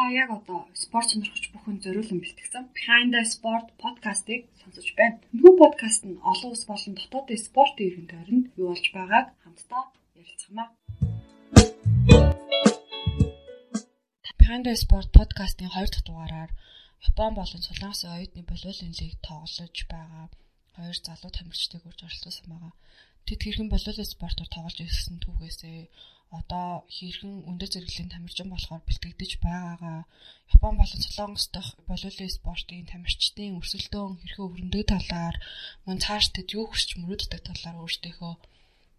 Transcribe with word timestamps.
та 0.00 0.08
яг 0.08 0.30
одоо 0.30 0.60
спорт 0.84 1.08
сонирхож 1.12 1.46
бүхэн 1.52 1.76
зориулан 1.84 2.18
бэлтгэсэн 2.24 2.64
Behind 2.76 3.10
the 3.12 3.22
Sport 3.34 3.66
podcast-ыг 3.82 4.48
сонсож 4.60 4.88
байна. 4.96 5.20
Нөгөө 5.36 5.60
подкаст 5.60 6.02
нь 6.08 6.16
олон 6.30 6.50
улс 6.56 6.64
болон 6.70 6.92
дотоодын 6.96 7.44
спортын 7.48 7.86
иргэн 7.88 8.08
тойронд 8.12 8.46
юу 8.56 8.72
болж 8.72 8.86
байгааг 8.96 9.26
хамтдаа 9.44 9.84
ярилцгаамаа. 10.20 10.68
Behind 14.40 14.64
the 14.64 14.74
Sport 14.84 15.08
podcast-ийн 15.18 15.68
2 15.68 15.92
дахь 15.92 16.06
дугаараар 16.08 16.50
Япон 17.04 17.32
болон 17.36 17.60
Солонгосын 17.60 18.16
оюутны 18.16 18.40
волейболын 18.48 18.96
лиг 18.96 19.14
тоглож 19.20 19.76
байгаа 19.92 20.26
хоёр 20.80 20.96
залуу 20.96 21.30
тамирчдыг 21.36 21.84
урьж 21.84 22.00
оролцуулсан 22.08 22.48
байгаа. 22.48 22.72
Тэд 23.26 23.40
хэрхэн 23.42 23.68
волейбол 23.70 24.14
спортоор 24.14 24.48
тоглож 24.50 24.78
ирсэн 24.80 25.16
түүхээсээ 25.20 25.78
одоо 26.38 26.86
хэрхэн 26.96 27.34
өндөр 27.50 27.68
зэрэглэлийн 27.70 28.12
тамирчин 28.14 28.48
болохоор 28.50 28.82
бэлтгэгдэж 28.86 29.32
байгаагаа 29.42 30.00
Япон 30.54 30.74
болон 30.78 31.00
Солонгос 31.02 31.46
дахь 31.50 31.72
волейбол 31.90 32.36
спортын 32.38 32.86
тамирчдын 32.90 33.58
өрсөлдөөн 33.58 34.14
хэрхэн 34.22 34.46
өрнөдөг 34.46 34.86
талаар 34.94 35.36
мөн 35.86 35.98
цааш 36.04 36.24
тэд 36.30 36.48
юу 36.54 36.64
хүсч 36.70 36.90
мөрөөддөг 37.02 37.40
талаар 37.48 37.76
өөрсдийнхөө 37.82 38.34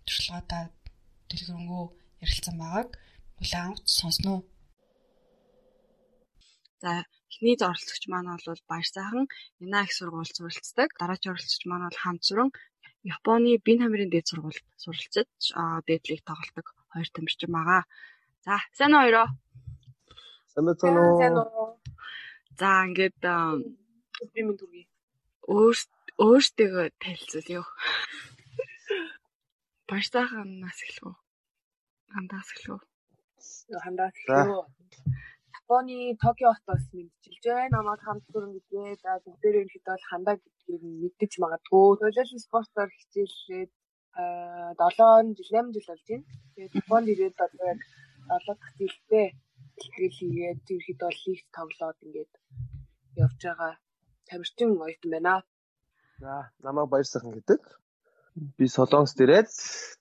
туршлагаадаа 0.06 0.64
дэлгэрэнгүй 1.30 1.86
ярилцсан 2.24 2.56
байгааг 2.60 2.90
хүлээн 3.38 3.68
авч 3.72 3.86
сонсноо. 4.00 4.40
За 6.84 6.92
эхний 7.32 7.56
оролцогч 7.70 8.04
маань 8.12 8.30
бол 8.46 8.62
баяр 8.72 8.88
сайхан 8.92 9.26
Яна 9.64 9.80
их 9.86 9.94
сургуульд 9.96 10.36
суралцдаг. 10.36 10.90
Дараагийн 11.00 11.32
оролцогч 11.34 11.64
маань 11.66 11.88
бол 11.88 12.02
хамт 12.04 12.24
сүрэн 12.28 12.50
Японы 13.04 13.58
Бин 13.66 13.82
хамрын 13.82 14.10
дээд 14.14 14.30
сургуульд 14.30 14.66
суралцаж 14.78 15.30
дээдлийг 15.88 16.22
тоглодог 16.22 16.68
хоёр 16.94 17.10
тамирчин 17.10 17.52
байгаа. 17.54 17.82
За, 18.46 18.62
сайн 18.78 18.94
уу 18.94 19.02
хоёроо? 19.02 19.28
Сайн 20.54 20.66
байна 21.18 21.42
уу? 21.50 21.82
За, 22.60 22.86
ингээд 22.86 23.18
би 24.34 24.40
минь 24.46 24.60
түргий. 24.62 24.86
Өөртөө 26.22 26.94
танилцуулъя. 27.02 27.66
Баяртайханаас 29.90 30.80
эхлэх 30.86 31.06
үү? 31.10 31.16
Хандаас 32.14 32.50
эхлэх 32.54 32.70
үү? 32.78 32.82
Хандаас 33.84 34.16
эхлэх 34.20 34.50
үү? 34.54 34.66
Японы 35.72 36.18
Токио 36.20 36.52
хотоос 36.52 36.84
мэдчилж 36.92 37.44
байна. 37.48 37.80
Намайг 37.80 38.02
хамт 38.04 38.26
дүрэн 38.28 38.52
гэдгээ. 38.60 39.00
За 39.04 39.24
бүгдээрээ 39.24 39.64
ихэд 39.72 39.86
бол 39.88 40.06
хандаа 40.12 40.36
гэдгийг 40.36 40.84
мэддэж 40.84 41.32
магадгүй. 41.40 41.88
Төлөөлөл 41.96 42.44
спортоор 42.44 42.90
хичээлээд 42.92 43.72
7 44.76 45.32
жил 45.40 45.56
8 45.56 45.72
жил 45.72 45.88
болж 45.88 46.04
байна. 46.12 46.28
Тэгээд 46.56 46.76
Японд 46.76 47.08
ирээд 47.08 47.38
одоо 47.40 47.66
яг 47.72 47.80
7 48.28 48.60
дахь 48.60 48.76
жилдээ 48.84 49.28
тэгэл 49.80 50.18
хийгээд 50.20 50.64
ихэд 50.76 51.00
бол 51.00 51.20
лигт 51.24 51.48
тоглоод 51.56 51.98
ингээд 52.04 52.34
явж 53.24 53.40
байгаа 53.40 53.74
тамирчин 54.28 54.70
оюутан 54.76 55.12
байна. 55.16 55.36
За 56.20 56.52
намайг 56.60 56.92
баяр 56.92 57.08
сайхан 57.08 57.32
гэдэг. 57.32 57.62
Би 58.60 58.66
Солонгост 58.68 59.24
ирээд 59.24 59.48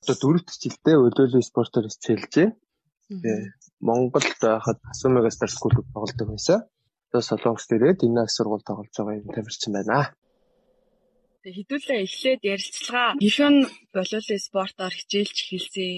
одоо 0.03 0.17
дөрөвт 0.19 0.51
жилдээ 0.51 0.97
өдөөлөө 1.07 1.43
спортоор 1.47 1.87
хичээлжээ. 1.87 2.49
Тэгээ 3.11 3.41
Монголд 3.83 4.31
байхад 4.39 4.79
Асумига 4.93 5.31
Star 5.35 5.51
School-д 5.51 5.83
тоглодог 5.95 6.29
байсан. 6.31 6.59
Одоо 7.11 7.23
Солонгост 7.27 7.71
ирээд 7.75 8.07
энэ 8.07 8.23
их 8.25 8.31
сургууль 8.31 8.63
тоглож 8.63 8.95
байгаа 8.95 9.19
юм 9.19 9.29
тамирчин 9.35 9.75
байна. 9.75 10.15
Тэгээ 11.43 11.59
хэдүүлээ 11.59 12.01
эхлээд 12.07 12.41
ярилцлага 12.55 13.19
хэрхэн 13.19 13.57
волейбол 13.97 14.47
спортоор 14.49 14.95
хичээлж 14.95 15.37
эхэлсэн. 15.43 15.91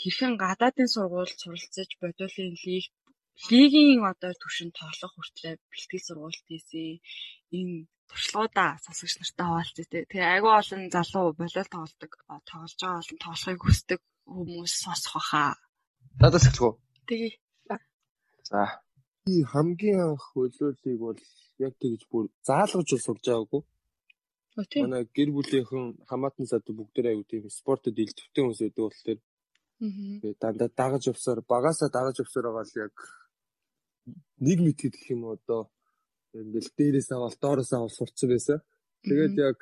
Хэрхэн 0.00 0.32
гадаадын 0.44 0.88
сургуульд 0.94 1.38
суралцаж 1.42 1.90
волейболын 1.98 2.54
лиг 2.62 2.86
лигийн 3.50 4.04
одоо 4.12 4.32
түвшинд 4.38 4.74
тоглох 4.78 5.12
хүртлээр 5.16 5.58
бэлтгэл 5.70 6.06
сургуульд 6.06 6.44
хийсэн. 6.46 7.00
Энэ 7.58 7.74
туршлагуудаа 8.06 8.70
сонсогч 8.84 9.14
нартай 9.18 9.46
хуваалцъя 9.48 9.86
те. 9.90 9.98
Тэгээ 10.10 10.32
айгүй 10.34 10.52
олон 10.60 10.82
залуу 10.94 11.26
волейбол 11.40 11.72
тоглодог, 11.74 12.12
тоглож 12.46 12.74
байгаа 12.78 13.00
болон 13.02 13.18
тоглохыг 13.24 13.60
хүсдэг 13.64 14.00
хүмүүс 14.30 14.72
сонсох 14.84 15.14
баха. 15.18 15.46
Надаас 16.20 16.46
эхлэх 16.48 16.64
үү? 16.66 16.74
Тэгээ. 17.08 17.32
За. 18.48 18.82
Би 19.24 19.42
хамгийн 19.46 20.00
анх 20.02 20.24
хөлөөлийг 20.34 20.98
бол 21.00 21.20
яг 21.62 21.72
тэгж 21.78 22.02
бүр 22.10 22.26
заалгаж 22.48 22.88
сурж 22.98 23.22
байгаагүй. 23.24 23.62
Манай 24.82 25.08
гэр 25.16 25.30
бүлийнхэн 25.32 26.04
хамаатан 26.10 26.46
сад 26.50 26.66
бүгдээ 26.68 27.08
аягүй 27.08 27.26
тийм 27.28 27.48
спортод 27.48 27.96
илтгэвтэй 27.96 28.42
хүмүүс 28.42 28.60
байдаг 28.60 28.84
болохоор 28.84 29.20
тэгээ 30.20 30.34
дандаа 30.42 30.70
дагаж 30.80 31.02
явсаар 31.12 31.40
багасаа 31.52 31.88
дагаж 31.88 32.16
явсаар 32.20 32.46
байгаа 32.52 32.66
л 32.68 32.80
яг 32.84 32.94
нэг 34.46 34.58
мэд 34.60 34.78
гэх 34.82 35.06
юм 35.14 35.22
одоо 35.34 35.70
ингээл 36.36 36.70
дээрээс 36.76 37.08
аваад 37.12 37.36
доороос 37.40 37.72
аваад 37.72 37.96
сурцсан 37.96 38.28
байсан. 38.30 38.58
Тэгээд 39.06 39.34
яг 39.48 39.58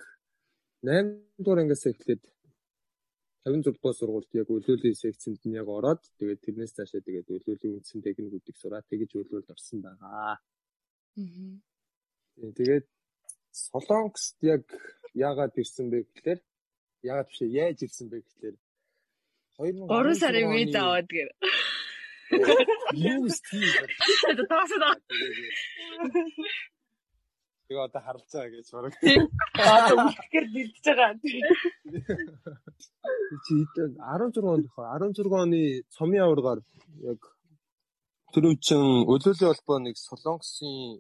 8 0.83 1.39
дугаар 1.39 1.61
ангиас 1.63 1.85
эхлээд 1.87 2.23
56 3.45 3.73
дугаар 3.73 3.97
сургуульд 3.97 4.31
яг 4.37 4.49
өлөөлийн 4.53 4.97
секцэнд 5.01 5.41
нь 5.49 5.57
яг 5.61 5.69
ороод 5.69 6.03
тэгээд 6.19 6.41
тэрнээс 6.45 6.73
цаашаа 6.77 7.01
тэгээд 7.01 7.33
өлөөлийн 7.35 7.75
үндсэн 7.81 8.05
техникүүдийг 8.05 8.57
сураад 8.61 8.85
тэгэж 8.93 9.11
өлөөлд 9.17 9.49
орсон 9.55 9.79
байгаа. 9.81 10.13
Аа. 10.13 10.37
Тэгээд 12.59 12.87
Солонгост 13.51 14.37
яг 14.45 14.65
яагаад 15.15 15.57
ирсэн 15.57 15.87
бэ 15.91 15.99
гэхээр 16.15 16.41
яагаад 17.09 17.29
биш 17.31 17.41
яаж 17.41 17.79
ирсэн 17.87 18.07
бэ 18.13 18.19
гэхээр 18.23 18.57
2003 19.57 20.21
сарын 20.23 20.49
виз 20.53 20.75
аваад 20.77 21.09
гэр. 21.09 21.29
Юу 22.95 23.29
стил. 23.29 23.65
Это 24.31 24.45
таасаа. 24.53 24.95
Тэгээ 27.71 27.87
одоо 27.87 28.03
харалцаа 28.03 28.51
гэж 28.51 28.67
бараг. 28.75 28.93
Одоо 28.99 30.11
үлдэхээр 30.11 30.47
бэлдэж 30.51 30.87
байгаа. 30.91 31.15
Чи 33.47 33.55
16 33.79 34.43
онд 34.43 34.67
16 34.75 35.31
оны 35.39 35.87
цомын 35.95 36.23
аваргаар 36.27 36.61
яг 37.07 37.21
төрөвчин 38.35 39.07
өлөөллийн 39.07 39.55
холбоо 39.55 39.79
нэг 39.87 39.95
солонгосын 40.03 40.99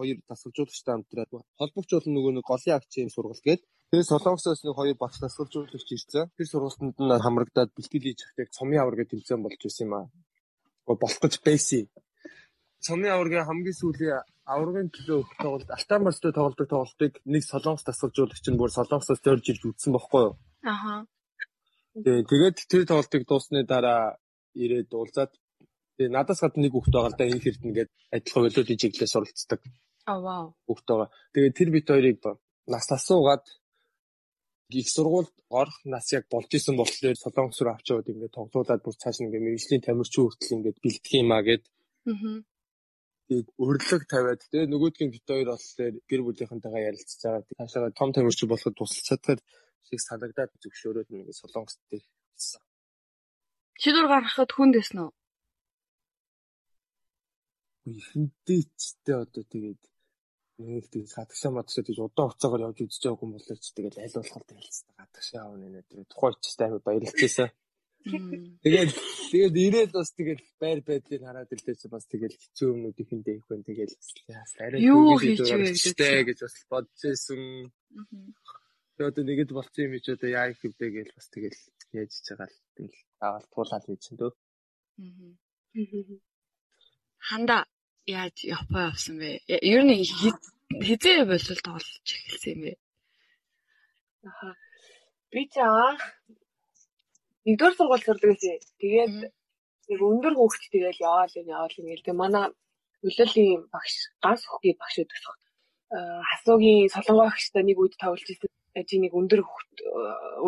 хоёр 0.00 0.16
тасгалжуулагчтай 0.24 0.96
хамтраад 0.96 1.28
холбогч 1.60 1.90
бол 1.92 2.08
нөгөө 2.16 2.32
нэг 2.40 2.44
голын 2.48 2.80
акцийн 2.80 3.12
сургалт 3.12 3.44
гээд 3.44 3.60
тэгээ 3.92 4.08
солонгосоос 4.08 4.64
нэг 4.64 4.74
хоёр 4.80 4.96
багш 4.96 5.20
тасгалжуулагч 5.20 5.88
ирсэн. 5.92 6.32
Тэр 6.40 6.48
сургалтанд 6.48 6.96
нь 7.04 7.20
хамрагдаад 7.20 7.76
бэлтгэл 7.76 8.08
хийж 8.08 8.20
явахдаа 8.24 8.56
цомын 8.56 8.80
авар 8.80 8.96
гэж 8.96 9.08
тэмцээн 9.12 9.44
болж 9.44 9.60
исэн 9.60 9.84
юм 9.84 9.92
аа. 9.92 10.08
Болох 10.88 11.20
гэж 11.20 11.34
байсан. 11.44 11.84
Цомын 12.80 13.12
аваргийн 13.12 13.44
хамгийн 13.44 13.76
сүүлийн 13.76 14.24
аваргын 14.52 14.88
төлөө 14.94 15.20
тоглолт 15.42 15.70
Алтанбаастай 15.76 16.32
тоглодог 16.32 16.68
тоглолтыг 16.72 17.12
нэг 17.24 17.42
солонгос 17.44 17.84
тасгалжуулагч 17.86 18.44
нь 18.48 18.60
бүр 18.60 18.72
солонгосоос 18.72 19.20
зорж 19.24 19.44
ирж 19.52 19.62
үзсэн 19.68 19.92
байхгүй 19.94 20.22
юу? 20.26 20.34
Аха. 20.64 21.04
Тэгээд 21.94 22.56
тэр 22.70 22.84
тоглолтыг 22.88 23.22
дуусны 23.28 23.60
дараа 23.68 24.16
ирээд 24.56 24.90
уулзаад 24.94 25.32
Тэгээ 25.98 26.14
надаас 26.14 26.38
гадна 26.38 26.62
нэг 26.62 26.72
хүүхэд 26.78 26.94
байгаа 26.94 27.10
л 27.10 27.18
да 27.18 27.26
энэ 27.26 27.42
хэрд 27.42 27.62
ингээд 27.66 27.90
адилхан 28.14 28.42
болоод 28.46 28.70
чиглэлээр 28.70 29.10
суралцдаг. 29.10 29.60
Аа 30.06 30.18
вау. 30.22 30.46
Хүүхэд 30.70 30.86
байгаа. 30.86 31.10
Тэгээ 31.34 31.52
тэр 31.58 31.68
бит 31.74 31.86
хоёрыг 31.90 32.18
нас 32.70 32.86
асуугаад 32.94 33.44
их 34.70 34.88
сургуульд 34.94 35.34
орох 35.50 35.78
нас 35.84 36.06
яг 36.14 36.24
болж 36.30 36.50
исэн 36.54 36.78
болохоор 36.78 37.18
солонгос 37.18 37.58
руу 37.66 37.74
авч 37.74 37.86
яваад 37.90 38.10
ингээд 38.14 38.36
тоглуулад 38.38 38.82
бүр 38.84 38.94
цааш 38.94 39.16
ингээд 39.26 39.42
мэрэгжлийн 39.42 39.82
тамирчин 39.82 40.22
хүртэл 40.22 40.54
ингээд 40.56 40.78
бэлтгэх 40.84 41.14
юмаа 41.18 41.42
гээд. 41.42 41.64
Өрлөг 43.28 44.02
тавиад 44.08 44.40
тэгээ 44.48 44.72
нөгөөдгийн 44.72 45.12
бит 45.12 45.26
хоёр 45.28 45.52
болохоор 45.52 45.94
гэр 46.08 46.22
бүлийнхэнтэйгээ 46.24 46.88
ярилцж 46.88 47.20
байгаа. 47.20 47.44
Цаашаа 47.56 47.92
том 47.92 48.10
тамирчин 48.16 48.48
болоход 48.48 48.74
тусалцаад 48.76 49.40
шиг 49.84 50.00
санагдаад 50.00 50.50
зөвшөөрөөд 50.62 51.12
ингээд 51.12 51.40
солонгос 51.40 51.76
дээр 51.92 52.04
хэлсэн. 52.08 52.62
Шийдвэр 53.80 54.08
гаргахад 54.08 54.50
хүнд 54.52 54.74
эхэндээ 57.96 58.62
ч 58.80 58.82
тэ 59.04 59.12
одоо 59.24 59.44
тэгээд 59.52 59.82
нэг 60.58 60.84
тийм 60.92 61.06
гадагшаа 61.08 61.52
мадагшаа 61.52 61.84
тийж 61.84 61.98
удаан 62.00 62.28
хугацаагаар 62.28 62.64
явж 62.66 62.78
үзэж 62.84 63.02
байгаагүй 63.04 63.26
юм 63.28 63.34
болоо 63.36 63.56
ч 63.60 63.66
тэгээд 63.76 63.96
аль 64.02 64.16
болох 64.16 64.36
хэлсэн 64.48 64.88
гадагшаа 64.98 65.40
аав 65.44 65.54
нэ 65.56 65.80
тэгээд 65.88 66.10
тухайн 66.12 66.34
ч 66.42 66.46
амар 66.60 66.82
баярлажсэн. 66.84 67.48
Тэгээд 68.04 68.90
тэгээд 69.32 69.54
ирээд 69.66 69.92
бас 69.92 70.10
тэгээд 70.14 70.40
байр 70.62 70.80
байдлыг 70.86 71.22
хараад 71.22 71.50
ирлээсэн 71.52 71.90
бас 71.90 72.04
тэгээд 72.06 72.34
хэцүү 72.38 72.66
юмнууд 72.72 72.98
ихэндээ 73.02 73.36
их 73.38 73.46
байна 73.50 73.66
тэгээд 73.68 73.92
арай 74.62 74.80
юу 74.86 75.18
хийж 75.18 75.42
вэ 75.98 76.22
гэж 76.30 76.38
бас 76.46 76.56
бодчихсон. 76.70 77.42
Тэгээд 78.96 79.26
нэгэд 79.28 79.50
болцсон 79.52 79.84
юм 79.86 79.94
чи 79.98 80.10
одоо 80.14 80.30
яа 80.30 80.46
их 80.48 80.62
юм 80.62 80.74
бэ 80.78 80.86
гэж 80.94 81.08
бас 81.16 81.26
тэгээд 81.34 81.54
яаж 81.98 82.10
хийж 82.14 82.26
байгаа 82.30 82.48
л 82.48 82.58
тэгэл 82.78 82.98
аваад 83.26 83.46
туулаад 83.52 83.84
хийсэн 83.86 84.16
дөө. 84.18 84.32
Ханда 87.28 87.58
яаж 88.06 88.36
Япон 88.46 88.82
явсан 88.88 89.16
бэ? 89.20 89.42
Ер 89.74 89.82
нь 89.84 90.06
хизээ 90.86 91.26
болол 91.28 91.60
тоглож 91.66 92.06
эхэлсэн 92.06 92.52
юм 92.54 92.60
бэ? 92.62 92.72
Аха. 94.28 94.48
Би 95.30 95.42
анх 95.60 96.02
нэгдүгээр 97.48 97.76
сургууль 97.76 98.04
сурдаг 98.04 98.28
гэсэн. 98.36 98.60
Тэгээд 98.76 99.14
нэг 99.88 100.00
өндөр 100.04 100.34
хүүхэд 100.36 100.72
тэгэл 100.72 101.04
яваал 101.08 101.32
юм 101.40 101.48
яваал 101.48 101.78
юм 101.80 101.86
гээл. 101.88 102.04
Тэгээ 102.04 102.22
манай 102.22 102.44
Улирлын 103.00 103.62
багш 103.72 103.94
ганц 104.20 104.42
хөгийн 104.44 104.76
багш 104.76 104.96
өгдөг. 105.00 105.24
Хасуугийн 106.28 106.92
солонгоо 106.92 107.26
багштай 107.32 107.62
нэг 107.64 107.78
үед 107.80 107.94
тоглож 107.96 108.28
исэн 108.28 108.50
чи 108.88 108.98
нэг 109.02 109.12
өндөр 109.14 109.40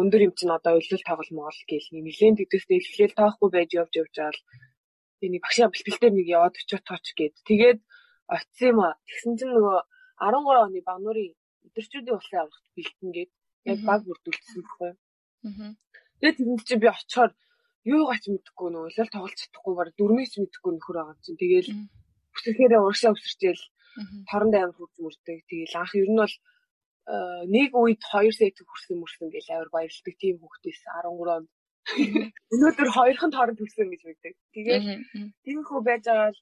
өндөр 0.01 0.21
юм 0.27 0.33
чинь 0.39 0.53
одоо 0.53 0.77
улирал 0.77 1.09
тоглол 1.09 1.31
монгол 1.35 1.61
гэл 1.71 1.89
нэг 1.95 2.03
нэлээд 2.05 2.39
тэгдэстэй 2.39 2.79
эхлээл 2.79 3.19
тоохгүй 3.19 3.49
байж 3.51 3.71
явж 3.81 3.93
явж 3.97 4.15
байгаа 4.15 4.35
л 4.37 4.43
тэгээ 5.19 5.33
нэг 5.35 5.43
багшаа 5.43 5.69
бэлтгэлээр 5.73 6.15
нэг 6.15 6.27
яваад 6.37 6.55
очиод 6.61 6.85
тооч 6.87 7.07
гээд 7.19 7.35
тэгээд 7.49 7.79
очисон 8.35 8.69
юм 8.71 8.79
а 8.87 8.91
тэгсэн 9.09 9.33
чинь 9.39 9.55
нөгөө 9.57 9.79
13 10.21 10.65
оны 10.67 10.81
багнуурын 10.85 11.33
өдөрчүүдийн 11.67 12.17
улсын 12.19 12.39
аврагт 12.41 12.69
бэлтэн 12.77 13.11
гээд 13.17 13.31
яг 13.71 13.79
баг 13.89 14.01
бүрдүүлсэн 14.07 14.61
байхгүй. 14.63 14.93
Аа. 15.49 15.75
Тэгээд 16.21 16.37
тэрэнд 16.39 16.63
чи 16.69 16.77
би 16.77 16.89
очихоор 16.93 17.33
юугаа 17.89 18.19
ч 18.21 18.25
мэдэхгүй 18.29 18.69
нөгөө 18.71 18.89
улирал 18.89 19.15
тоглож 19.15 19.37
чадахгүй 19.41 19.75
баг 19.77 19.89
дөрмийг 19.97 20.29
ч 20.31 20.37
мэдэхгүй 20.37 20.73
нөхөр 20.77 20.97
байгаа 21.01 21.25
чинь 21.25 21.41
тэгээл 21.41 21.71
бүсэхээр 22.33 22.73
урагшаа 22.77 23.13
өсөрчээл 23.17 23.65
торонд 24.29 24.55
амар 24.55 24.77
хурж 24.77 24.95
мөрдөг. 25.01 25.39
Тэгээл 25.49 25.81
анх 25.81 25.95
ер 25.97 26.11
нь 26.13 26.21
бол 26.21 26.35
нэг 27.57 27.71
үед 27.75 28.01
2 28.05 28.37
сет 28.39 28.57
хүрсэн 28.61 28.97
мөрсөн 29.01 29.29
гэж 29.33 29.47
амар 29.51 29.71
баярлдаг 29.73 30.15
тийм 30.21 30.37
хүүхдээс 30.39 30.81
13 30.85 31.37
онд 31.37 31.49
өнөөдөр 32.55 32.89
хоёрхан 32.97 33.33
торонд 33.35 33.59
хүрсэн 33.59 33.89
гэж 33.91 34.03
байдаг. 34.05 34.33
Тэгээд 34.55 34.85
тиймэрхүү 35.45 35.81
байж 35.89 36.03
байгаа 36.07 36.31
л 36.31 36.41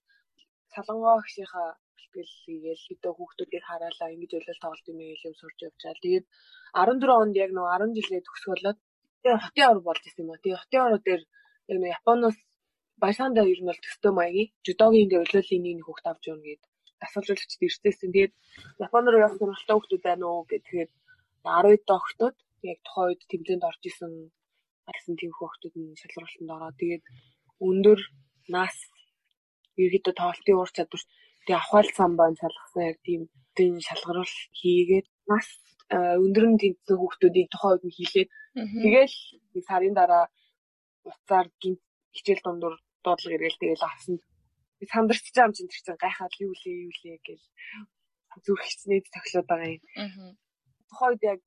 салангоо 0.75 1.23
гişийнхаа 1.25 1.69
бэлтгэл 1.97 2.33
хийгээл 2.45 2.85
хэдэн 2.87 3.15
хүүхдүүдийг 3.17 3.65
хараалаа 3.67 4.09
ингэж 4.15 4.33
ойлол 4.37 4.63
тоглолт 4.63 4.87
юм 4.93 5.01
юм 5.01 5.35
сурч 5.41 5.59
байгаа. 5.63 6.03
Тэгээд 6.05 6.27
14 6.75 7.23
онд 7.23 7.35
яг 7.45 7.51
нөгөө 7.55 7.73
10 7.79 7.97
жилээ 7.97 8.23
төгсгөлөөд 8.27 8.79
тэгээд 9.23 9.45
хотын 9.45 9.71
ор 9.73 9.81
болж 9.87 10.03
исэн 10.05 10.23
юм 10.25 10.31
аа. 10.33 10.43
Тэгээд 10.43 10.63
хотын 10.63 10.85
ороо 10.87 11.01
дээр 11.05 11.23
яг 11.69 11.77
нөгөө 11.79 11.95
Японоос 11.99 12.39
Баясаанда 13.03 13.47
ер 13.53 13.61
нь 13.63 13.69
бол 13.71 13.81
төстэй 13.85 14.13
маягийн 14.15 14.53
жудогийн 14.67 15.05
ингээ 15.05 15.23
ойлолын 15.23 15.63
нэг 15.65 15.87
хүүхд 15.87 16.07
авч 16.11 16.23
явна 16.31 16.47
гээд 16.47 16.63
дасгалжуулагчд 17.01 17.63
ирсээсэн. 17.67 18.11
Тэгээд 18.15 18.33
Японд 18.87 19.07
руу 19.09 19.23
явах 19.23 19.39
сонирхолтой 19.39 19.77
хүүхдүүд 19.77 20.03
байна 20.09 20.25
уу 20.27 20.43
гэхээр 20.51 20.91
10 21.47 21.87
доо 21.89 21.99
хүүхдүүд 22.03 22.37
яг 22.71 22.79
тухайн 22.83 23.09
үед 23.09 23.23
тэмдээнд 23.31 23.69
орж 23.71 23.83
исэн 23.87 24.13
гэсэн 24.95 25.15
тийм 25.21 25.33
хүүхдүүд 25.35 25.75
нь 25.79 25.99
шалгуултанд 26.01 26.55
ороод 26.57 26.77
тэгээд 26.81 27.05
өндөр 27.69 28.01
нас 28.57 28.75
ерөөдөө 29.85 30.15
тоглолтын 30.19 30.61
ур 30.63 30.71
чадвар. 30.77 31.03
Тэгээ 31.47 31.61
ахвал 31.63 31.89
самбаа 31.99 32.29
шалгасан 32.43 32.83
яг 32.91 32.99
тийм 33.07 33.23
тийм 33.57 33.73
шалгаруул 33.89 34.35
хийгээд 34.59 35.07
нас 35.31 35.47
өндөр 36.25 36.45
нь 36.51 36.61
тэнцсэн 36.63 36.97
хүүхдүүдийг 36.99 37.49
тухайн 37.51 37.73
үед 37.75 37.85
нь 37.87 37.97
хийлээд 37.97 38.29
тэгээл 38.83 39.17
нэг 39.55 39.65
сарын 39.69 39.95
дараа 39.97 40.25
уцаар 41.09 41.47
гинт 41.63 41.83
хичээл 42.17 42.45
дундуур 42.45 42.75
дуудлага 43.05 43.37
иргээл 43.37 43.61
тэгээл 43.61 43.89
авсан 43.89 44.17
би 44.79 44.87
сандарч 44.87 45.25
байгаа 45.35 45.49
юм 45.49 45.55
чинь 45.57 45.71
тэр 45.71 45.83
чинь 45.85 46.03
гайхаад 46.03 46.35
юу 46.45 46.53
лээ 46.63 46.77
юу 46.87 46.93
лээ 47.03 47.19
гэж 47.27 47.43
зүрх 48.45 48.63
хичнээн 48.67 49.03
цоглоод 49.15 49.47
байгаа 49.51 49.71
юм. 49.75 49.83
Аа. 50.03 50.31
Тухайд 50.89 51.21
яг 51.33 51.41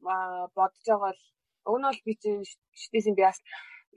бодож 0.58 0.86
байгаа 0.88 1.12
л 1.16 1.24
уг 1.70 1.78
нь 1.80 1.88
бол 1.88 2.02
би 2.08 2.14
чинь 2.22 2.44
шитэйсэн 2.82 3.16
би 3.16 3.24
бас 3.28 3.40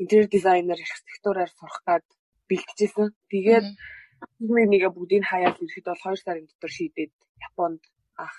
интерьер 0.03 0.29
дизайнер 0.31 0.79
архитектураар 0.79 1.51
сурах 1.51 1.81
гад 1.89 2.05
бэлтжижсэн. 2.49 3.09
Тэгээд 3.31 3.67
нэг 4.39 4.67
нэгэ 4.71 4.89
бүгдийг 4.95 5.25
хаяад 5.27 5.59
ирэхэд 5.59 5.87
бол 5.91 6.03
2 6.15 6.25
сарын 6.25 6.47
дотор 6.47 6.73
шийдээд 6.77 7.13
Японд 7.49 7.83
ах 8.25 8.37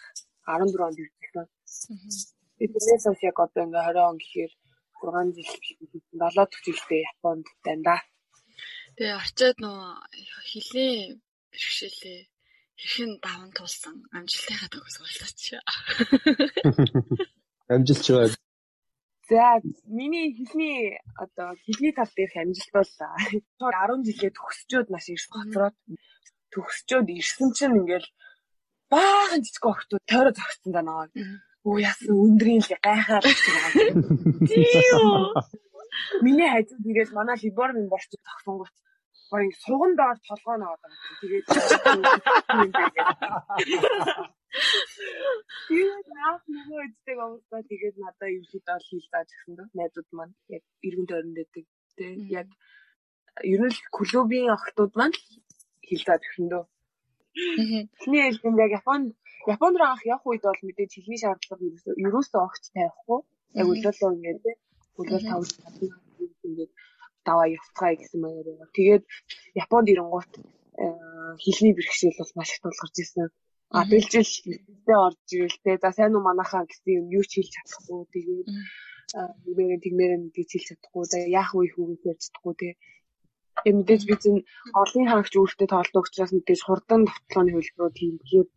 14 0.47 0.79
онд 0.87 0.97
ирсэн. 1.03 1.47
Би 2.57 2.65
тэрнээс 2.71 3.03
хойш 3.05 3.21
яг 3.29 3.37
одоо 3.43 3.61
ингээ 3.67 3.83
20 3.91 4.09
он 4.09 4.17
гэхээр 4.21 4.51
6 5.11 5.35
жил 5.35 5.49
70 6.13 6.65
жилдээ 6.65 7.01
Японд 7.11 7.45
байна 7.65 7.83
да. 7.87 7.97
Тэгээ 8.95 9.15
очиод 9.23 9.57
нөө 9.63 9.79
хилийн 10.49 11.21
бэрхшээлээ 11.51 12.19
хэрхэн 12.79 13.11
даван 13.23 13.51
туулсан 13.57 13.95
амжилтынхаа 14.17 14.69
төгс 14.71 14.95
болтооч. 14.99 15.41
Амжилт 17.73 18.03
чивээ. 18.05 18.35
За 19.29 19.59
миний 19.97 20.27
хилний 20.37 20.99
одоо 21.23 21.49
хилний 21.65 21.93
тал 21.95 22.11
дээрх 22.15 22.35
амжилт 22.37 22.71
бол 22.77 22.91
10 23.59 24.05
жилээ 24.07 24.31
төгсчөөд 24.37 24.87
маш 24.93 25.05
их 25.09 25.25
гоцроод 25.33 25.75
төгсчөөд 26.53 27.07
ирсэн 27.17 27.49
чинь 27.57 27.79
ингээл 27.79 28.07
баахан 28.91 29.41
жижиг 29.45 29.65
охтууд 29.71 30.03
тойроо 30.11 30.33
зогссон 30.37 30.71
даа. 30.75 31.09
Оо 31.65 31.77
яасан 31.89 32.15
өндрийн 32.25 32.61
л 32.61 32.71
гайхаад 32.85 33.25
байгаа. 33.25 33.69
Тийм. 34.49 34.85
Миний 36.25 36.49
хажууд 36.51 36.85
ирээд 36.89 37.11
манай 37.17 37.37
либор 37.41 37.71
минь 37.73 37.91
борч 37.91 38.09
тогсонгот 38.27 38.73
гоё 39.31 39.51
суган 39.65 39.91
доор 39.99 40.17
толгой 40.27 40.57
наваад 40.59 40.81
байгаа. 40.83 41.15
Тэгээд 41.21 41.45
Тэгээд 45.67 46.07
наах 46.15 46.43
нөгөө 46.55 46.79
үдтэй 46.85 47.15
гомдоо 47.19 47.61
тэгээд 47.71 47.95
надаа 48.03 48.29
ерөөд 48.37 48.65
бол 48.69 48.87
хийл 48.87 49.07
зааж 49.11 49.29
гисэн 49.33 49.53
дөө 49.57 49.67
найдууд 49.77 50.09
маань 50.17 50.35
яг 50.55 50.63
иргэн 50.87 51.07
тойронд 51.09 51.35
байдаг 51.37 51.65
тий 51.97 52.13
яг 52.39 52.47
ер 53.53 53.61
нь 53.65 53.77
клубийн 53.95 54.53
охтууд 54.55 54.93
маань 54.95 55.17
хийл 55.87 56.03
зааж 56.07 56.21
гисэн 56.23 56.47
дөө. 56.51 56.63
Эхний 57.99 58.23
ээлжинд 58.27 58.61
яг 58.65 58.71
Японд 58.79 59.07
Японд 59.47 59.75
руу 59.77 59.89
анх 59.91 60.03
явах 60.05 60.25
үед 60.25 60.43
бол 60.47 60.61
мэдээж 60.67 60.91
хэлний 60.95 61.19
шаардлага 61.21 61.63
ерөөсөө 62.05 62.41
огт 62.47 62.63
тавихгүй 62.73 63.19
яг 63.59 63.67
өлөөлөө 63.71 64.11
ингээд 64.15 64.43
өлөөл 64.99 65.25
тавж 65.29 65.49
ингээд 66.47 66.71
даваа 67.27 67.47
явцгаая 67.57 67.95
гэсэн 67.97 68.19
маягаар 68.21 68.47
байгаа. 68.49 68.75
Тэгээд 68.77 69.03
Японд 69.63 69.87
ирэнгуут 69.93 70.31
э, 70.81 70.85
хэлний 71.43 71.73
бэрхшээл 71.75 72.19
бол 72.19 72.33
маш 72.37 72.49
их 72.53 72.61
тулгарч 72.61 72.95
ирсэн. 73.01 73.29
А 73.75 73.83
бэлжил 73.89 74.29
хэлтэй 74.29 74.97
орж 75.07 75.27
ирэлтэй. 75.33 75.75
За 75.81 75.89
сайн 75.91 76.15
уу 76.15 76.23
манайхаа 76.25 76.63
гэсэн 76.69 76.91
юм 76.99 77.07
юу 77.17 77.23
ч 77.25 77.31
хэлж 77.41 77.51
чадахгүй. 77.55 78.01
Тэгээд 78.13 78.47
нэмэрэн 79.45 79.81
тэгмэрэн 79.83 80.23
гэж 80.35 80.49
хэлж 80.53 80.67
чадахгүй. 80.69 81.03
За 81.09 81.17
яах 81.39 81.51
вэ 81.53 81.65
хүүгээ 81.73 82.09
ярьж 82.11 82.21
чадахгүй 82.25 82.55
тий. 82.61 82.73
Э 83.67 83.71
мэдээж 83.77 84.01
би 84.05 84.15
чинь 84.21 84.39
олон 84.81 85.05
хаагч 85.09 85.33
үүрэгтэй 85.35 85.67
тоолдог 85.71 86.03
учраас 86.05 86.31
мэдээж 86.35 86.61
хурдан 86.63 87.01
давталгааны 87.07 87.51
хөлбөрөө 87.55 87.91
тийм 87.95 88.13
тэгээд 88.21 88.49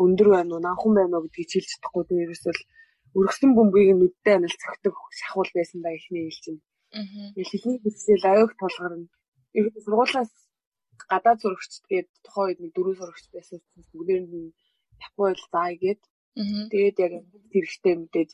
өндөр 0.00 0.28
байна 0.34 0.52
уу, 0.54 0.64
нанхан 0.64 0.92
байна 0.96 1.14
уу 1.16 1.24
гэдгийг 1.26 1.50
хэлж 1.52 1.68
чадахгүй. 1.72 2.02
Тэгээд 2.08 2.26
ерөөсөл 2.26 2.60
өргөсөн 3.18 3.50
бөмбөгийг 3.56 3.96
нүдтэй 3.98 4.34
анал 4.36 4.56
цогтөг 4.62 4.94
шахуул 5.18 5.50
байсан 5.56 5.78
да 5.84 5.90
ихний 5.92 6.24
хэл 6.28 6.42
чинь. 6.44 6.60
Аа. 6.96 7.04
Хэлний 7.36 7.78
хэсэл 7.84 8.24
аюух 8.32 8.52
тулгарна. 8.56 9.08
Их 9.56 9.66
сургуулаас 9.84 10.32
гадаад 11.10 11.38
зурагч 11.40 11.72
тэгээд 11.88 12.08
тухайн 12.24 12.46
үед 12.48 12.60
нэг 12.62 12.72
дөрөв 12.72 12.96
зурагч 12.98 13.24
байсан 13.32 13.58
учраас 13.60 13.88
бүгдээр 13.92 14.24
нь 14.24 14.54
Японд 15.06 15.38
заая 15.52 15.76
гээд. 15.82 16.00
Тэгээд 16.72 16.96
яг 17.04 17.12
хэрэгтэй 17.52 17.94
мэдээж 18.00 18.30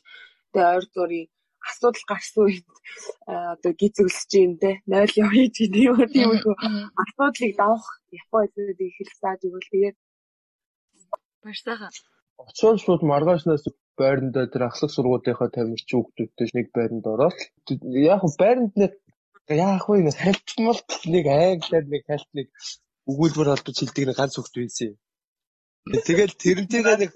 тэгээд 0.53 0.71
ойр 0.71 0.85
зургийн 0.95 1.27
асуудал 1.67 2.05
гарсан 2.07 2.41
үед 2.47 2.67
одоо 3.27 3.71
гизүүлсэж 3.81 4.31
юм 4.45 4.53
те 4.63 4.71
0 4.87 5.11
явъя 5.23 5.47
гэдэг 5.51 5.83
юм 5.89 5.97
тийм 6.13 6.29
үү 6.31 6.55
асуудлыг 7.03 7.53
давах 7.59 7.85
Японд 8.21 8.53
их 8.55 8.95
хэл 8.95 9.11
зааж 9.21 9.39
өгвөл 9.47 9.73
тэгээд 9.73 9.97
баяртайхан 11.43 11.93
очоод 12.47 12.77
шууд 12.83 13.01
маргаашнаас 13.11 13.63
байрандаа 13.99 14.45
тэр 14.53 14.63
ахлах 14.69 14.91
сургуулийнхаа 14.93 15.49
тамирчин 15.55 15.97
хүүхдүүдтэй 15.99 16.47
нэг 16.57 16.67
байранд 16.77 17.05
ороод 17.13 17.37
яг 18.11 18.21
байранд 18.41 18.73
нэг 18.81 18.91
яах 19.49 19.85
вэ 19.89 19.97
нэг 20.07 20.15
хальтмал 20.23 20.81
нэг 21.13 21.25
англиар 21.27 21.85
нэг 21.93 22.03
хальт 22.09 22.29
нэг 22.37 22.47
өгүүлбэр 23.11 23.51
холбож 23.51 23.77
хэлдэг 23.79 24.05
нэг 24.07 24.17
ганц 24.19 24.33
хүүхд 24.37 24.55
байсан 24.59 24.87
юм. 24.89 24.97
Тэгэл 26.07 26.33
тэрнтэйгээ 26.43 26.97
нэг 27.01 27.11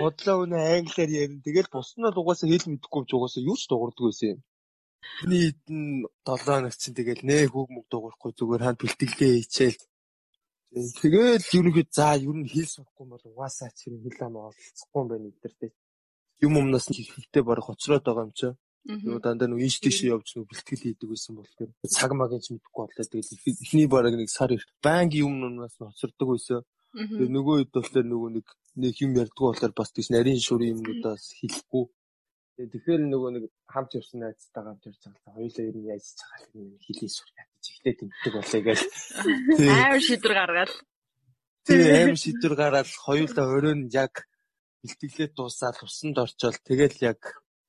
бодлоо 0.00 0.36
үнэ 0.42 0.58
англиар 0.76 1.10
ярина. 1.22 1.44
Тэгэл 1.44 1.72
бус 1.74 1.90
нь 1.96 2.06
бол 2.06 2.20
угаасаа 2.22 2.48
хэл 2.48 2.70
мэдэхгүй 2.70 3.02
ч 3.08 3.10
угаасаа 3.14 3.42
юу 3.50 3.56
ч 3.58 3.62
дуурдаг 3.68 4.04
байсан 4.06 4.28
юм. 4.32 4.40
Миний 5.26 5.42
хэдэн 5.50 5.80
7 6.24 6.46
хоног 6.46 6.74
чинь 6.78 6.96
тэгэл 6.98 7.22
нээ 7.28 7.42
хүүг 7.52 7.68
мөг 7.74 7.86
дуурахгүй 7.90 8.32
зүгээр 8.38 8.62
ханд 8.64 8.80
бэлтгэлээ 8.80 9.32
хийчихэл 9.34 9.82
Тэгэл 10.74 11.46
ерөнхийд 11.54 11.90
за 11.94 12.18
ер 12.18 12.34
нь 12.34 12.50
хэл 12.50 12.66
сурахгүй 12.66 13.06
бол 13.06 13.24
угаасаа 13.30 13.70
ч 13.70 13.94
юм 13.94 14.02
хэл 14.02 14.26
ам 14.26 14.34
олцохгүй 14.50 15.00
юм 15.02 15.08
байна 15.08 15.30
эдэртэй. 15.30 15.70
Юм 16.42 16.52
өмнөөс 16.58 16.86
нь 16.90 16.98
ихтэй 16.98 17.42
барах 17.46 17.70
хоцроод 17.70 18.02
байгаа 18.02 18.26
юм 18.26 18.34
чи. 18.34 18.48
Юу 18.84 19.22
дандаа 19.22 19.48
нэг 19.48 19.62
ийш 19.62 19.78
тийш 19.78 20.02
явж 20.04 20.34
нэг 20.34 20.50
бэлтгэл 20.50 20.82
хийдэг 20.82 21.08
байсан 21.08 21.32
болохоор 21.38 21.70
цаг 21.86 22.10
магийн 22.18 22.42
ч 22.42 22.46
мэдэхгүй 22.50 22.82
болоо. 22.82 23.06
Тэгэл 23.06 23.38
эхний 23.64 23.86
бараг 23.86 24.14
нэг 24.18 24.28
сар 24.28 24.50
их 24.50 24.66
банк 24.82 25.14
юм 25.14 25.46
өмнөөс 25.46 25.78
нь 25.78 25.88
хоцордог 25.88 26.28
байсан. 26.34 26.60
Тэгээ 26.94 27.30
нөгөө 27.30 27.56
хэд 27.58 27.72
болохоор 27.74 28.06
нөгөө 28.10 28.30
нэг 28.36 28.46
нэг 28.82 28.94
юм 28.98 29.12
ярьдгуу 29.22 29.46
болохоор 29.54 29.74
бас 29.78 29.90
тийш 29.94 30.10
нарийн 30.10 30.42
шүрийн 30.42 30.82
юмудаас 30.82 31.24
хэлэхгүй. 31.38 31.84
Тэгэхээр 32.54 33.02
нөгөө 33.10 33.30
нэг 33.34 33.44
хамт 33.66 33.98
явсан 33.98 34.18
найзтайгаа 34.22 34.78
хамт 34.78 34.86
ярьж 34.86 35.02
байгаа. 35.02 35.34
Хоёулаа 35.34 35.64
ер 35.66 35.76
нь 35.78 35.88
яаж 35.90 36.06
чагаал 36.14 36.46
хэлээ 36.86 37.10
сур 37.10 37.30
ятж 37.34 37.64
ихтэй 37.66 37.94
тэмдэг 37.98 38.32
болоо 38.38 38.60
гэж. 38.62 38.80
Амар 39.82 40.02
шийдвэр 40.06 40.34
гаргаад. 40.38 40.72
Тэгээ 41.66 42.02
амар 42.06 42.20
шийдвэр 42.22 42.54
гараад 42.54 42.90
хоёулаа 43.06 43.46
оройн 43.58 43.80
яг 43.90 44.14
бэлтгэлээ 44.86 45.28
дуусаад 45.34 45.76
усанд 45.82 46.16
орчоод 46.22 46.56
тэгэл 46.62 46.96
яг 47.10 47.20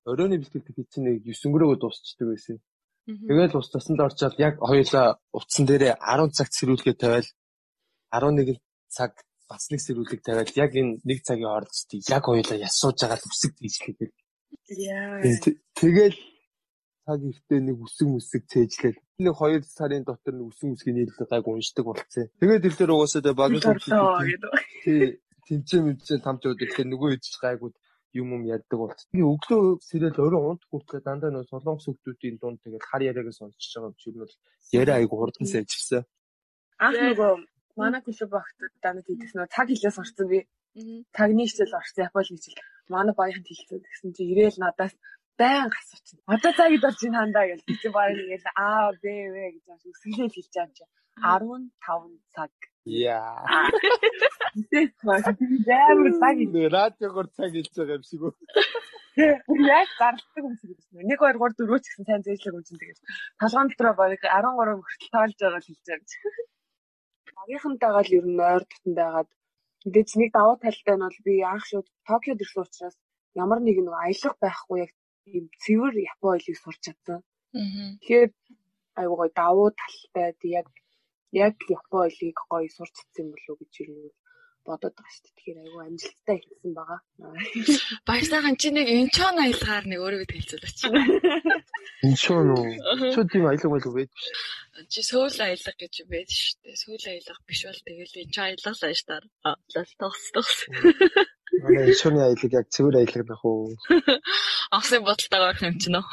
оройны 0.06 0.38
бэлтгэл 0.38 0.70
хийх 0.70 0.90
чинь 0.94 1.06
нэг 1.10 1.18
9 1.26 1.50
өнгөрөөгөө 1.50 1.80
дуусчдаг 1.82 2.28
байсан. 2.30 2.58
Тэгэл 3.06 3.58
ус 3.58 3.70
тасанд 3.74 4.02
орчоод 4.06 4.36
яг 4.38 4.62
хоёулаа 4.62 5.18
утсан 5.34 5.66
дээрээ 5.66 5.94
10 5.98 6.30
цаг 6.38 6.48
цэрүүлгээ 6.54 6.96
тавиал 7.02 7.30
11 8.14 8.62
цаг 8.90 9.12
бас 9.50 9.64
нэг 9.70 9.82
сэрүүлэг 9.82 10.22
тавиад 10.26 10.50
яг 10.58 10.72
энэ 10.74 11.02
нэг 11.06 11.20
цагийн 11.22 11.54
ордостыг 11.58 12.02
яг 12.10 12.24
хоёулаа 12.26 12.58
ясууж 12.68 12.98
байгаа 12.98 13.18
л 13.22 13.30
үсэг 13.30 13.52
тийжлэхэд. 13.58 14.14
Яа. 14.70 15.22
Тэгэл 15.78 16.18
цаг 17.06 17.22
ихтэй 17.22 17.60
нэг 17.62 17.78
үсэг 17.86 18.08
мүсэг 18.10 18.44
цээжлээд 18.50 18.98
нэг 19.22 19.34
хоёр 19.38 19.62
сарын 19.62 20.02
дотор 20.02 20.34
нэг 20.34 20.50
үсэг 20.50 20.74
мүсгийн 20.74 20.98
нийлэлэг 21.06 21.30
гайг 21.30 21.46
уншдаг 21.46 21.86
болцсон. 21.86 22.34
Тэгээд 22.42 22.66
ил 22.66 22.78
дээр 22.78 22.92
угаасаа 22.98 23.22
тэ 23.22 23.38
багын 23.38 23.62
тий 24.82 25.22
тэмцээн 25.46 25.84
мэдсэн 25.86 26.26
тамчууд 26.26 26.58
ирэхээр 26.58 26.90
нөгөө 26.90 27.22
ч 27.22 27.38
гайгууд 27.38 27.76
юм 28.18 28.34
юм 28.34 28.44
ярьдаг 28.50 28.78
болц. 28.80 29.06
Би 29.14 29.22
өглөө 29.22 29.86
сэрэл 29.86 30.18
орой 30.18 30.42
унт 30.58 30.64
хүртлээ 30.66 31.06
дандаа 31.06 31.30
нөө 31.30 31.46
солонгос 31.52 31.86
хүмүүсийн 31.86 32.42
дунд 32.42 32.58
тэгээд 32.66 32.90
хар 32.90 33.02
яриагаа 33.06 33.36
сонсчихж 33.38 33.72
байгаа 33.78 33.92
юм 33.92 33.98
шиг 34.02 34.14
нь 34.16 34.22
бол 34.24 34.34
яриа 34.74 34.96
айгу 34.98 35.16
хурдан 35.20 35.46
сайжирсан. 35.46 36.04
Анх 36.82 36.98
нөгөө 36.98 37.32
манай 37.78 38.02
клуб 38.02 38.32
багт 38.34 38.58
данад 38.82 39.06
хийдэгс 39.06 39.36
нөгөө 39.36 39.54
цаг 39.54 39.68
хилээс 39.70 40.00
орсон 40.02 40.28
би. 40.32 40.40
Цагны 41.16 41.48
хичээл 41.48 41.80
орсон 41.80 42.04
Японы 42.08 42.28
хичээл. 42.36 42.60
Манай 42.92 43.16
баяханд 43.16 43.48
хэлсэн 43.48 43.80
гэсэн 43.80 44.10
чи 44.16 44.24
ирээл 44.32 44.60
надаас 44.60 44.94
байн 45.40 45.72
асуучих. 45.72 46.20
Одоо 46.28 46.52
цагид 46.52 46.84
орж 46.84 47.00
ин 47.08 47.16
хандаа 47.16 47.46
гэж 47.48 47.62
би 47.64 47.90
баг 47.96 48.12
ингээл 48.12 48.48
аа 48.60 48.92
бэ 49.02 49.16
вэ 49.34 49.44
гэж 49.56 49.66
үсгэлээ 49.88 50.30
хэлж 50.36 50.52
байгаа 50.52 50.68
юм 50.68 50.74
чи 50.76 50.84
15 51.16 52.20
цаг. 52.36 52.52
Яа. 52.84 53.40
Амар 55.88 56.12
цаг 56.20 56.38
нэ 56.44 56.68
радиогоор 56.68 57.28
цаг 57.32 57.50
хэлж 57.56 57.74
байгаа 57.76 57.96
юм 58.00 58.04
шиг 58.04 58.22
үү. 58.28 58.34
Яг 59.80 59.90
гардаг 60.00 60.44
юм 60.44 60.56
шиг 60.60 60.76
байна. 60.92 61.08
1 61.08 61.40
2 61.40 61.40
3 61.40 61.56
4 61.72 61.80
ч 61.80 61.86
гэсэн 61.88 62.06
сайн 62.08 62.24
зээжлэг 62.28 62.56
юм 62.56 62.64
чинь 62.68 62.80
тэгээд 62.84 63.00
толгоон 63.40 63.68
дотроо 63.72 63.94
баг 63.96 64.12
13 64.20 64.84
хүртэл 64.84 65.14
тоолж 65.16 65.38
байгаа 65.40 65.60
л 65.64 65.68
хэлж 65.68 65.84
байгаа 65.88 66.04
юм. 66.04 66.36
Багийнхантайгаа 67.40 68.04
л 68.04 68.16
ер 68.20 68.26
нь 68.28 68.44
ойр 68.44 68.64
дотн 68.68 68.94
байгаад 69.00 69.30
мэдээж 69.86 70.10
нэг 70.20 70.30
давуу 70.34 70.58
талтай 70.64 70.96
нь 70.98 71.06
бол 71.06 71.20
би 71.26 71.34
анх 71.54 71.66
шууд 71.70 71.88
Токиод 72.08 72.42
ирсэн 72.44 72.64
учраас 72.66 72.96
ямар 73.44 73.60
нэг 73.62 73.78
нэг 73.86 73.96
аялах 74.04 74.36
байхгүй 74.42 74.78
яг 74.86 74.92
ийм 75.34 75.46
цэвэр 75.64 75.94
Японы 76.12 76.38
хэлийг 76.38 76.58
сурч 76.62 76.80
чадсан. 76.86 77.20
Тэгэхээр 78.02 78.32
айгуу 79.00 79.28
давуу 79.42 79.70
талтай 79.80 80.34
яг 80.60 80.68
яг 81.46 81.56
Японы 81.78 82.10
хэлийг 82.10 82.38
гоё 82.50 82.70
сурч 82.78 82.94
чадсан 82.98 83.26
болов 83.32 83.50
уу 83.50 83.60
гэж 83.62 83.74
нь 83.86 84.14
бодоод 84.66 84.96
байгаа 84.98 85.14
шүү 85.14 85.24
дээ. 85.24 85.36
Тэгэхээр 85.36 85.60
айгүй 85.62 85.84
амжилттай 85.86 86.38
хэлсэн 86.42 86.72
байгаа. 86.76 87.00
Баярсайхан 88.10 88.56
чи 88.62 88.70
нэг 88.74 88.88
энчон 88.90 89.36
аялгаар 89.40 89.86
нэг 89.86 90.00
өөрийгөө 90.02 90.36
хэлцүүлээч. 90.36 90.80
Энчон 92.06 92.48
уу? 92.58 92.66
Чи 93.14 93.20
тийм 93.30 93.46
аялаг 93.46 93.70
байл 93.70 93.88
үү 93.88 93.96
байдгүй 93.96 94.22
шүү. 94.26 94.90
Чи 94.92 95.00
сөүл 95.06 95.38
аялаг 95.46 95.76
гэж 95.80 95.96
байд 96.10 96.30
шүү 96.34 96.58
дээ. 96.66 96.82
Сөүл 96.82 97.06
аялаг 97.06 97.40
биш 97.48 97.62
бол 97.70 97.82
тэгэл 97.86 98.22
энчон 98.26 98.46
аялал 98.50 98.78
лааш 98.82 99.02
таар. 99.06 99.26
Лал 99.46 99.92
тос 100.02 100.24
тос. 100.34 100.52
Манай 101.62 101.84
энчоны 101.94 102.20
аялаг 102.26 102.52
яг 102.52 102.68
цэвэр 102.74 102.96
аялаг 103.00 103.26
нах 103.30 103.44
уу? 103.46 103.78
Осын 104.74 105.06
бодолтойгоо 105.06 105.50
орох 105.54 105.64
юм 105.64 105.78
чинь 105.78 106.00
үү? 106.02 106.08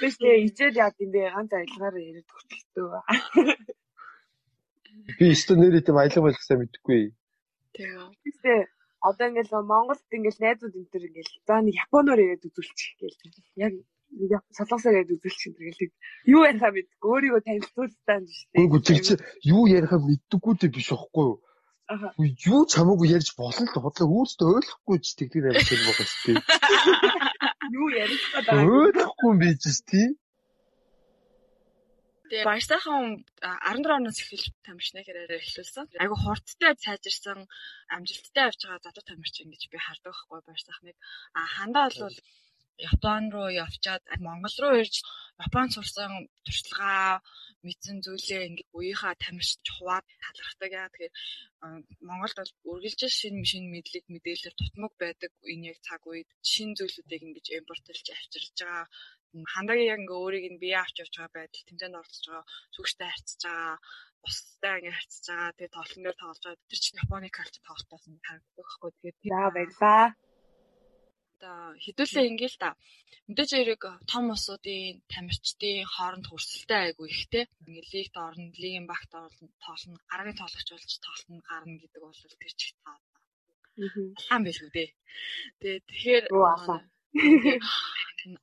Биш 0.00 0.14
дээ, 0.16 0.48
ичээд 0.48 0.80
яа 0.80 0.90
гэм 0.96 1.10
бэ? 1.12 1.30
Ганц 1.34 1.52
аялагаар 1.52 1.96
яриад 2.00 2.28
хөтөлтөө. 2.32 3.00
Би 5.18 5.24
өстө 5.34 5.58
нэрээ 5.58 5.82
тийм 5.86 5.98
аялал 5.98 6.24
болох 6.26 6.42
сайн 6.42 6.60
мэдэхгүй. 6.62 7.12
Тэгээ. 7.74 8.06
Тэ 8.42 8.68
одоо 9.02 9.26
ингээл 9.28 9.66
Монголд 9.66 10.02
ингээл 10.14 10.42
найзууд 10.42 10.74
энэ 10.78 10.90
төр 10.92 11.04
ингээл 11.10 11.32
за 11.46 11.54
нэг 11.58 11.74
японоор 11.86 12.20
яриад 12.22 12.46
үзүүлчих 12.46 12.92
гээл. 13.02 13.82
Яг 14.30 14.42
солонгосоор 14.54 14.94
яриад 15.02 15.14
үзүүлчих 15.18 15.58
энэ 15.58 15.74
гээл. 15.74 15.96
Юу 16.30 16.42
ярихаа 16.46 16.70
мэдгүй 16.70 17.08
өөрийгөө 17.10 17.42
танилцуултаа 17.42 18.16
юм 18.22 18.26
шүү 18.30 18.48
дээ. 18.54 18.62
Үгүй 18.62 18.80
тэр 18.86 19.00
чи 19.02 19.14
юу 19.50 19.62
ярихаа 19.66 20.00
мэддэггүй 20.06 20.54
дээ 20.54 20.70
биш 20.70 20.88
байхгүй 20.94 21.24
юу? 21.26 21.38
Юу 22.22 22.62
чамаагүй 22.72 23.08
ярьж 23.10 23.28
болно 23.36 23.66
л 23.66 23.82
хотлоо 23.82 24.08
өөртөө 24.08 24.48
ойлгохгүй 24.54 24.96
ч 25.02 25.06
тэгдэг 25.18 25.42
юм 25.50 25.58
шиг 25.66 25.80
байгаа 25.82 26.06
шүү 26.08 26.22
дээ. 26.30 26.42
Юу 27.78 27.88
ярих 27.88 28.22
гэдэг. 28.32 28.54
Ойлгохгүй 28.68 29.28
юм 29.32 29.38
биш 29.42 29.80
тий. 29.88 30.08
Тэгээ 32.32 32.48
Барсахан 32.48 33.28
14 33.44 33.92
оноос 33.92 34.24
эхэлж 34.24 34.56
тамирчны 34.64 35.04
карьераа 35.04 35.36
эхлүүлсэн. 35.36 35.84
Айгу 36.00 36.16
хурдтай 36.16 36.72
сайжирсан 36.80 37.44
амжилттай 37.92 38.48
явж 38.48 38.60
байгаа 38.64 38.80
залуу 38.88 39.04
тамирчин 39.04 39.52
гэж 39.52 39.68
би 39.68 39.76
хардаг 39.76 40.16
байхгүй 40.16 40.40
Барсахныг. 40.48 40.96
А 41.36 41.40
хандаа 41.44 41.92
бол 41.92 42.16
Япон 42.90 43.22
руу 43.34 43.48
явчаад 43.64 44.02
Монгол 44.26 44.56
руу 44.62 44.74
ирж 44.82 44.94
Японд 45.46 45.70
сурсан 45.74 46.12
туршлагаа 46.44 47.22
мэдсэн 47.66 47.96
зүйлээ 48.04 48.42
ингээ 48.48 48.68
үеийнхаа 48.76 49.14
тамирчид 49.24 49.66
хуваад 49.74 50.06
талархдаг 50.22 50.70
яа. 50.80 50.90
Тэгэхээр 50.90 51.14
Монголд 52.08 52.36
бол 52.38 52.52
үргэлжлэл 52.70 53.18
шинэ 53.20 53.46
шинэ 53.50 53.68
мэдлэг 53.70 54.04
мэдээлэлээр 54.10 54.56
тутмаг 54.58 54.92
байдаг 54.98 55.32
энэ 55.52 55.66
яг 55.70 55.78
цаг 55.86 56.02
үед. 56.10 56.28
Шинэ 56.52 56.76
зүйлүүдийг 56.78 57.22
ингэж 57.26 57.46
импортлж 57.58 58.06
авчирж 58.10 58.56
байгаа. 58.58 58.86
Хандагийн 59.52 59.90
яг 59.94 60.00
ингээ 60.02 60.22
өөрийг 60.22 60.46
нь 60.52 60.62
бие 60.62 60.76
авч 60.82 60.96
явж 61.02 61.14
байгаа 61.16 61.36
байдал 61.38 61.66
тэмцээнд 61.66 61.98
оролцож 61.98 62.26
байгаа 62.28 62.44
сүгчтэй 62.74 63.08
харьцаж 63.10 63.42
байгаа 63.46 63.76
бусдаа 64.22 64.74
ингээ 64.78 64.96
харьцаж 64.98 65.24
байгаа. 65.30 65.56
Тэгээ 65.56 65.76
тоглон 65.76 66.02
дээр 66.02 66.18
тоглож 66.18 66.42
байгаа. 66.44 66.68
Тэр 66.68 66.80
чинь 66.82 67.00
Японы 67.04 67.28
калч 67.30 67.54
тоглолтоос 67.62 68.04
ингээ 68.10 68.26
харагддаг 68.28 68.56
байхгүй. 68.58 68.90
Тэгээд 68.98 69.18
яа 69.30 69.48
одоо 69.48 70.02
хэдүүлээ 71.84 72.24
ингээл 72.30 72.56
та 72.62 72.68
мэдээж 73.28 73.50
хэрэг 73.54 73.82
том 74.10 74.24
усуудын 74.34 75.02
тамирчдын 75.12 75.86
хооронд 75.94 76.26
хөрсөлтэй 76.28 76.80
айгу 76.82 77.04
ихтэй 77.06 77.44
ингээ 77.66 77.86
лигт 77.94 78.16
орно 78.26 78.46
лигийн 78.62 78.86
багт 78.92 79.10
орно 79.14 79.46
тоолно 79.64 79.96
гарагийн 80.10 80.40
тоглогч 80.40 80.68
болж 80.70 80.92
тоглолтод 81.04 81.46
гарна 81.50 81.76
гэдэг 81.82 82.02
бол 82.02 82.20
тэр 82.42 82.54
чих 82.60 82.72
таа 82.82 82.96
хаан 84.26 84.42
биш 84.46 84.58
үү 84.62 84.70
дээ 84.76 84.90
тэгээ 85.60 85.80
тэгэхээр 85.88 86.24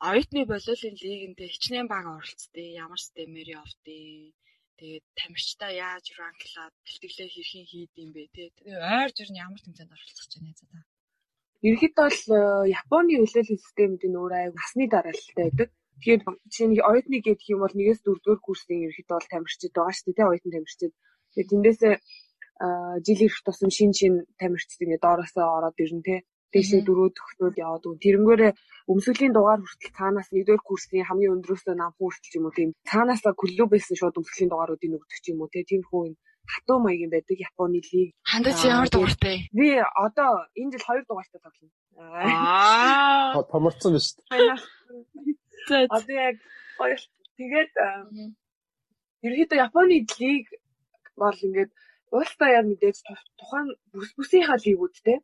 оюутны 0.10 0.42
болиолын 0.52 0.96
лигэнтэй 1.04 1.50
хичнээн 1.52 1.88
бага 1.94 2.10
оролцдээ 2.20 2.78
ямар 2.84 3.00
системээр 3.02 3.50
явдیں۔ 3.62 4.34
Тэгээд 4.80 5.06
тамирчтай 5.20 5.74
яаж 5.88 6.06
ранклаад 6.20 6.76
бэлтгэлээ 6.86 7.30
хэрхэн 7.32 7.66
хийдэм 7.72 8.10
бэ 8.16 8.24
те. 8.36 8.44
Тэгээд 8.58 8.84
ойр 8.96 9.10
жир 9.18 9.30
нь 9.32 9.42
ямар 9.46 9.60
тэмцээнд 9.62 9.96
оролцох 9.96 10.24
гэж 10.24 10.34
байна 10.40 10.56
за 10.60 10.66
та. 10.72 10.80
Ерхэд 11.60 11.94
бол 12.00 12.20
э, 12.40 12.72
Японы 12.72 13.20
хөлөөллийн 13.20 13.60
системүүд 13.60 14.04
нь 14.08 14.20
өөр 14.20 14.32
аяг 14.32 14.54
насны 14.56 14.88
дараалалтай 14.88 15.44
байдаг. 15.44 15.70
Тэгэхээр 16.00 16.22
чинь 16.54 16.74
оюутны 16.80 17.20
гэдэг 17.20 17.52
юм 17.52 17.60
бол 17.64 17.76
нэгээс 17.76 18.00
дөрөвдүгээр 18.04 18.42
курсын 18.48 18.88
ерхэд 18.88 19.10
бол 19.12 19.28
тамирчид 19.28 19.76
байгаа 19.76 19.96
шүү 19.96 20.16
дээ 20.16 20.30
оюутан 20.32 20.54
тамирчид. 20.56 20.94
Тэгээд 21.36 21.52
тэндээсээ 21.52 21.94
жил 23.06 23.20
ирэх 23.28 23.40
тусам 23.44 23.72
шин 23.76 23.92
шин 23.92 24.14
тамирчид 24.40 24.80
ингээд 24.84 25.04
доороосоо 25.04 25.48
ороод 25.58 25.78
ирнэ 25.84 26.04
те 26.08 26.16
дээшээ 26.54 26.82
дөрөв 26.88 27.12
төгснөд 27.20 27.56
яваад 27.66 27.84
үг. 27.86 28.00
Тэрнгээрээ 28.04 28.52
өмсгөлийн 28.92 29.34
дугаар 29.36 29.60
хүртэл 29.62 29.98
цаанаас 30.00 30.30
нэгдүгээр 30.32 30.64
курсын 30.66 31.08
хамгийн 31.08 31.36
өндрөөсөө 31.36 31.76
намхан 31.76 32.08
хүртэл 32.08 32.38
юм 32.40 32.46
уу 32.48 32.56
тийм 32.58 32.70
цаанаасаа 32.90 33.34
клубээс 33.36 33.88
шууд 34.00 34.20
өмсгөлийн 34.20 34.52
дугааруудыг 34.52 34.92
өгдөг 34.98 35.24
юм 35.32 35.40
уу 35.44 35.50
тийм 35.52 35.84
хүү 35.88 36.02
юм 36.10 36.16
хатуу 36.54 36.80
маягийн 36.82 37.12
байдаг 37.14 37.38
Японы 37.50 37.82
лиг. 37.92 38.16
Хандаж 38.24 38.58
ямар 38.66 38.90
дугаартай? 38.90 39.38
Би 39.52 39.68
одоо 40.06 40.32
энэ 40.60 40.72
жил 40.74 40.86
хоёр 40.88 41.04
дугаартай 41.06 41.42
тоглоно. 41.42 41.74
Аа. 42.00 43.44
Томорцсон 43.52 43.94
биз 43.94 44.18
дээ. 44.18 45.86
Одоо 45.96 46.16
яг 46.30 46.38
хоёр 46.80 47.00
тэгээд 47.38 47.72
ерөөдөө 49.28 49.58
Японы 49.68 49.96
лиг 50.20 50.46
бол 51.22 51.38
ингээд 51.48 51.72
уултаа 52.16 52.50
яа 52.58 52.64
мэдээж 52.66 52.98
тухайн 53.40 53.68
бүс 53.94 54.12
бүсийнхаа 54.18 54.58
лигүүдтэй 54.66 55.18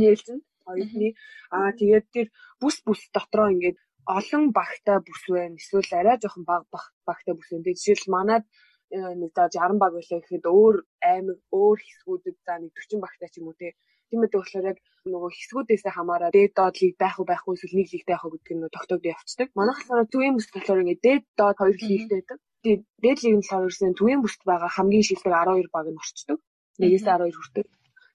нээлзэн 0.00 0.38
оюутны 0.70 1.08
аа 1.54 1.70
тэгээд 1.80 2.06
тэр 2.14 2.26
бүс 2.60 2.76
бүс 2.86 3.00
дотроо 3.14 3.48
ингээд 3.54 3.78
олон 4.06 4.44
багтай 4.58 4.98
бүс 5.06 5.22
байна. 5.28 5.56
Эсвэл 5.58 5.90
арай 5.98 6.16
жоохон 6.22 6.44
бага 6.44 6.66
багтай 7.08 7.34
бүс 7.34 7.48
байна. 7.50 7.66
Жишээл 7.66 8.06
манад 8.14 8.44
э, 8.44 8.50
нэг 8.90 9.30
за 9.34 9.48
60 9.50 9.82
баг 9.82 9.92
байлаа 9.94 10.20
гэхэд 10.20 10.44
өөр 10.46 10.76
аймаг 11.10 11.38
өөр 11.50 11.78
хэсгүүдэд 11.86 12.36
за 12.46 12.54
нэг 12.62 12.72
40 12.74 13.04
багтай 13.04 13.28
ч 13.30 13.34
юм 13.40 13.48
уу 13.50 13.58
те. 13.58 13.74
Тийм 14.10 14.22
ээ 14.22 14.30
болохоор 14.34 14.70
яг 14.70 14.78
нөгөө 15.10 15.30
хэсгүүдээсээ 15.34 15.92
хамаараа 15.94 16.30
дээд 16.30 16.52
доод 16.58 16.76
лиг 16.82 16.94
байх 17.02 17.16
уу 17.18 17.26
байхгүй 17.26 17.52
эсвэл 17.54 17.78
нэг 17.78 17.88
лигтэй 17.90 18.14
байх 18.14 18.24
уу 18.24 18.32
гэдэг 18.34 18.54
нь 18.54 18.74
тогтоогдож 18.76 19.12
явцдаг. 19.14 19.48
Манайх 19.58 19.78
болохоор 19.82 20.06
төвийн 20.12 20.34
бүс 20.36 20.48
болохоор 20.54 20.82
ингээд 20.82 21.04
дээд 21.06 21.24
доод 21.38 21.56
хоёр 21.58 21.76
лигтэй 21.76 22.16
байдаг. 22.18 22.38
Тэгээд 22.62 22.82
дээд 23.02 23.18
лиг 23.22 23.34
нь 23.34 23.42
болохоор 23.42 23.64
ерөөсөн 23.66 23.98
төвийн 23.98 24.22
бүст 24.22 24.40
байгаа 24.46 24.70
хамгийн 24.76 25.06
шилдэг 25.06 25.32
12 25.34 25.74
баг 25.74 25.86
нь 25.90 26.00
орчдөг. 26.02 26.38
Нэгээс 26.78 27.04
12 27.06 27.34
хүртэл. 27.38 27.70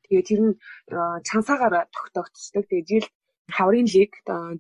Тэгээ 0.06 0.28
тэр 0.30 0.42
нь 0.48 0.54
чансаагаар 1.28 1.76
тогтоогдчихдаг. 1.96 2.66
Тэгээ 2.68 2.88
жил 2.92 3.08
хаврын 3.58 3.88
лиг, 3.96 4.12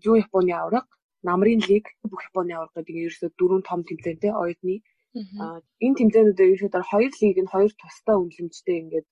зүүн 0.04 0.24
Японы 0.26 0.54
авраг, 0.56 0.88
намрын 1.28 1.62
лиг, 1.70 1.86
бүх 2.12 2.22
Японы 2.30 2.52
авраг 2.56 2.76
гэдэг 2.76 2.96
ерөөсөө 3.08 3.30
дөрвөн 3.40 3.64
том 3.68 3.80
тэмцээнтэй 3.88 4.32
оюутны. 4.32 4.76
Энэ 5.86 5.98
тэмцээнүүдээр 6.00 6.54
ерөөсөө 6.56 6.84
хоёр 6.92 7.12
лиг 7.22 7.38
нь 7.44 7.52
хоёр 7.54 7.72
тусдаа 7.82 8.16
үнэлэмжтэй 8.20 8.78
ингээд 8.82 9.08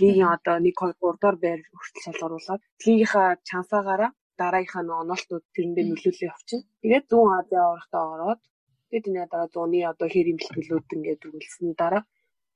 лигийн 0.00 0.30
одоо 0.36 0.54
1 0.60 0.76
2 0.76 0.92
3 1.00 1.22
дахь 1.22 1.40
байр 1.44 1.60
хүртэл 1.78 2.04
шалгаруулаад 2.04 2.62
лигийнхаа 2.84 3.28
чансаагаараа 3.48 4.10
дараагийнхаа 4.40 4.82
нөгөө 4.84 5.02
онолтууд 5.04 5.44
тэрэндээ 5.54 5.84
нөлөөлөө 5.88 6.30
явчихна. 6.32 6.68
Тэгээд 6.82 7.04
зүүн 7.10 7.30
Азийн 7.38 7.64
аврагтаа 7.66 8.04
ороод 8.14 8.40
тэгээд 8.88 9.08
энэ 9.08 9.30
дараа 9.32 9.48
зууны 9.54 9.78
одоо 9.92 10.08
хэр 10.12 10.26
юм 10.32 10.38
бэлтгэлүүд 10.38 10.94
ингээд 10.96 11.24
үргэлжлэсний 11.26 11.74
дараа 11.82 12.02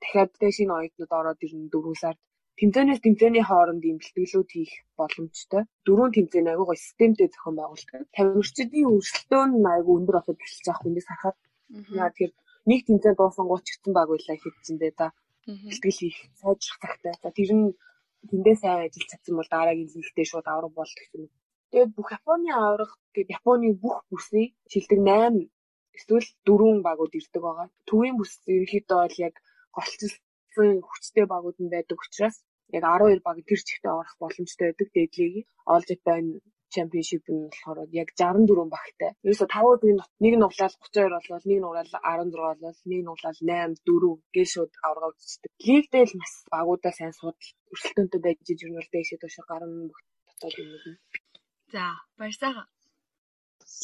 дахиад 0.02 0.30
шинэ 0.56 0.72
оюутнууд 0.78 1.12
ороод 1.20 1.40
ирнэ 1.44 1.70
дөрөв 1.72 1.96
сард. 2.02 2.20
Тэмцээнээс 2.58 3.00
тэмцээний 3.02 3.44
хооронд 3.46 3.82
ийм 3.88 3.98
бэлтгэлүүд 4.00 4.50
хийх 4.52 4.74
боломжтой. 4.98 5.62
Дөрвөн 5.86 6.12
тэмцээн 6.14 6.50
аягүй 6.50 6.66
гоё 6.68 6.84
системтэй 6.84 7.28
зохион 7.32 7.56
байгуулдаг. 7.58 8.00
Тамирчдын 8.16 8.90
өрсөлдөөн 8.94 9.50
аягүй 9.72 9.94
өндөр 9.98 10.16
болоод 10.18 10.42
эхэлж 10.44 10.64
байгаа 10.66 10.82
хүнээс 10.82 11.08
харахад. 11.08 11.38
Яа 12.00 12.10
тэгэхээр 12.12 12.32
нэг 12.68 12.80
тэмцээн 12.86 13.16
дуусан 13.18 13.46
30 13.50 13.76
гцэн 13.76 13.92
баг 13.96 14.08
байлаа 14.10 14.36
хэвчэндээ 14.38 14.92
да. 15.00 15.06
Бэлтгэл 15.46 16.00
хийх 16.00 16.18
сайжрах 16.40 16.78
цагтай. 16.82 17.14
За 17.22 17.30
тэр 17.36 17.50
нь 17.58 17.66
тэндээ 18.30 18.56
сайн 18.62 18.78
ажил 18.86 19.10
цацсан 19.10 19.34
бол 19.36 19.50
дараагийн 19.50 19.90
лигтээ 19.90 20.26
шууд 20.30 20.46
авраг 20.48 20.72
болдог 20.76 21.06
юм. 21.18 21.26
Тэгээд 21.70 21.90
бүх 21.96 22.08
Японы 22.18 22.50
аврах 22.54 22.92
гэдэг 23.14 23.36
Японы 23.38 23.66
бүх 23.82 23.96
бүсний 24.10 24.46
шилдэг 24.70 25.00
8 25.02 25.50
эсвэл 25.96 26.28
4 26.46 26.86
багууд 26.86 27.12
ирдэг 27.18 27.42
байгаа. 27.42 27.68
Төвийн 27.88 28.16
бүс 28.18 28.32
ерөнхийдөө 28.54 28.98
бол 29.02 29.16
яг 29.26 29.34
голцсон 29.76 30.72
хүчтэй 30.88 31.26
багууд 31.34 31.58
нь 31.60 31.72
байдаг 31.74 31.98
учраас 32.04 32.36
яг 32.76 32.84
12 32.84 33.26
баг 33.26 33.36
тэр 33.48 33.60
чигтээ 33.68 33.92
орох 34.00 34.14
боломжтой 34.22 34.66
байдаг 34.68 34.88
дэдлийг 34.94 35.46
All 35.72 35.84
Japan 35.90 36.24
Championship 36.74 37.24
нь 37.28 37.44
болохоор 37.46 37.78
яг 38.02 38.08
64 38.16 38.68
багтай. 38.76 39.10
Ерөөсө 39.24 39.46
5 39.54 39.72
өдрийн 39.74 39.98
нэг 40.24 40.34
нь 40.36 40.46
углаал 40.48 40.74
32 40.80 41.12
болвол 41.14 41.44
нэг 41.50 41.58
нь 41.60 41.68
углаал 41.68 41.92
16 42.00 42.32
болвол 42.40 42.78
нэг 42.90 43.00
нь 43.02 43.12
углаал 43.12 43.38
8 43.40 43.76
4 43.88 44.34
гээ 44.34 44.46
шууд 44.52 44.72
аврага 44.86 45.18
үздэг. 45.20 45.50
Лигдээ 45.66 46.04
л 46.08 46.20
бас 46.20 46.34
багуудаа 46.54 46.92
сайн 46.96 47.14
судал 47.16 47.48
өрсөлдөөнтэй 47.72 48.20
байж 48.24 48.38
ер 48.52 48.70
нь 48.70 48.78
бол 48.78 48.90
дэшээ 48.92 49.18
доош 49.20 49.36
гарна 49.50 49.88
бүх 49.90 50.00
дотоод 50.28 50.56
юм 50.62 50.68
уу. 50.74 50.96
За 51.72 51.84
баярлалаа. 52.18 52.66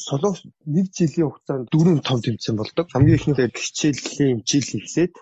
Солонгос 0.07 0.43
нэг 0.75 0.87
жилийн 0.97 1.29
хугацаанд 1.29 1.67
4 1.73 2.01
5 2.09 2.25
тэмцээн 2.25 2.57
болдог. 2.59 2.87
Хамгийн 2.93 3.19
ихнийхээ 3.19 3.49
хичээлийн 3.65 4.39
хичээл 4.41 4.79
ихсээд 4.81 5.15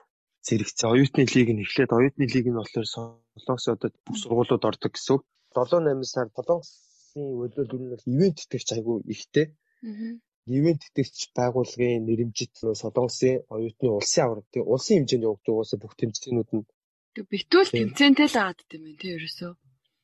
зэрэгцээ. 0.46 0.90
Оюутны 0.94 1.22
лиг 1.34 1.48
нь 1.54 1.62
эхлээд 1.64 1.90
оюутны 1.96 2.24
лиг 2.26 2.46
нь 2.48 2.58
болохоор 2.58 2.86
Солонгос 2.94 3.66
одоо 3.74 3.90
бүх 4.06 4.16
сургуулиуд 4.20 4.68
ордог 4.70 4.92
гэсэн. 4.94 5.18
7 5.54 5.80
8 5.86 6.12
сар 6.12 6.28
Солонгосын 6.36 6.86
өдөр 7.16 7.66
дүр 7.68 7.82
нь 7.82 7.92
бол 7.92 8.04
ивент 8.14 8.38
итгэгч 8.44 8.68
айгүй 8.76 8.96
ихтэй. 9.14 9.46
Ивент 10.46 10.82
итгэгч 10.88 11.32
байгууллагын 11.38 12.06
нэрэмжит 12.06 12.54
Солонгосын 12.80 13.42
оюутны 13.54 13.88
улсын 13.98 14.22
авраг 14.24 14.46
тийм 14.52 14.64
улсын 14.74 14.96
хэмжээнд 14.96 15.26
явагдаж 15.28 15.50
угаасаа 15.52 15.78
бүх 15.80 15.94
тэмцээнүүд 16.00 16.50
нь 16.56 16.64
битүүл 17.24 17.70
тэмцээнтэй 17.72 18.28
л 18.28 18.36
дим 18.68 18.82
юм 18.92 18.96
тийм 19.00 19.16
ерөөсөө. 19.16 19.52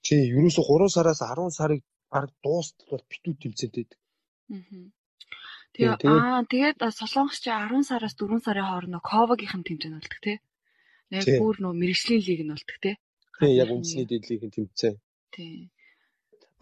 Чи 0.00 0.14
ерөөсөө 0.33 0.64
3 0.64 0.88
сараас 0.97 1.21
10 1.21 1.52
сарыг 1.59 1.83
баг 2.09 2.33
дуустал 2.40 2.88
бол 2.88 3.04
битүү 3.11 3.35
тэмцээнтэй 3.42 3.85
байдаг. 3.85 4.00
Тэгээ 5.73 5.97
аа 6.09 6.45
тэгээд 6.49 6.78
Солонгос 6.81 7.40
чи 7.45 7.50
10 7.52 7.85
сараас 7.85 8.14
4 8.16 8.40
сарын 8.45 8.69
хооронд 8.69 9.04
Ковагийнхэн 9.04 9.64
тэмцээн 9.69 9.97
болдог 10.00 10.21
тий. 10.25 10.37
Яг 11.12 11.25
бүр 11.40 11.57
нөө 11.61 11.75
мэрэгжлийн 11.76 12.23
лиг 12.25 12.40
нь 12.45 12.52
болдог 12.52 12.78
тий. 12.81 12.95
Тийм 13.40 13.52
яг 13.61 13.69
үндэсний 13.73 14.07
дэдлигийн 14.09 14.52
тэмцээн. 14.57 14.97
Тийм. 15.33 15.69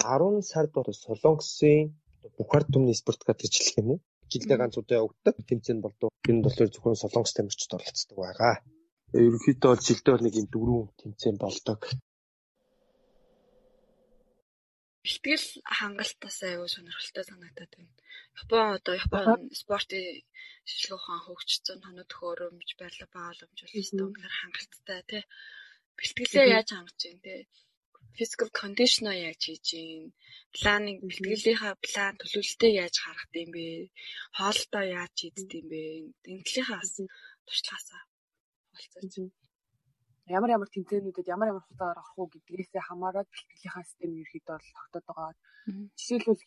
10 0.02 0.42
сард 0.50 0.70
бол 0.74 0.88
Солонгосын 1.04 1.94
Бухар 2.36 2.64
түмний 2.72 2.96
спорт 2.96 3.20
кад 3.24 3.38
гэж 3.40 3.52
хэлэх 3.56 3.80
юм 3.80 3.88
уу? 3.92 3.98
Жилдээ 4.30 4.58
ганц 4.60 4.74
удаа 4.76 4.98
явагддаг 5.02 5.36
тэмцээн 5.48 5.80
болдог. 5.84 6.10
Энэ 6.30 6.44
болохоор 6.44 6.70
зөвхөн 6.72 7.00
Солонгос 7.02 7.34
тамирчид 7.34 7.74
оролцдог 7.76 8.18
байгаа. 8.20 8.54
Ерөнхийдөө 9.16 9.70
бол 9.70 9.86
жилдээ 9.86 10.12
бол 10.14 10.26
нэг 10.26 10.34
юм 10.40 10.46
дөрвөн 10.52 10.86
тэмцээн 11.00 11.36
болдог 11.40 11.80
бэлтгэл 15.04 15.46
хангалтаас 15.78 16.38
аюу 16.48 16.68
сонирхолтой 16.68 17.24
санагдаад 17.24 17.72
байна. 17.76 17.94
Япон 18.40 18.66
одоо 18.76 18.94
Япон 19.04 19.40
спортын 19.62 20.04
шилжлэх 20.68 20.96
ухаан 21.00 21.20
хөгжсөн 21.24 21.78
тоног 21.84 22.06
төхөөрөмж, 22.08 22.68
барилга 22.80 23.08
байгууламж 23.16 23.58
бол 23.60 24.04
үнээр 24.06 24.34
хангалттай 24.40 25.00
тий. 25.10 25.22
Бэлтгэлээ 25.96 26.46
яаж 26.56 26.68
хангаж 26.72 26.96
чинь 27.00 27.24
тий. 27.24 27.40
Physical 28.16 28.48
condition-а 28.60 29.14
яаж 29.26 29.40
хийж 29.44 29.62
чинь, 29.68 30.14
планыг 30.56 30.98
бэлтгэлийнхаа 31.08 31.74
план 31.86 32.12
төлөвлөлтөө 32.20 32.70
яаж 32.82 32.94
харах 33.02 33.30
юм 33.42 33.50
бэ? 33.54 33.66
Хоолтоо 34.38 34.84
яаж 34.98 35.14
хийдэг 35.18 35.50
юм 35.60 35.66
бэ? 35.72 35.82
Энэтлийнхаа 36.32 36.78
бас 36.80 36.92
туршлагаасаа 37.46 38.02
болцооч 38.72 39.14
ямар 40.36 40.50
ямар 40.56 40.70
тэмцээнүүдэд 40.70 41.26
ямар 41.34 41.50
ямар 41.50 41.64
хугацаагаар 41.64 41.98
орох 41.98 42.18
уу 42.18 42.28
гэдгээс 42.30 42.70
хамаарат 42.88 43.28
бэлтгэлийнхаа 43.30 43.84
систем 43.86 44.10
ерөөхдөө 44.22 44.56
бол 44.58 44.70
тогтоод 44.78 45.04
байгаа. 45.08 45.32
Жишээлбэл 45.98 46.42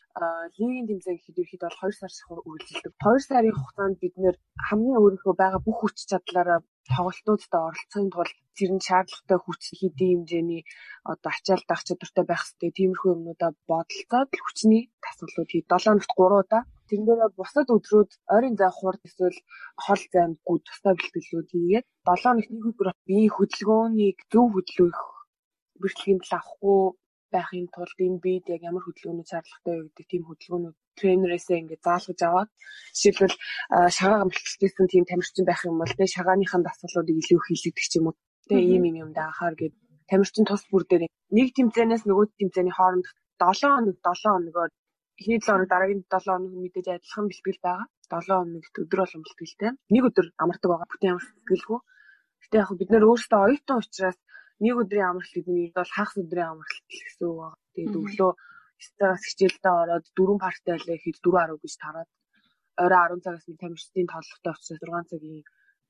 лигийн 0.55 0.87
тэмцээн 0.89 1.15
гэхэд 1.17 1.39
ерөөхдөө 1.41 1.69
бол 1.69 1.81
2 1.91 1.99
сар 1.99 2.11
үргэлжилдэг. 2.49 2.93
2 3.03 3.27
сарын 3.27 3.57
хугацаанд 3.59 3.95
бид 4.03 4.15
нэр 4.23 4.35
хамгийн 4.67 4.99
өөрийнхөө 5.03 5.33
байгаа 5.41 5.61
бүх 5.67 5.77
хүч 5.79 5.97
чадлаараа 6.11 6.59
тоглолтуудад 6.91 7.53
оролцохын 7.67 8.09
тулд 8.13 8.35
тэр 8.57 8.71
нь 8.75 8.85
шаардлагатай 8.87 9.39
хүч 9.41 9.61
хэдийн 9.79 10.11
хэмжээний 10.13 10.61
одоо 11.11 11.31
ачаал 11.33 11.63
дах 11.69 11.81
чадвартай 11.87 12.25
байх 12.27 12.43
хэрэгтэй. 12.43 12.71
Тиймэрхүү 12.77 13.13
юмнуудаа 13.15 13.51
бодолцоод 13.69 14.29
хүчний 14.45 14.83
тасгалууд 15.03 15.49
хий 15.51 15.63
7 15.63 15.83
хоногт 15.85 16.11
3 16.17 16.41
удаа 16.43 16.63
Тэрэн 16.87 17.05
дээр 17.07 17.21
бусад 17.39 17.67
өдрүүд 17.75 18.11
ойрын 18.35 18.55
зай 18.59 18.71
хурд 18.77 19.01
эсвэл 19.07 19.39
хол 19.83 20.03
займгүй 20.13 20.57
тусдаа 20.61 20.93
бэлтгэлүүд 20.95 21.47
хийгээд 21.51 21.85
7 22.05 22.23
хоногт 22.23 22.49
нэг 22.51 22.63
өдөр 22.69 22.89
биеийн 23.07 23.33
хөдөлгөөнийг 23.35 24.17
зөв 24.31 24.45
хөдөлгөх 24.53 25.01
бэрхшээлийн 25.81 26.21
тал 26.21 26.35
авахгүй 26.37 26.79
байхын 27.33 27.65
тулд 27.73 27.97
энэ 28.05 28.21
бид 28.25 28.45
яг 28.55 28.61
ямар 28.69 28.83
хөдөлгөөнүүд 28.85 29.31
шаардлагатай 29.31 29.73
вэ 29.75 29.83
гэдэг 29.85 30.05
тийм 30.09 30.23
хөдөлгөөнүүд 30.25 30.77
тренерээсээ 30.99 31.61
ингээд 31.61 31.85
заалгаж 31.87 32.19
аваад 32.23 32.49
жишээлбэл 32.97 33.35
шагаа 33.97 34.19
гамшилтсан 34.21 34.87
тийм 34.89 35.03
тамирчин 35.09 35.45
байх 35.47 35.61
юм 35.69 35.77
бол 35.81 35.93
тэ 35.97 36.05
шагааныхын 36.15 36.63
дасгалуудыг 36.65 37.17
илүү 37.21 37.39
хийлэгдэх 37.43 37.87
ч 37.89 37.93
юм 37.99 38.07
уу 38.09 38.15
тэ 38.49 38.55
ийм 38.73 38.83
юм 38.89 38.95
юм 39.03 39.11
даахаар 39.17 39.55
гээд 39.59 39.73
тамирчин 40.09 40.45
тус 40.45 40.63
бүр 40.71 40.83
дээр 40.89 41.03
нэг 41.37 41.47
тэмцээнээс 41.57 42.03
нөгөө 42.05 42.25
тэмцээний 42.39 42.75
хооронд 42.75 43.05
7 43.39 43.65
хоног 43.65 43.97
7 44.05 44.29
хоногоор 44.33 44.71
эхний 45.19 45.39
7 45.39 45.49
хоног 45.49 45.69
дараагийн 45.69 46.01
7 46.11 46.29
хоног 46.29 46.53
мэдээж 46.53 46.87
адилхан 46.89 47.25
бэлтгэл 47.29 47.63
байгаа. 47.65 47.87
7 48.09 48.27
хоногт 48.29 48.75
өдөр 48.81 48.99
болгон 49.01 49.23
бэлтгэлтэй. 49.23 49.71
Нэг 49.93 50.03
өдөр 50.09 50.25
амардаг 50.43 50.69
байгаа. 50.69 50.91
Бүтэн 50.91 51.09
ямар 51.11 51.25
бэлтгэлгүй. 51.25 51.79
Гэтэ 52.43 52.55
яг 52.61 52.69
бид 52.79 52.89
нэр 52.91 53.07
өөрсдөө 53.09 53.39
оюутан 53.45 53.77
учраас 53.81 54.17
нэг 54.63 54.75
өдрийн 54.81 55.09
амралт 55.09 55.33
гэдэг 55.33 55.53
нь 55.53 55.75
бол 55.77 55.91
хагас 55.97 56.15
өдрийн 56.21 56.49
амралт 56.53 56.85
гэсэн 56.89 57.25
үг 57.27 57.37
байна. 57.41 57.57
Тэгээд 57.73 57.97
өглөө 57.99 58.31
9 58.37 58.52
цагаас 58.99 59.23
хичээлдээ 59.27 59.73
ороод 59.83 60.05
4 60.17 60.43
партай 60.43 60.71
байлаа 60.75 60.97
хэд 61.03 61.17
4:10 61.25 61.61
гэж 61.63 61.73
тараад 61.83 62.09
орой 62.83 62.99
10 63.17 63.23
цагаас 63.25 63.45
нэг 63.47 63.57
тамирчдын 63.61 64.07
тооллоготой 64.11 64.53
учраас 64.53 64.81
6 64.81 65.09
цагийн 65.11 65.43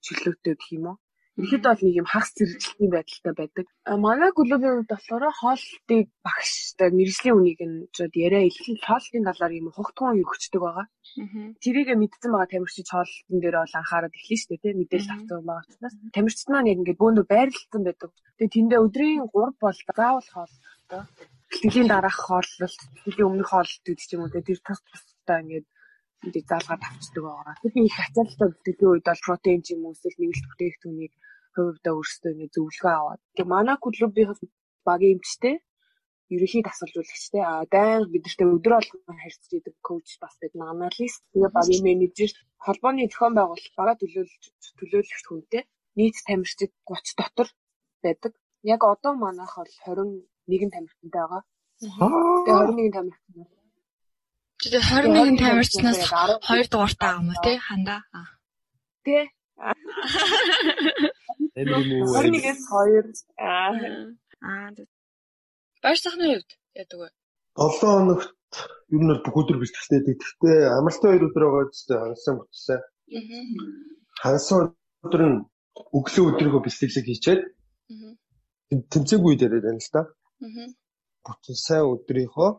чөлөөтэй 0.06 0.56
гэх 0.58 0.72
юм 0.78 0.86
уу. 0.92 0.98
Ихэд 1.34 1.64
бол 1.66 1.82
нэг 1.82 1.96
юм 1.98 2.08
хагас 2.14 2.32
зэрэглэлтийн 2.38 2.92
байдалтай 2.94 3.34
байдаг. 3.34 3.66
Манай 4.06 4.30
клубын 4.38 4.86
хувьд 4.86 4.92
болохоор 4.94 5.26
хоолтыг 5.42 6.06
багштай 6.22 6.90
мэрэгжлийн 6.94 7.38
үнийг 7.38 7.62
нь 7.66 7.78
жод 7.96 8.14
яриа 8.26 8.46
илхэн 8.46 8.78
хоолтын 8.86 9.26
талаар 9.26 9.54
юм 9.58 9.68
хугтгон 9.74 10.22
өгчдөг 10.22 10.62
байгаа. 10.62 10.88
Тэрийг 11.64 11.90
мэдсэн 11.98 12.30
байгаа 12.32 12.54
тамирчид 12.54 12.88
хоолтын 12.94 13.40
дээр 13.42 13.58
бол 13.58 13.78
анхаарал 13.82 14.14
эхлэн 14.14 14.40
шүү 14.42 14.62
дээ 14.62 14.78
мэдээлэл 14.78 15.14
авсан 15.14 15.42
байгаа 15.42 15.66
учраас 15.66 15.96
тамирчид 16.14 16.50
маань 16.54 16.70
яг 16.70 16.78
ингээд 16.80 17.02
бөөндөө 17.02 17.26
байрлалцсан 17.34 17.82
байдаг. 17.86 18.10
Тэгээ 18.38 18.54
тэндээ 18.54 18.84
өдрийн 18.86 19.26
3 19.26 19.58
бол 19.58 19.78
заавал 19.98 20.30
хоолтой. 20.30 21.02
Бэлтгэлийн 21.54 21.90
дараах 21.94 22.18
хооллолт, 22.18 22.82
бэлтгэлийн 23.06 23.30
өмнөх 23.30 23.50
хооллолт 23.54 23.84
гэдэг 23.86 24.06
ч 24.10 24.12
юм 24.18 24.26
уу 24.26 24.34
тэр 24.34 24.60
тус 24.66 24.82
тустай 24.90 25.38
ингээд 25.46 25.68
ингээд 26.26 26.50
заалгаад 26.50 26.82
авчдаг 26.82 27.24
байгаа. 27.24 27.56
Тэгэхээр 27.62 27.90
их 27.90 27.98
ачаалттай 28.02 28.48
бэлтгэлийн 28.50 28.90
үед 28.90 29.06
бол 29.06 29.26
протеин 29.28 29.62
ч 29.62 29.68
юм 29.78 29.82
уу 29.86 29.94
эсвэл 29.94 30.18
нэгэлт 30.18 30.48
бүтээгдэхүүнийг 30.50 31.14
хувьдаа 31.54 31.94
өөрсдөө 31.94 32.32
ингээд 32.34 32.56
зөвлөгөө 32.58 32.94
аваад. 32.98 33.22
Тэгээ 33.38 33.54
манай 33.54 33.78
клубийн 33.78 34.30
багийн 34.88 35.14
эмчтэй 35.16 35.56
ерөнхий 36.34 36.64
дасгалжуулагчтай 36.66 37.44
а 37.46 37.54
дайн 37.74 38.02
бидэртээ 38.14 38.48
өдөр 38.56 38.74
болгон 38.76 39.20
харьцаж 39.22 39.52
идэг 39.54 39.76
коуч 39.88 40.08
бас 40.24 40.34
байдаг 40.42 40.62
аналист 40.74 41.22
тэгээ 41.32 41.52
багийн 41.58 41.84
менежер 41.86 42.32
холбооны 42.66 43.06
зохион 43.12 43.34
байгуулалт 43.38 43.76
бага 43.78 43.94
төлөөлж 44.02 44.44
төлөөлөгч 44.80 45.26
хүнтэй 45.30 45.64
нийт 45.98 46.18
тамирчид 46.28 46.72
30 46.90 47.20
дотор 47.20 47.48
байдаг. 48.04 48.34
Яг 48.74 48.82
одоо 48.94 49.14
манайх 49.14 49.54
бол 49.60 49.74
21 50.48 50.72
тамирчтай 50.76 51.10
байгаа. 51.12 51.42
Тэгээ 51.80 51.98
21 52.00 52.96
тамирчтай 52.96 53.54
Тэгээ 54.64 54.80
21 54.80 55.44
тамирчнаас 55.44 56.00
2 56.08 56.72
дугаартай 56.72 57.04
байгаа 57.04 57.20
юм 57.20 57.28
уу 57.32 57.44
тий 57.44 57.58
хандаа. 57.68 58.02
Тий. 59.04 59.24
Энэс 61.60 62.64
2 62.72 63.04
аа. 63.44 63.76
Аа. 64.40 64.72
Баяр 65.84 66.00
сахны 66.00 66.26
хувьд 66.32 66.52
яадаг 66.80 67.00
вэ? 67.00 67.08
7 67.60 67.84
хоногт 67.84 68.32
ер 68.96 69.04
нь 69.04 69.20
бүх 69.26 69.36
өдөр 69.36 69.58
бэлтгэхтэй. 69.60 70.00
Гэхдээ 70.16 70.58
амралтын 70.80 71.12
2 71.12 71.28
өдөр 71.28 71.44
байгаа 71.44 71.66
зү 71.76 71.94
хангасан 72.00 72.36
бүтсэн. 72.40 72.80
Аа. 72.80 72.88
Хангасан 74.24 74.60
өдөр 75.04 75.22
нь 75.28 75.38
өглөө 75.98 76.26
өдрийгөө 76.32 76.62
бэлтгэлэг 76.64 77.06
хийчээд 77.12 77.42
тэмцээгүй 78.92 79.30
үед 79.36 79.44
яриад 79.44 79.68
байна 79.68 79.84
л 79.84 79.92
да. 79.92 80.02
Аа. 80.08 80.23
Бүтэн 81.26 81.58
сайн 81.66 81.86
өдрийнхөө 81.94 82.50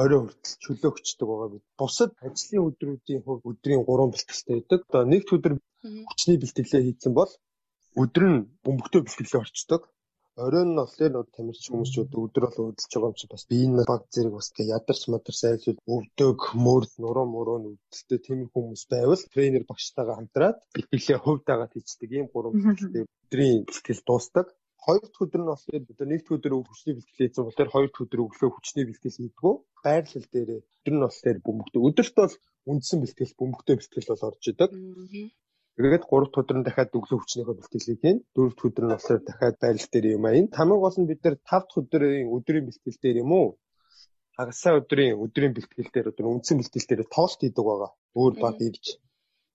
орой 0.00 0.20
хүртэл 0.22 0.54
чөлөө 0.62 0.90
өчтдөг 0.98 1.26
байгаа 1.30 1.48
бид. 1.54 1.64
Бусад 1.78 2.10
ажлын 2.26 2.66
өдрүүдийн 2.68 3.22
хувьд 3.22 3.46
өдрийн 3.50 3.82
3 3.86 4.12
бэлтгэлтэй 4.12 4.54
байдаг. 4.58 4.80
Одоо 4.88 5.02
нэгд 5.12 5.28
өдөр 5.36 5.54
хүчний 6.08 6.38
бэлтгэлээ 6.40 6.82
хийсэн 6.84 7.12
бол 7.18 7.32
өдөр 8.02 8.24
нь 8.30 8.38
бөмбөгтөө 8.64 9.00
бэлтгэлээ 9.04 9.42
орчдөг. 9.42 9.82
Оройн 10.44 10.70
нь 10.74 10.78
болохоор 10.78 11.12
нөө 11.14 11.24
тамирч 11.30 11.62
хүмүүс 11.70 11.90
ч 11.94 11.96
өдөр 12.02 12.42
бол 12.46 12.74
өдөлж 12.74 12.90
байгаа 12.90 13.10
юм 13.14 13.18
чи 13.18 13.26
бас 13.30 13.44
биеийн 13.50 13.74
баг 13.90 14.02
зэрэг 14.14 14.34
бас 14.34 14.48
гэ 14.50 14.62
ядарч 14.76 15.02
мадарч 15.06 15.40
айлшил 15.46 15.78
өвдөг 15.94 16.38
мөр 16.64 16.82
нуруу 17.02 17.26
муруу 17.30 17.58
нүдэлтэй 17.62 18.18
тийм 18.26 18.40
хүмүүс 18.50 18.82
байвал 18.90 19.22
тренер 19.30 19.62
багштайгаа 19.70 20.18
хамтраад 20.18 20.58
бэлтгэлээ 20.74 21.18
хувьдаагаа 21.22 21.68
хийцдэг 21.70 22.10
ийм 22.10 22.26
гурван 22.34 22.54
бэлтгэлтэй 22.66 23.02
өдрийн 23.06 23.62
бэлтгэл 23.68 24.02
дуустдаг. 24.06 24.46
Хоёр 24.84 25.00
дахь 25.00 25.24
өдөр 25.24 25.40
нь 25.40 25.48
болохоор 25.48 25.84
бид 25.88 26.00
нэгд 26.04 26.28
өдөр 26.36 26.52
хүчний 26.68 26.94
бэлтгэл 26.96 27.20
хийсэн 27.24 27.44
болохоор 27.48 27.70
хоёр 27.72 27.88
дахь 27.88 28.04
өдөр 28.04 28.20
өглөө 28.24 28.50
хүчний 28.52 28.84
бэлтгэл 28.84 29.16
хийдгүү. 29.16 29.54
Байрлал 29.84 30.28
дээр 30.28 30.50
өдөр 30.60 30.92
нь 30.92 31.04
болохоор 31.04 31.38
бөмбөгтөө 31.40 31.82
өдөрт 31.88 32.14
бол 32.20 32.34
үндсэн 32.68 32.98
бэлтгэл 33.00 33.38
бөмбөгтөө 33.40 33.74
бэлтгэл 33.80 34.10
бол 34.12 34.26
орж 34.28 34.44
идэг. 34.52 34.70
Тэгээд 35.74 36.04
3 36.04 36.28
дахь 36.28 36.40
өдөр 36.40 36.56
нь 36.60 36.66
дахиад 36.68 36.92
өглөө 36.98 37.18
хүчнийхөө 37.20 37.56
бэлтгэлийг 37.56 38.00
хийн. 38.04 38.18
4 38.36 38.52
дахь 38.52 38.66
өдөр 38.68 38.84
нь 38.84 38.92
болохоор 38.92 39.20
дахиад 39.24 39.56
байрлал 39.62 39.90
дээр 39.92 40.06
юм 40.16 40.24
аян. 40.28 40.46
Тамиг 40.52 40.78
гол 40.84 40.96
нь 41.00 41.08
бид 41.08 41.20
нар 41.24 41.36
5 41.40 41.48
дахь 41.48 41.78
өдрийн 41.80 42.28
өдрийн 42.36 42.64
бэлтгэл 42.68 43.00
дээр 43.00 43.16
юм 43.24 43.32
уу? 43.40 43.48
Хагасаа 44.36 44.72
өдрийн 44.84 45.16
өдрийн 45.24 45.52
бэлтгэл 45.56 45.92
дээр 45.94 46.10
өдөр 46.12 46.26
үндсэн 46.28 46.60
бэлтгэл 46.60 46.88
дээр 46.88 47.02
тоолт 47.08 47.40
хийдэг 47.40 47.64
байгаа. 47.64 47.90
Өөр 48.20 48.34
баг 48.36 48.60
ирж. 48.68 49.00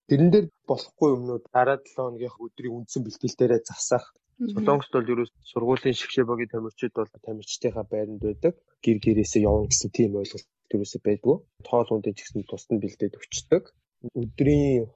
Тэрэн 0.09 0.29
дээр 0.33 0.45
болохгүй 0.65 1.09
юмнууд 1.15 1.45
дараа 1.53 1.77
7 1.77 1.93
хоногийн 1.95 2.33
өдрийн 2.33 2.75
үндсэн 2.81 3.01
бэлтгэл 3.05 3.37
дээрээ 3.37 3.61
засах. 3.69 4.09
Солонгост 4.39 4.93
бол 4.95 5.11
ерөөс 5.13 5.31
сургуулийн 5.51 5.99
шгшээ 5.99 6.25
багийн 6.27 6.51
тамирчид 6.53 6.93
бол 6.95 7.11
тамирчдынхаа 7.27 7.85
байранд 7.91 8.23
байдаг. 8.23 8.53
Гэр 8.85 8.97
гэрээсээ 9.03 9.43
явна 9.49 9.67
гэсэн 9.67 9.91
тийм 9.91 10.15
ойлголт 10.15 10.47
ерөөсөө 10.73 11.01
байдгүй. 11.03 11.35
Тоол 11.67 11.87
хүндээ 11.89 12.15
ч 12.15 12.19
гэсэн 12.23 12.47
тусад 12.47 12.79
бэлдээд 12.79 13.19
өчтдөг. 13.19 13.63
Өдрийн 14.21 14.87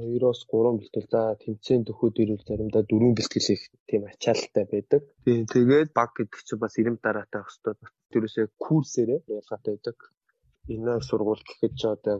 2-оос 0.00 0.40
3 0.50 0.80
бэлтгэл 0.80 1.12
за 1.12 1.22
тэмцээн 1.44 1.84
төхөөд 1.86 2.16
ирвэл 2.22 2.48
заримдаа 2.48 2.82
4 2.88 3.14
бэлтгэл 3.14 3.48
хийх 3.52 3.64
тийм 3.86 4.02
ачаалттай 4.10 4.64
байдаг. 4.72 5.02
Тийм 5.24 5.44
тэгээд 5.54 5.90
баг 5.94 6.10
гэдэг 6.16 6.40
чинь 6.42 6.62
бас 6.64 6.74
ирэм 6.80 6.96
дараатай 7.04 7.42
хэрэгтэй. 7.44 7.74
Тэрөөсөө 8.12 8.46
курсээрээ 8.64 9.20
ялгаатай 9.38 9.72
байдаг. 9.76 9.98
Энэ 10.72 10.92
сургууль 11.08 11.44
гэхэд 11.44 11.72
ч 11.80 11.82
одоо 11.94 12.16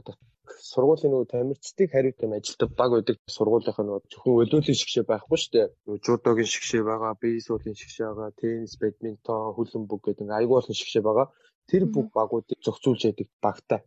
сургуулийн 0.70 1.12
нөгөө 1.12 1.33
тамирчдыг 1.33 1.88
хариутай 1.92 2.28
ажилтдаг 2.37 2.70
баг 2.78 2.90
байдаг 2.92 3.16
сургуулийнх 3.37 3.80
нь 3.80 3.92
зөвхөн 4.12 4.38
өлөөлийн 4.42 4.80
шгшээ 4.80 5.04
байхгүй 5.09 5.38
шүү 5.40 5.52
дээ. 5.54 5.68
Жудогийн 6.04 6.52
шгшээ 6.52 6.83
байгаа, 6.85 7.12
бейсболын 7.22 7.80
шгшээ 7.80 8.07
байгаа, 8.09 8.30
теннис, 8.40 8.74
бадминтон, 8.80 9.54
хөлбөмбөг 9.57 10.00
гэдэг 10.04 10.28
айгүй 10.38 10.57
олон 10.61 10.76
шгшээ 10.80 11.02
байгаа. 11.04 11.26
Тэр 11.68 11.83
бүх 11.94 12.07
багуудыг 12.16 12.59
зохицуулж 12.61 13.00
яадаг 13.09 13.28
багтай. 13.44 13.80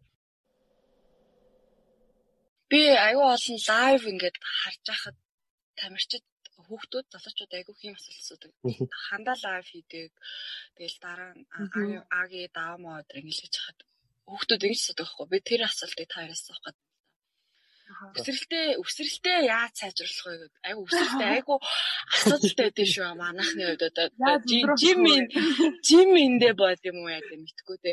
Би 2.71 2.81
аюу 3.07 3.25
олон 3.35 3.57
лайв 3.69 4.01
ингээд 4.11 4.37
харж 4.41 4.81
байхад 4.89 5.17
тамирчид 5.79 6.25
хүүхдүүд 6.65 7.05
залуучууд 7.13 7.53
айгүй 7.57 7.75
хэм 7.77 7.93
асуулт 7.95 8.21
асуудаг. 8.21 8.51
Хандаа 9.07 9.37
лайв 9.45 9.65
хийдэг. 9.69 10.11
Тэгэл 10.75 10.97
дараа 11.05 11.31
нь 11.37 11.45
аги 12.21 12.41
даамаа 12.57 12.99
өдр 13.01 13.21
ингэж 13.21 13.39
хийж 13.39 13.55
хахад 13.61 13.79
хүүхдүүд 14.27 14.65
ингэж 14.67 14.81
асуудаг 14.83 15.07
байхгүй. 15.07 15.27
Би 15.31 15.37
тэр 15.49 15.61
асуултыг 15.67 16.07
та 16.11 16.25
яраас 16.27 16.45
авах 16.51 16.63
гэдэг. 16.67 16.85
Өсрэлтээ 17.87 18.65
өсрэлтээ 18.83 19.37
яаж 19.47 19.73
сайжруулах 19.79 20.25
вэ 20.27 20.35
гэдэг. 20.43 20.59
Айгу 20.67 20.81
өсрэлтээ 20.87 21.29
айгу 21.39 21.55
асуудалтай 22.11 22.67
байдсан 22.67 22.89
шүү. 22.91 23.07
Манайхны 23.15 23.63
хувьд 23.63 23.83
одоо 23.87 24.07
жим 24.43 24.99
жим 25.87 26.11
эндэ 26.19 26.51
бод 26.59 26.81
юм 26.83 26.97
уу 26.99 27.13
яа 27.15 27.23
гэдэг 27.23 27.39
мэдхгүй 27.47 27.77
те 27.79 27.91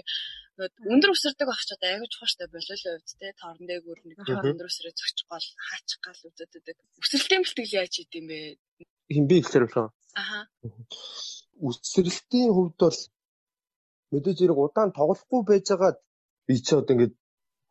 өндөр 0.59 1.15
өсөрдөг 1.15 1.47
багчууд 1.51 1.83
аягүй 1.83 2.09
чухал 2.11 2.31
штэ 2.31 2.51
болиолын 2.51 2.99
хувьд 2.99 3.19
те 3.23 3.29
торон 3.39 3.67
дээгүүр 3.71 4.01
нэг 4.07 4.19
өндөр 4.23 4.71
өсрөө 4.71 4.93
зөкчих 4.99 5.27
гол 5.31 5.47
хаачих 5.67 6.01
гал 6.03 6.21
үзэдэг. 6.27 6.77
Өсрэлтийн 7.03 7.43
бэлтгэл 7.43 7.79
яаж 7.79 7.93
хийд 7.95 8.13
юм 8.19 8.27
бэ? 8.31 8.39
Хин 9.15 9.27
би 9.31 9.37
ихлэр 9.43 9.67
байна. 9.71 9.91
Аха. 10.15 10.39
Өсрэлтийн 11.59 12.51
хувьд 12.55 12.79
бол 12.83 12.99
мэдээж 14.15 14.39
хэрэг 14.39 14.59
удаан 14.59 14.91
тоглохгүй 14.95 15.43
байжгаад 15.43 15.99
би 16.47 16.55
ч 16.65 16.69
одоо 16.77 16.95
ингээд 16.95 17.15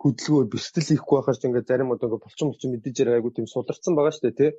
хөдөлгөөр 0.04 0.48
бэлтгэл 0.52 0.90
хийхгүй 0.90 1.16
байхаар 1.16 1.38
ч 1.40 1.44
ингээд 1.48 1.70
зарим 1.70 1.94
одоо 1.96 2.06
ингээд 2.08 2.26
булчин 2.26 2.48
булчин 2.50 2.72
мэдээж 2.74 2.96
хэрэг 2.98 3.16
айгу 3.16 3.30
тийм 3.32 3.48
сударсан 3.48 3.94
байгаа 3.96 4.14
шүү 4.14 4.26
дээ 4.26 4.40
тий. 4.40 4.52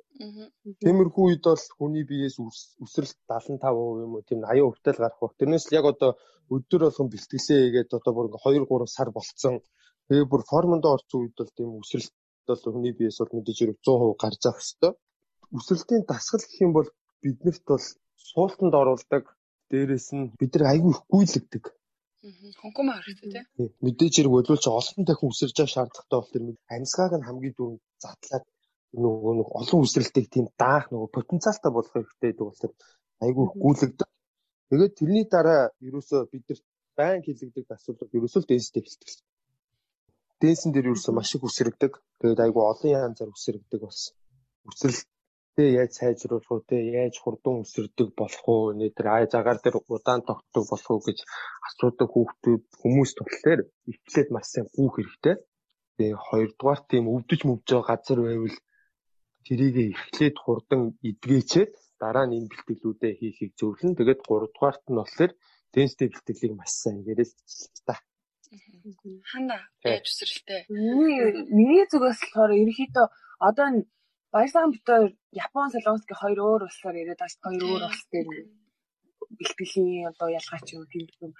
Тиймэрхүү 0.81 1.23
үед 1.25 1.43
бол 1.45 1.65
хүний 1.77 2.05
биеэс 2.09 2.37
өсрэлт 2.85 3.17
75% 3.29 3.61
юм 4.05 4.17
уу 4.17 4.23
тийм 4.25 4.39
80% 4.41 4.81
тал 4.85 5.01
гарах 5.03 5.19
баг. 5.21 5.33
Тэрнээс 5.37 5.65
л 5.69 5.77
яг 5.77 5.85
одоо 5.93 6.11
өдөр 6.55 6.81
болгон 6.87 7.09
бэлтгэлээ 7.13 7.59
хийгээд 7.61 7.97
одоо 7.97 8.11
бүр 8.15 8.27
ингээд 8.33 8.65
2 8.65 8.73
3 8.73 8.95
сар 8.95 9.09
болцсон. 9.13 9.55
Тэгээ 10.07 10.25
бүр 10.31 10.41
формонд 10.49 10.85
орсон 10.93 11.19
үед 11.21 11.35
бол 11.37 11.51
тийм 11.57 11.69
өсрэлт 11.81 12.13
бол 12.49 12.61
хүний 12.73 12.93
биеэс 12.97 13.19
бол 13.21 13.35
мэдээж 13.37 13.57
хэрэг 13.59 13.77
100% 13.85 14.21
гарч 14.23 14.41
авах 14.49 14.65
хэвээр. 14.65 14.95
Өсрэлтийн 15.57 16.03
дасгал 16.09 16.41
гэх 16.45 16.63
юм 16.65 16.73
бол 16.77 16.89
биднэрт 17.21 17.63
бол 17.69 17.85
суултанд 18.29 18.73
оруулдаг. 18.81 19.23
Дээрээс 19.69 20.07
нь 20.17 20.33
бид 20.39 20.51
нар 20.57 20.73
айгүй 20.73 20.91
их 20.93 21.01
гүйлэгдэг 21.13 21.63
Хонком 22.61 22.87
харагдав 22.89 23.29
тий. 23.33 23.69
Мэдээж 23.85 24.13
хэрэг 24.15 24.33
болвол 24.33 24.61
ч 24.63 24.67
олон 24.79 25.03
дахин 25.05 25.29
үсэрж 25.29 25.55
байгаа 25.57 25.73
шаардлагатай 25.73 26.17
бол 26.19 26.33
тэр 26.33 26.43
амьсгааг 26.75 27.13
нь 27.17 27.27
хамгийн 27.27 27.55
дөрөв 27.57 27.79
задлаад 28.03 28.45
нөгөө 29.03 29.33
нэг 29.39 29.49
олон 29.59 29.79
үсрэлтийг 29.85 30.27
тийм 30.33 30.45
даах 30.61 30.85
нөгөө 30.89 31.09
потенциалтай 31.17 31.71
болох 31.73 31.93
хэрэгтэй 31.93 32.31
гэдэг 32.31 32.45
бол 32.47 32.73
айгүй 33.25 33.45
гүйлэгдэг. 33.63 34.09
Тэгээд 34.69 34.93
тэрний 34.97 35.25
дараа 35.29 35.61
ерөөсөө 35.87 36.21
бидэрт 36.31 36.63
байн 36.97 37.21
хилэгдэг 37.25 37.65
асуудал 37.75 38.15
ерөөсөө 38.17 38.41
л 38.41 38.49
дэнстэй 38.49 38.81
бэлтгэл. 38.81 39.21
Дэнсэн 40.41 40.71
дээр 40.73 40.89
ерөөсөө 40.91 41.13
маш 41.15 41.29
их 41.35 41.43
үсрэгдэг. 41.47 41.93
Тэгээд 42.19 42.43
айгүй 42.45 42.63
олон 42.71 42.91
янзаар 43.05 43.31
үсрэгдэг 43.35 43.81
бас. 43.85 43.99
Үсрэлт 44.65 45.07
Тэ 45.55 45.63
яаж 45.79 45.91
сайжруулах 45.95 46.51
уу, 46.51 46.67
тэ 46.69 46.77
яаж 47.01 47.15
хурдан 47.23 47.63
өсөрдөг 47.63 48.09
болох 48.19 48.43
уу, 48.51 48.75
нэтэр 48.79 49.07
ай 49.15 49.23
загаар 49.33 49.59
дээр 49.63 49.77
удаан 49.95 50.21
тогтдог 50.27 50.63
болох 50.67 50.91
уу 50.91 51.01
гэж 51.07 51.19
асуудаг 51.67 52.09
хүүхдүүд 52.11 52.63
хүмүүс 52.81 53.11
болохоор 53.19 53.61
эхлээд 53.91 54.29
маш 54.35 54.47
сайн 54.51 54.67
гүүх 54.75 54.95
хэрэгтэй. 54.99 55.35
Тэгээ 55.95 56.17
хоёрдугаар 56.27 56.81
тийм 56.91 57.05
өвдөж 57.15 57.41
мөвж 57.47 57.67
байгаа 57.71 57.87
газар 57.87 58.19
байвал 58.27 58.57
тэрийг 59.45 59.75
эхлээд 59.95 60.35
хурдан 60.43 60.81
эдгээчээд 61.09 61.71
дараа 62.01 62.25
нь 62.27 62.35
энэ 62.37 62.49
бэлтгэлүүдээ 62.51 63.13
хийхийг 63.19 63.51
зөвлөн. 63.59 63.95
Тэгээд 63.95 64.21
гуравдугаарт 64.27 64.83
нь 64.91 64.99
болохоор 64.99 65.31
дэнстэй 65.73 66.07
бэлтгэлийг 66.11 66.53
маш 66.59 66.71
сайн 66.83 66.97
яриад 67.11 67.31
та. 67.87 67.95
Хана 69.31 69.57
яаж 69.87 70.05
өсрэлтэй. 70.11 70.61
Миний 70.67 71.85
зүгээс 71.91 72.19
болохоор 72.27 72.51
ерөөхдөө 72.61 73.07
одоо 73.47 73.67
Баярсан 74.35 74.71
битээр 74.75 75.15
Япон, 75.31 75.71
Солонгосгийн 75.71 76.19
хоёр 76.19 76.39
өөр 76.43 76.61
улсаар 76.67 76.95
яриад 77.01 77.19
байгаа 77.23 77.39
хоёр 77.47 77.63
өөр 77.71 77.83
улс 77.87 78.03
дээр 78.11 78.27
бэлтгэлийн 79.39 80.09
одоо 80.11 80.27
ялгаач 80.39 80.67
юм 80.75 80.83
тийм 80.91 81.07
юм. 81.23 81.31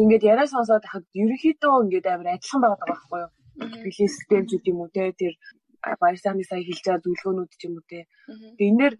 Ингээд 0.00 0.22
яриа 0.32 0.46
сонсоод 0.46 0.86
хахад 0.86 1.06
ерөнхийдөө 1.22 1.74
ингээд 1.84 2.06
амар 2.14 2.28
адилхан 2.30 2.60
байгаа 2.62 2.86
байхгүй 2.90 3.18
юу? 3.24 3.32
Бэлтгэлийн 3.58 4.14
системжүүд 4.14 4.64
юм 4.70 4.78
уу 4.80 4.90
те 4.94 5.10
тэр 5.20 5.34
баярсааны 6.02 6.46
сая 6.46 6.62
хэлж 6.62 6.82
байгаа 6.86 7.02
зөвлөгөөнүүд 7.02 7.52
ч 7.58 7.62
юм 7.66 7.74
уу 7.74 7.86
те. 7.90 8.06
Тэгээ 8.56 8.70
энэ 8.70 8.80
дэр 8.82 8.94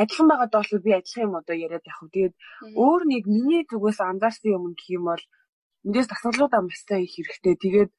адилхан 0.00 0.26
байгаад 0.28 0.52
болохоор 0.56 0.82
би 0.86 0.92
адилхан 0.96 1.26
юм 1.28 1.34
одоо 1.40 1.56
яриад 1.66 1.84
явах. 1.92 2.12
Тэгээд 2.14 2.34
өөр 2.82 3.02
нэг 3.12 3.22
миний 3.36 3.62
зүгээс 3.68 4.00
анзаарсан 4.00 4.48
юм 4.56 4.64
гэх 4.72 4.88
юм 4.96 5.04
бол 5.12 5.24
эндээс 5.84 6.08
дасгалжуудаа 6.08 6.60
маш 6.64 6.80
сайн 6.88 7.04
их 7.04 7.12
хэрэгтэй. 7.16 7.54
Тэгээд 7.64 7.90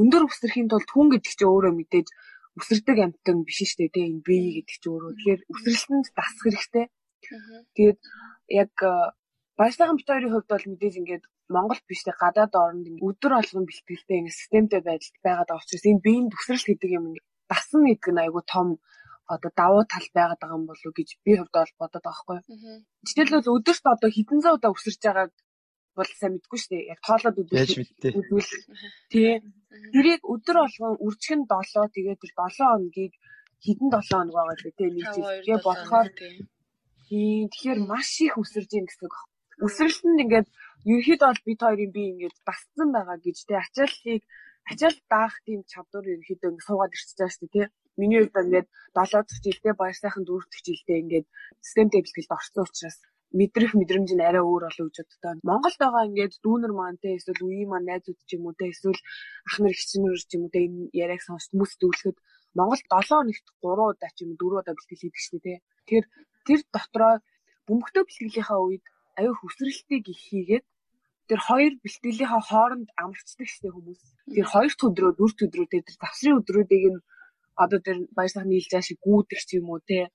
өндөр 0.00 0.22
өсөрхийн 0.26 0.68
тулд 0.72 0.90
хүн 0.90 1.08
гэдэг 1.12 1.28
чинь 1.28 1.52
өөрөө 1.52 1.72
мэдээж 1.76 2.08
өсөрдөг 2.58 2.98
амьтан 3.04 3.38
биш 3.46 3.58
шүү 3.62 3.88
дээ 3.94 4.08
энэ 4.10 4.24
бие 4.26 4.50
гэдэг 4.56 4.76
чинь 4.80 4.92
өөрөө. 4.92 5.12
Тэгэхээр 5.14 5.42
өсрэлтэнд 5.52 6.06
дасах 6.18 6.42
хэрэгтэй. 6.44 6.86
Тэгээд 7.76 7.98
яг 8.62 8.74
баярсан 9.58 9.96
бит 9.96 10.08
хоёрын 10.08 10.32
хувьд 10.32 10.50
бол 10.50 10.66
мэдээж 10.70 10.94
ингээд 11.00 11.24
Монгол 11.54 11.80
биш 11.88 12.00
дээ 12.06 12.16
гадаад 12.22 12.54
орнд 12.64 12.86
өдөр 13.08 13.32
болгон 13.36 13.64
бэлтгэлтэй 13.66 14.16
ингээд 14.18 14.40
системтэй 14.40 14.80
байдалд 14.86 15.16
байгаад 15.26 15.48
байгаа 15.50 15.62
учраас 15.62 15.86
энэ 15.90 16.04
биеийн 16.06 16.26
өсрэлт 16.38 16.66
гэдэг 16.68 16.90
юм 16.98 17.04
ингээд 17.08 17.28
дасан 17.50 17.82
гэдэг 17.86 18.10
нь 18.14 18.22
айгүй 18.24 18.44
том 18.54 18.68
одоо 19.34 19.50
давуу 19.60 19.84
тал 19.92 20.06
байгаад 20.16 20.40
байгаа 20.40 20.58
юм 20.58 20.66
болов 20.70 20.86
уу 20.86 20.96
гэж 20.98 21.08
би 21.24 21.32
хувьд 21.38 21.54
бол 21.54 21.72
бодоод 21.80 22.04
байгаа 22.06 22.20
хгүй. 22.22 22.38
Жишээлбэл 23.06 23.54
өдөрт 23.56 23.84
одоо 23.94 24.10
хэдэн 24.10 24.40
зуун 24.42 24.56
удаа 24.58 24.74
өсөрж 24.74 25.00
байгааг 25.02 25.32
бол 26.00 26.12
сайн 26.16 26.32
мэдгүй 26.34 26.58
шүү 26.60 26.70
дээ. 26.72 26.90
Яг 26.92 27.00
тоолоод 27.06 27.36
үзвэл 27.40 28.48
тий. 29.12 29.30
Тэрийг 29.94 30.22
өдөр 30.32 30.56
болгон 30.64 30.94
үржих 31.04 31.36
нь 31.38 31.46
7 31.46 31.94
тэгээд 31.94 32.20
тэр 32.22 32.32
7 32.34 32.58
хоногийг 32.58 33.14
хэдэн 33.64 33.88
7 33.92 34.08
хоног 34.08 34.34
байгаа 34.36 34.56
л 34.56 34.64
дээ 34.64 34.90
нэг 34.96 35.06
зүйлгээ 35.14 35.58
бодохоор 35.66 36.08
тий. 36.16 36.34
Тэгэхээр 37.10 37.80
маш 37.90 38.10
их 38.24 38.34
өсөрж 38.40 38.70
ийн 38.72 38.86
гэсэн 38.88 39.06
үг. 39.06 39.16
Өсрэлтэнд 39.66 40.22
ингээд 40.24 40.48
ерөөхдөө 40.88 41.28
бол 41.28 41.42
бид 41.46 41.60
хоёрын 41.60 41.92
би 41.96 42.02
ингээд 42.12 42.36
басцсан 42.48 42.88
байгаа 42.96 43.18
гэж 43.20 43.36
тий. 43.44 43.58
Ачааллыг 43.60 44.22
ачаал 44.70 44.98
даах 45.12 45.34
тийм 45.44 45.60
чадвар 45.72 46.06
ерөөхдөө 46.08 46.50
ингээд 46.50 46.66
суугаад 46.66 46.94
ирчихэж 46.94 47.18
байгаа 47.18 47.34
шүү 47.34 47.44
дээ 47.44 47.54
тий. 47.54 47.66
Миний 48.00 48.20
хувьд 48.22 48.40
ингээд 48.44 48.68
7 48.96 49.26
дахь 49.26 49.42
жилдээ 49.44 49.74
баяр 49.80 49.96
сайхан 49.98 50.24
4 50.24 50.48
дахь 50.50 50.64
жилдээ 50.66 51.00
ингээд 51.02 51.26
системтэй 51.66 52.00
бэлтгэлд 52.02 52.36
орсон 52.36 52.64
учраас 52.64 52.98
мэдрэх 53.38 53.72
мэдрэмж 53.78 54.10
нь 54.14 54.26
арай 54.28 54.42
өөр 54.42 54.62
болов 54.66 54.86
гэж 54.90 54.96
боддог. 55.06 55.38
Монголд 55.46 55.78
байгаа 55.78 56.08
ингээд 56.08 56.34
дүүнер 56.44 56.72
маань 56.74 56.98
те 57.02 57.08
эсвэл 57.14 57.46
үеийн 57.46 57.70
маань 57.70 57.88
найзууд 57.90 58.18
ч 58.26 58.30
юм 58.34 58.44
уу 58.46 58.58
те 58.58 58.64
эсвэл 58.72 59.00
ах 59.46 59.56
нар 59.62 59.74
эгч 59.74 59.90
нар 60.02 60.18
ч 60.18 60.30
юм 60.34 60.42
уу 60.44 60.54
те 60.54 60.60
энэ 60.66 60.90
яриаг 61.02 61.22
сонсч 61.22 61.46
хүмүүс 61.50 61.72
дүүлэхэд 61.78 62.18
Монгол 62.58 62.82
7 62.82 63.06
хоногт 63.06 63.46
3 63.62 63.90
удаа 63.90 64.10
ч 64.16 64.18
юм 64.26 64.30
4 64.34 64.58
удаа 64.58 64.74
бэлтгэл 64.74 65.02
хийдэг 65.02 65.22
шүү 65.22 65.40
дээ. 65.46 65.58
Тэгэхээр 65.86 66.06
тэр 66.46 66.60
дотроо 66.74 67.14
бөмбөгтөө 67.66 68.02
бэлтгэлийнхаа 68.06 68.60
үед 68.66 68.84
аюу 69.18 69.34
хүсрэлтийг 69.38 70.04
их 70.10 70.20
хийгээд 70.26 70.64
тэр 71.30 71.40
хоёр 71.48 71.72
бэлтгэлийнхаа 71.84 72.42
хооронд 72.50 72.88
амарчдаг 73.02 73.46
штеп 73.46 73.74
хүмүүс. 73.74 74.00
Тэр 74.34 74.46
хоёр 74.50 74.72
өдрөө 74.74 75.12
дөрөв 75.14 75.38
өдрөө 75.46 75.66
тэр 75.70 75.82
завсрын 75.94 76.38
өдрүүдийг 76.42 76.84
нь 76.94 77.00
одоо 77.62 77.78
тэр 77.86 77.96
баяр 78.16 78.30
сайхан 78.32 78.50
нийлж 78.50 78.68
байгаа 78.70 78.88
шиг 78.88 78.98
гүйдэг 79.04 79.40
ч 79.46 79.50
юм 79.58 79.66
уу 79.70 79.80
те. 79.86 80.10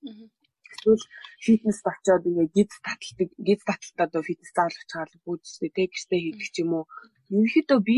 Эсвэл 0.75 1.03
фитнес 1.45 1.79
очоод 1.91 2.23
ингээ 2.29 2.49
гид 2.55 2.71
таталдаг 2.85 3.29
гид 3.47 3.61
таталтаа 3.67 4.05
одоо 4.07 4.21
фитнес 4.27 4.51
заалж 4.55 4.77
чагаал 4.91 5.13
гүйдчихдээ 5.23 5.71
те 5.75 5.83
гэртээ 5.91 6.21
хийдэг 6.23 6.49
ч 6.53 6.55
юм 6.63 6.71
уу. 6.77 6.85
Ерөнхийдөө 7.31 7.79
би 7.89 7.97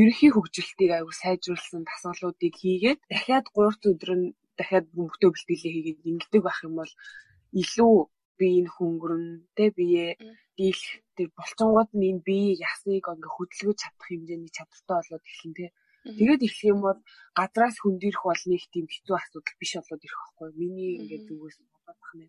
ерөнхий 0.00 0.30
хөгжилтийг 0.34 0.90
аягүй 0.92 1.14
сайжруулсан 1.22 1.82
дасгалуудыг 1.86 2.54
хийгээд 2.60 3.00
дахиад 3.10 3.46
3 3.54 3.90
өдөр 3.90 4.10
нь 4.18 4.26
дахиад 4.58 4.86
бөмбөгтөө 4.94 5.30
бэлтгэлээ 5.32 5.72
хийгээд 5.74 6.08
ингэдэг 6.10 6.42
байх 6.44 6.58
юм 6.66 6.74
бол 6.80 6.92
илүү 7.62 7.94
биеийн 8.38 8.68
хөнгөрөн 8.74 9.26
тэ 9.56 9.64
бие 9.78 10.06
дийлэх 10.58 10.90
тэр 11.16 11.28
болцонгууд 11.38 11.90
нь 11.94 12.06
энэ 12.10 12.24
биеийг 12.26 12.60
ясныг 12.70 13.06
ингээ 13.06 13.34
хөдөлгөж 13.34 13.78
чадах 13.80 14.06
хэмжээний 14.06 14.52
чадвартай 14.56 14.96
болоод 14.98 15.24
эхлэн 15.30 15.54
тэ 15.58 15.66
тэгээд 16.18 16.42
эхлэх 16.46 16.70
юм 16.72 16.80
бол 16.86 17.00
гадраас 17.38 17.76
хөндөрөх 17.80 18.22
бол 18.26 18.42
нэг 18.50 18.62
тийм 18.74 18.86
хэцүү 18.90 19.14
асуудал 19.18 19.56
биш 19.60 19.72
болоод 19.78 20.02
ирэх 20.06 20.20
байхгүй. 20.20 20.48
Миний 20.60 20.90
ингээ 20.98 21.20
зүгээс 21.26 21.56
бодох 21.86 22.10
нэ 22.18 22.26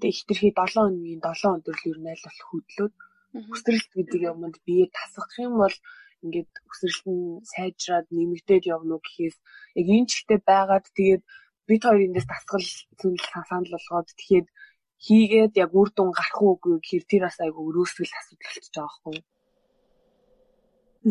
тэгээд 0.00 0.18
хитрхи 0.18 0.50
7 0.58 0.80
өдрийн 0.90 1.20
7 1.26 1.56
өдөр 1.58 1.76
л 1.80 1.88
ер 1.90 1.98
нь 2.00 2.10
аль 2.12 2.24
болох 2.24 2.48
хөдлөөд 2.50 2.94
хүсрэлт 3.50 3.90
гэдэг 3.96 4.20
юмд 4.30 4.56
бие 4.66 4.86
тасгах 4.96 5.32
юм 5.46 5.54
бол 5.62 5.76
ингээд 6.24 6.52
өсрэлт 6.70 7.04
нь 7.14 7.24
сайжраад 7.52 8.06
нэмэгдээд 8.16 8.64
явна 8.74 8.92
уу 8.94 9.04
гэхээс 9.04 9.36
яг 9.80 9.86
энэ 9.94 10.10
чигтээ 10.10 10.40
байгаад 10.50 10.86
тэгээд 10.96 11.22
бид 11.68 11.82
хоёр 11.84 12.06
эндээс 12.06 12.28
дасгал 12.30 12.66
зүйл 13.00 13.24
санал 13.48 13.68
болгоод 13.74 14.08
тэгэхэд 14.18 14.48
хийгээд 15.04 15.52
яг 15.64 15.70
үр 15.80 15.88
дүн 15.92 16.10
гарах 16.16 16.38
уугүй 16.40 16.74
гэхээр 16.80 17.04
тэр 17.10 17.22
бас 17.26 17.38
айгу 17.40 17.60
өрөөсгөл 17.68 18.18
асуудал 18.18 18.44
болчихж 18.44 18.74
байгаа 18.74 18.88
байхгүй 18.88 19.14
юу? 19.18 19.26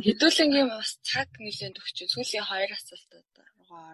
Хэдүүлэнгийн 0.06 0.70
бас 0.74 0.90
цаг 1.10 1.30
нэлээд 1.44 1.78
өгч 1.82 1.98
сүүлийн 2.14 2.46
хоёр 2.50 2.72
асуултууд 2.74 3.30
руугаа 3.38 3.94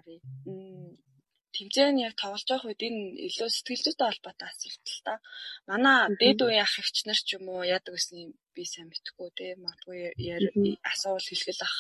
Тэмцээн 1.59 1.97
яг 2.07 2.13
тоглож 2.15 2.47
байх 2.47 2.63
үед 2.63 2.81
энэ 2.87 3.01
илүү 3.27 3.49
сэтгэл 3.51 3.83
зүйтэй 3.83 4.07
холбоотой 4.07 4.47
асуулт 4.47 4.85
л 4.87 5.03
та. 5.03 5.13
Манай 5.67 5.99
дээд 6.15 6.39
үеийн 6.39 6.63
ах 6.63 6.79
эгч 6.79 6.97
нар 7.03 7.19
ч 7.19 7.35
юм 7.35 7.45
уу 7.51 7.67
яадаг 7.75 7.93
гэсэн 7.99 8.31
би 8.55 8.63
сайн 8.63 8.87
мэдэхгүй 8.87 9.29
те. 9.35 9.47
Магадгүй 9.59 9.99
асуувал 10.87 11.27
хэлгэл 11.27 11.67
ах. 11.67 11.77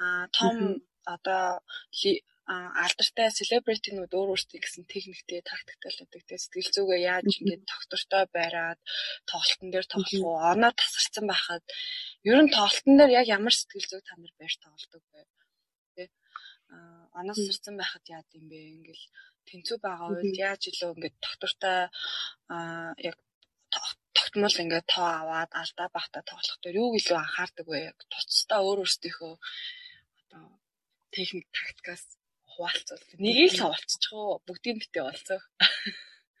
Аа 0.00 0.24
том 0.32 0.56
одоо 1.04 1.60
алдартай 2.48 3.28
селебритинууд 3.30 4.12
өөр 4.18 4.32
өөрсдөө 4.34 4.60
гэсэн 4.62 4.84
техниктэй 4.92 5.40
тактиктэй 5.46 5.90
л 5.92 6.00
байдаг. 6.00 6.22
Тэгээ 6.26 6.42
сэтгэл 6.42 6.74
зүгээ 6.74 7.00
яаж 7.12 7.26
ингэж 7.38 7.60
доктортой 7.70 8.24
байраад 8.34 8.80
тоглолтын 9.30 9.68
дээр 9.70 9.86
тоглох 9.92 10.24
уу? 10.26 10.36
Оноо 10.50 10.72
тасарсан 10.74 11.26
байхад 11.30 11.64
ер 12.30 12.38
нь 12.42 12.54
тоглолтын 12.56 12.94
дээр 12.98 13.12
яг 13.20 13.26
ямар 13.36 13.54
сэтгэл 13.54 13.90
зүг 13.90 14.02
та 14.04 14.14
нар 14.18 14.34
байр 14.40 14.54
тоглодог 14.58 15.02
вэ? 15.12 15.22
Тэ? 15.22 15.41
Аа 16.74 17.02
оноо 17.18 17.34
тасарсан 17.36 17.74
байхад 17.78 18.04
яад 18.16 18.28
юм 18.38 18.44
бэ? 18.50 18.58
Ингээл 18.76 19.04
тэнцүү 19.48 19.76
байгаа 19.84 20.08
үед 20.12 20.36
яаж 20.48 20.62
илүү 20.70 20.90
ингэж 20.94 21.14
доктортой 21.24 21.78
аа 22.54 22.90
яг 23.08 23.16
тогтмол 24.14 24.56
ингээд 24.62 24.86
тоо 24.92 25.08
аваад 25.20 25.50
алдаа 25.62 25.88
багтаа 25.96 26.22
тоглох 26.30 26.58
дээр 26.60 26.80
юу 26.82 26.90
илүү 26.98 27.18
анхаардаг 27.20 27.66
вэ? 27.68 27.80
Туцтай 28.12 28.60
өөр 28.64 28.78
өөрсдийнхөө 28.82 29.34
одоо 30.20 30.44
техник 31.14 31.46
тактикаас 31.56 32.04
хуваалцвал 32.52 33.04
нэгийг 33.24 33.52
л 33.52 33.62
хаваалцчихоо 33.62 34.28
бүгдийн 34.46 34.78
битээ 34.80 35.04
болцоо. 35.06 35.40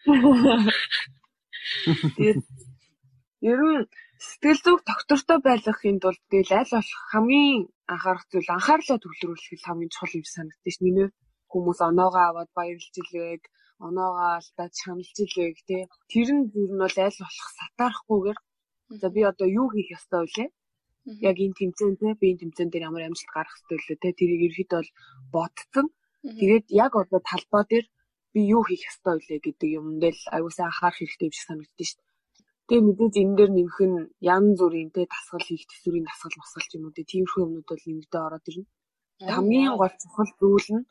Тэгээд 2.16 2.42
ер 3.42 3.60
нь 3.70 3.86
сэтгэл 4.28 4.60
зүг 4.64 4.78
доктортой 4.90 5.38
байхын 5.46 5.98
тулд 6.02 6.22
тэгэл 6.30 6.52
аль 6.60 6.74
болох 6.74 7.02
хамгийн 7.12 7.60
анхаарах 7.92 8.26
зүйл 8.30 8.54
анхаарлаа 8.56 8.98
төвлөрүүлэх 9.00 9.58
л 9.58 9.66
хамгийн 9.66 9.92
чухал 9.92 10.18
юм 10.18 10.26
санагдаж 10.30 10.74
ш. 10.74 10.78
Миний 10.84 11.08
хүмүүс 11.52 11.78
оноогоо 11.88 12.24
аваад 12.30 12.50
баярлж 12.58 12.94
илгээг, 13.02 13.42
оноогоо 13.86 14.28
алдаад 14.38 14.72
шаналж 14.80 15.16
илгээг 15.24 15.58
тий. 15.68 15.82
Тэр 16.10 16.28
нь 16.36 16.44
ер 16.62 16.70
нь 16.70 16.82
бол 16.82 16.96
аль 17.06 17.20
болох 17.22 17.48
сатаарахгүйгээр 17.58 18.38
за 19.00 19.06
би 19.14 19.20
одоо 19.30 19.48
юу 19.60 19.68
хийх 19.74 19.90
ёстой 19.98 20.24
вэ? 20.34 20.44
Яг 21.28 21.36
энэ 21.44 21.58
тэмцээн 21.58 21.94
те 22.00 22.08
би 22.20 22.26
энэ 22.30 22.40
тэмцээн 22.42 22.70
дээр 22.70 22.86
ямар 22.88 23.02
амжилт 23.06 23.32
гарах 23.34 23.54
ёстой 23.58 23.78
вэ 23.82 23.94
те 24.02 24.08
тэрийг 24.18 24.42
ерөөд 24.48 24.70
бол 24.76 24.90
бодцсон. 25.34 25.86
Тэгээд 26.38 26.66
яг 26.84 26.92
одоо 27.02 27.20
талбай 27.30 27.64
дээр 27.70 27.86
би 28.32 28.40
юу 28.54 28.62
хийх 28.68 28.82
ёстой 28.90 29.18
вэ 29.18 29.36
гэдэг 29.44 29.68
юмдээ 29.78 30.12
л 30.14 30.22
аюусаа 30.36 30.66
анхаарах 30.70 30.98
хэрэгтэй 30.98 31.26
юм 31.28 31.34
шиг 31.34 31.46
санагдаж 31.48 31.88
шít. 31.90 32.00
Тэгээ 32.66 32.86
мэдээж 32.86 33.14
энэ 33.22 33.36
дээр 33.38 33.50
нэмэх 33.56 33.78
нь 33.90 33.98
янз 34.34 34.58
бүрийн 34.60 34.90
тэ 34.94 35.10
дасгал 35.12 35.46
хийх 35.46 35.64
төсвөрийн 35.68 36.06
дасгал 36.08 36.36
масгал 36.38 36.66
ч 36.68 36.72
юм 36.76 36.84
уу 36.86 36.94
тиймэрхүү 36.94 37.42
юмнууд 37.44 37.68
бол 37.68 37.84
нэмэгдээ 37.86 38.22
ороод 38.26 38.48
ирнэ. 38.50 38.70
Хамгийн 39.34 39.74
гол 39.80 39.94
чухал 40.00 40.30
зүйл 40.38 40.68
нь 40.76 40.88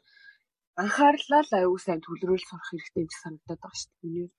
анхаарлаа 0.81 1.41
л 1.47 1.53
аюу 1.59 1.77
сайн 1.81 2.01
төлрөөл 2.03 2.47
сурах 2.47 2.67
хэрэгтэй 2.69 3.03
шиг 3.07 3.21
санагдаад 3.23 3.59
байгаа 3.61 3.79
шүү 3.79 3.91
дээ. 3.91 4.03
Миний 4.03 4.29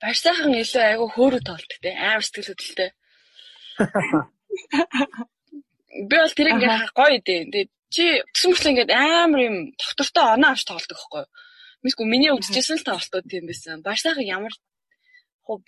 Баш 0.00 0.20
сайхан 0.20 0.52
илүү 0.52 0.82
айгу 0.84 1.06
хөөрөг 1.14 1.42
тоолдог 1.48 1.78
те 1.80 1.90
амар 1.96 2.24
сэтгэл 2.24 2.48
хөдлөлтэй. 2.52 2.90
Би 6.08 6.16
бол 6.20 6.36
тэр 6.36 6.48
ингээ 6.52 6.92
гоё 6.92 7.18
дээ. 7.24 7.48
Тэгээд 7.48 7.70
чи 7.88 8.04
мэт 8.52 8.64
ингээд 8.68 8.92
амар 8.92 9.40
юм 9.48 9.56
доктортой 9.80 10.24
оноо 10.36 10.52
авч 10.52 10.68
тоглодог 10.68 11.00
байхгүй 11.00 11.24
юу? 11.24 11.32
Мисгүй 11.84 12.06
миний 12.12 12.32
үзчихсэн 12.36 12.76
л 12.76 12.88
тоглолтууд 12.88 13.24
тийм 13.24 13.48
байсан. 13.48 13.80
Баш 13.80 14.04
сайхан 14.04 14.28
ямар 14.28 14.52
хуу 15.46 15.62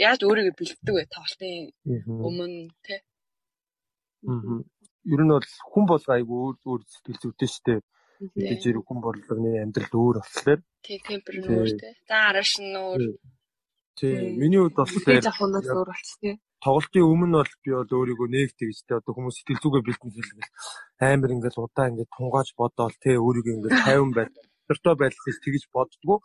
яаж 0.00 0.20
өөрийгөө 0.24 0.56
бэлддэг 0.58 0.94
вэ 0.96 1.04
тоглолтын 1.12 1.54
өмнө 2.26 2.72
те. 2.84 2.96
Аа. 4.26 4.64
Ер 5.12 5.20
нь 5.22 5.32
бол 5.32 5.50
хүн 5.70 5.84
болго 5.86 6.10
айгүй 6.16 6.38
өөр 6.42 6.56
өөр 6.66 6.80
сэтгэл 6.90 7.20
зүйтэй 7.22 7.48
шүү 7.52 7.64
дээ. 7.66 7.80
Тэгэж 8.32 8.62
хэрэг 8.64 8.84
хүн 8.88 9.00
борлогын 9.04 9.62
амьдрал 9.62 9.94
өөр 10.00 10.16
болохоор. 10.24 10.60
Тий, 10.82 10.98
темпер 11.04 11.34
нь 11.38 11.46
өөр 11.52 11.70
те. 11.76 11.88
За 12.08 12.32
араш 12.32 12.52
нь 12.58 12.74
өөр. 12.74 13.02
Тий, 14.00 14.14
миний 14.40 14.60
хувьд 14.60 14.80
болохоор 14.80 15.20
жахунаас 15.22 15.68
өөр 15.68 15.88
болчих 15.92 16.18
тий 16.24 16.34
тоглолтын 16.66 17.04
өмнө 17.04 17.38
бол 17.38 17.52
би 17.62 17.70
бол 17.76 17.92
өөрийгөө 18.00 18.28
нэгтэй 18.32 18.66
гэж 18.72 18.78
тэ 18.88 18.98
одоо 18.98 19.12
хүмүүс 19.14 19.36
сэтгэл 19.38 19.62
зүгээ 19.62 19.86
бэлтэн 19.86 20.10
хэлгээл 20.10 20.52
амар 21.04 21.30
ингээл 21.36 21.62
удаа 21.62 21.86
ингээд 21.90 22.14
тунгааж 22.16 22.48
бодоол 22.58 22.96
тэ 22.98 23.20
өөрийгөө 23.20 23.54
ингээд 23.54 23.76
50 23.86 24.16
байл 24.16 24.32
доктортой 24.66 24.94
байх 24.98 25.14
гэж 25.14 25.36
тэгж 25.46 25.64
боддгоо. 25.70 26.18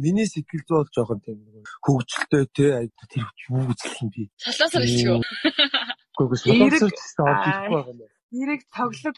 Миний 0.00 0.26
сэтгэл 0.26 0.64
зүй 0.64 0.76
бол 0.80 0.90
жоохон 0.96 1.20
тийм 1.20 1.38
хөвгчлөлтэй 1.84 2.44
тэ 2.56 2.88
тэр 3.12 3.28
юу 3.52 3.68
гэж 3.68 3.80
юм 4.00 4.08
би 4.08 4.32
салаасаар 4.40 4.84
ичгөө 4.88 5.20
гүгс 6.16 6.42
салаасаар 6.48 6.80
ч 6.80 7.68
байгаа 7.68 7.92
юм 7.92 8.00
Нэрийг 8.32 8.64
тоглог 8.72 9.16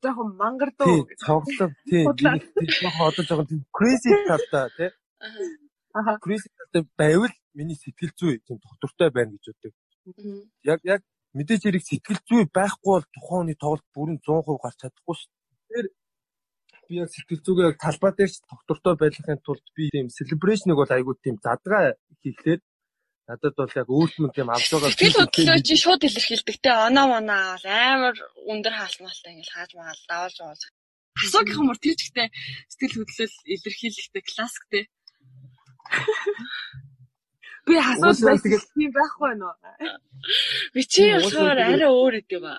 жоохон 0.00 0.28
мангар 0.40 0.70
дөө 0.80 1.04
тоглог 1.20 1.72
тийм 1.84 2.08
жоохон 2.16 3.04
одоо 3.12 3.24
жоохон 3.28 3.46
тийм 3.50 3.62
crazy 3.76 4.08
талтай 4.24 4.68
тий. 4.76 4.90
Аа. 5.92 6.16
Crazy 6.24 6.48
талтай 6.56 6.82
байвал 6.96 7.34
миний 7.52 7.76
сэтгэл 7.76 8.16
зүй 8.16 8.40
тийм 8.40 8.56
доктортой 8.64 9.12
байна 9.12 9.36
гэж 9.36 9.44
боддог. 9.52 9.74
Яг 10.64 10.80
яг 10.84 11.04
мэдээж 11.36 11.68
хэрэг 11.68 11.84
сэтгэл 11.84 12.20
зүй 12.24 12.42
байхгүй 12.48 12.92
бол 12.96 13.06
тухайн 13.12 13.40
хүний 13.44 13.58
тоглолт 13.60 13.86
бүрэн 13.92 14.16
100% 14.24 14.64
гарч 14.64 14.76
чадахгүй 14.80 15.14
шүү. 15.20 15.35
Би 16.86 17.02
яг 17.02 17.10
сэтгэл 17.10 17.44
зүгээ 17.46 17.68
яг 17.70 17.76
талбай 17.82 18.12
дээр 18.14 18.30
ч 18.30 18.36
доктортой 18.46 18.94
байхын 19.00 19.42
тулд 19.46 19.66
би 19.76 19.90
тийм 19.94 20.06
celebration-ыг 20.18 20.78
бол 20.78 20.92
айгүй 20.96 21.14
тийм 21.18 21.36
задгаа 21.42 21.98
хийхлээр 22.22 22.60
надад 23.26 23.54
бол 23.58 23.72
яг 23.80 23.88
өөртөө 23.90 24.30
тийм 24.34 24.48
авч 24.54 24.66
байгаа 24.70 24.90
сэтгэл 24.94 25.18
хөдлөлөө 25.18 25.66
чи 25.66 25.74
шууд 25.82 26.02
илэрхийлдэг 26.06 26.56
те 26.62 26.70
оноо 26.86 27.06
моноо 27.10 27.58
амар 27.66 28.16
өндөр 28.52 28.74
хаалмалтай 28.78 29.30
ингээл 29.34 29.54
хааж 29.54 29.70
магаал 29.74 30.02
давалж 30.10 30.36
байгаа. 30.38 30.70
Асуугийнх 31.24 31.60
юмор 31.60 31.78
тэр 31.82 31.96
ч 31.98 32.00
ихтэй 32.06 32.28
сэтгэл 32.70 32.96
хөдлөл 33.02 33.36
илэрхийлэхтэй 33.54 34.22
классик 34.30 34.64
те. 34.70 34.80
Би 37.66 37.74
асууж 37.82 38.18
байсан 38.22 38.62
тийм 38.78 38.90
байхгүй 38.94 39.32
нөө. 39.42 39.54
Би 40.74 40.80
чи 40.86 41.02
болохоор 41.18 41.58
арай 41.66 41.90
өөр 41.90 42.14
идэв 42.22 42.40
ба. 42.46 42.54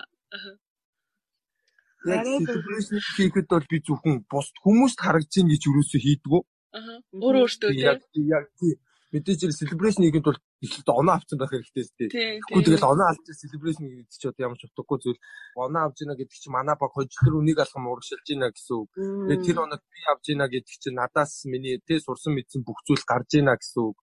Яг 2.08 2.26
celebration 2.48 2.96
хийхэд 3.16 3.46
бол 3.52 3.66
би 3.70 3.78
зөвхөн 3.86 4.16
бус 4.30 4.48
хүмүүст 4.64 4.98
харагдаж 5.04 5.34
ийн 5.38 5.48
гэж 5.52 5.62
юусоо 5.68 6.00
хийдгүү. 6.00 6.40
Аа. 6.78 6.96
Өөр 7.24 7.36
өөртөө 7.42 7.70
тийм. 7.72 8.26
Яг 8.32 8.46
тийм 8.58 8.76
мэдээж 9.12 9.40
хэрэг 9.40 9.56
celebration 9.56 10.02
хийхэд 10.04 10.26
бол 10.28 10.40
ихэлд 10.60 10.88
оноо 10.92 11.14
авсан 11.16 11.38
байх 11.40 11.52
хэрэгтэй 11.52 11.84
шүү 11.84 11.96
дээ. 11.96 12.12
Тэгэхгүй 12.12 12.62
тэгэл 12.64 12.90
оноо 12.92 13.06
авч 13.08 13.24
celebration 13.40 13.84
гэдэг 13.88 14.18
чи 14.20 14.26
одоо 14.28 14.42
ямар 14.44 14.58
ч 14.60 14.62
утгагүй 14.68 14.98
зүйл. 15.00 15.20
Оноо 15.56 15.82
авч 15.88 15.98
ийна 16.04 16.14
гэдэг 16.18 16.36
чи 16.36 16.48
манай 16.52 16.76
баг 16.76 16.92
хожлор 16.92 17.34
үнийг 17.40 17.58
алхам 17.64 17.88
урагшилж 17.88 18.26
ийна 18.28 18.52
гэсэн 18.52 18.74
үг. 18.76 18.90
Тэгээ 18.92 19.44
тэр 19.48 19.58
оноод 19.64 19.82
би 19.88 20.00
авч 20.12 20.24
ийна 20.28 20.46
гэдэг 20.52 20.76
чи 20.82 20.90
надаас 20.92 21.32
миний 21.48 21.80
тэ 21.80 22.04
сурсан 22.04 22.36
мэдсэн 22.36 22.60
бүх 22.68 22.84
зүйл 22.84 23.04
гарч 23.08 23.30
ийна 23.40 23.56
гэсэн 23.56 23.80
үг. 23.88 23.96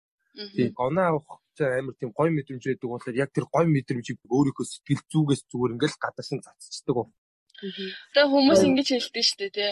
Тийм 0.57 0.73
оноо 0.73 1.05
авах 1.21 1.37
амар 1.61 1.95
тийм 2.01 2.11
гой 2.11 2.29
мэдрэмж 2.33 2.63
байдаг 2.65 2.89
болохоор 2.89 3.15
яг 3.15 3.29
тэр 3.29 3.45
гой 3.45 3.65
мэдрэмжийг 3.69 4.19
өөрийнхөө 4.25 4.65
сэтгэл 4.65 5.03
зүгээс 5.11 5.41
зүгээр 5.47 5.73
ингээл 5.77 6.01
гадаашин 6.01 6.41
цацчихдаг. 6.43 7.07
Тэгээ 8.13 8.31
хүмүүс 8.31 8.61
ингэж 8.67 8.87
хэлдэг 8.91 9.23
шүү 9.25 9.39
дээ 9.41 9.53
тий 9.57 9.71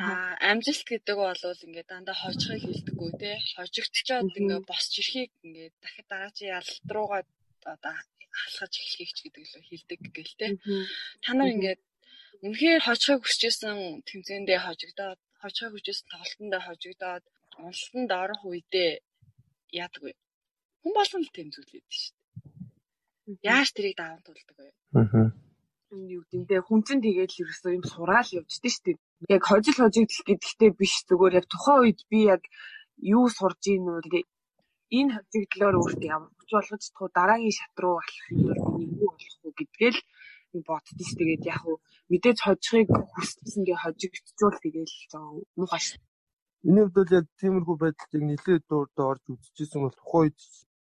Аа 0.00 0.32
амжилт 0.50 0.84
гэдэг 0.88 1.16
бол 1.20 1.44
ингээд 1.66 1.88
дандаа 1.92 2.16
хожихыг 2.16 2.62
хэлдэггүй 2.64 3.10
тий. 3.20 3.36
Хожигдчоод 3.56 4.32
ингээд 4.40 4.64
босч 4.70 4.92
ирэхийг 4.96 5.30
ингээд 5.44 5.74
дахид 5.82 6.06
дараагийн 6.08 6.54
ялалт 6.56 6.88
руугаа 6.96 7.22
одоо 7.74 7.94
алхаж 8.44 8.72
эхлэхийг 8.80 9.10
ч 9.12 9.18
гэдэг 9.28 9.44
л 9.44 9.68
хэлдэг 9.68 10.00
гэл 10.16 10.34
тий. 10.40 10.52
Та 11.20 11.30
нар 11.36 11.52
ингээд 11.52 11.80
үнэхээр 12.44 12.80
хожихыг 12.88 13.20
хүсэжсэн 13.28 14.00
тэмцээндээ 14.08 14.58
хожигдоод 14.64 15.20
хожихыг 15.42 15.72
хүсэжсэн 15.76 16.08
тоглолтондоо 16.08 16.62
хожигдоод 16.64 17.24
уналтанд 17.60 18.10
орох 18.24 18.42
үедээ 18.48 18.90
яадаг 19.84 20.02
вэ? 20.04 20.12
Хүн 20.80 20.92
болгон 20.96 21.22
л 21.28 21.34
байдаг 21.36 21.60
шүү 21.60 21.68
дээ. 21.68 23.44
Яаж 23.52 23.68
тэрийг 23.76 23.96
даван 24.00 24.24
тулдаг 24.24 24.56
вэ? 24.56 24.72
Аа. 24.96 25.28
Юу 25.90 26.22
гэмтэй 26.30 26.60
хүн 26.62 26.80
чинь 26.86 27.02
тэгээд 27.02 27.32
л 27.34 27.40
ерөөсөө 27.42 27.72
юм 27.78 27.84
сураал 27.92 28.28
явждээ 28.38 28.72
шүү 28.72 28.84
дээ. 28.86 28.96
Яг 29.34 29.42
хожил 29.50 29.78
хожигдл 29.78 30.22
гэдэгтээ 30.28 30.70
биш 30.78 30.94
зүгээр 31.08 31.38
яг 31.40 31.46
тухайн 31.50 31.82
үед 31.82 32.00
би 32.10 32.18
яг 32.34 32.42
юу 33.14 33.26
сурж 33.38 33.62
ийн 33.66 33.84
үү 33.90 34.22
энэ 34.98 35.14
хожигдлоор 35.14 35.76
өөртөө 35.78 36.10
ямар 36.14 36.30
хүч 36.34 36.50
болгож 36.54 36.82
чадах 36.82 37.02
уу 37.02 37.10
дараагийн 37.14 37.56
шат 37.58 37.74
руу 37.82 37.96
алах 38.02 38.26
юм 38.30 38.40
бол 38.46 38.62
би 38.78 38.84
юу 39.02 39.10
болох 39.14 39.38
уу 39.46 39.54
гэдгээл 39.58 39.98
боддоо 40.66 41.04
ш 41.08 41.10
тэгээд 41.18 41.42
яг 41.52 41.60
хуу 41.62 41.76
мэдээж 42.10 42.38
хожихыг 42.42 42.90
хүсчихсэнгээ 43.14 43.78
хожигдчихвол 43.82 44.58
тэгээд 44.62 44.90
жоо 45.10 45.26
муухай 45.58 45.82
ш 45.86 45.88
Миний 46.66 46.84
хувьд 46.84 46.96
бол 46.98 47.16
яг 47.18 47.26
тиймэрхүү 47.40 47.76
байдлыг 47.80 48.22
нэлээд 48.26 48.62
дуурдаа 48.66 49.06
орж 49.12 49.24
үзчихсэн 49.30 49.80
бол 49.82 49.96
тухайн 49.96 50.22
үед 50.26 50.38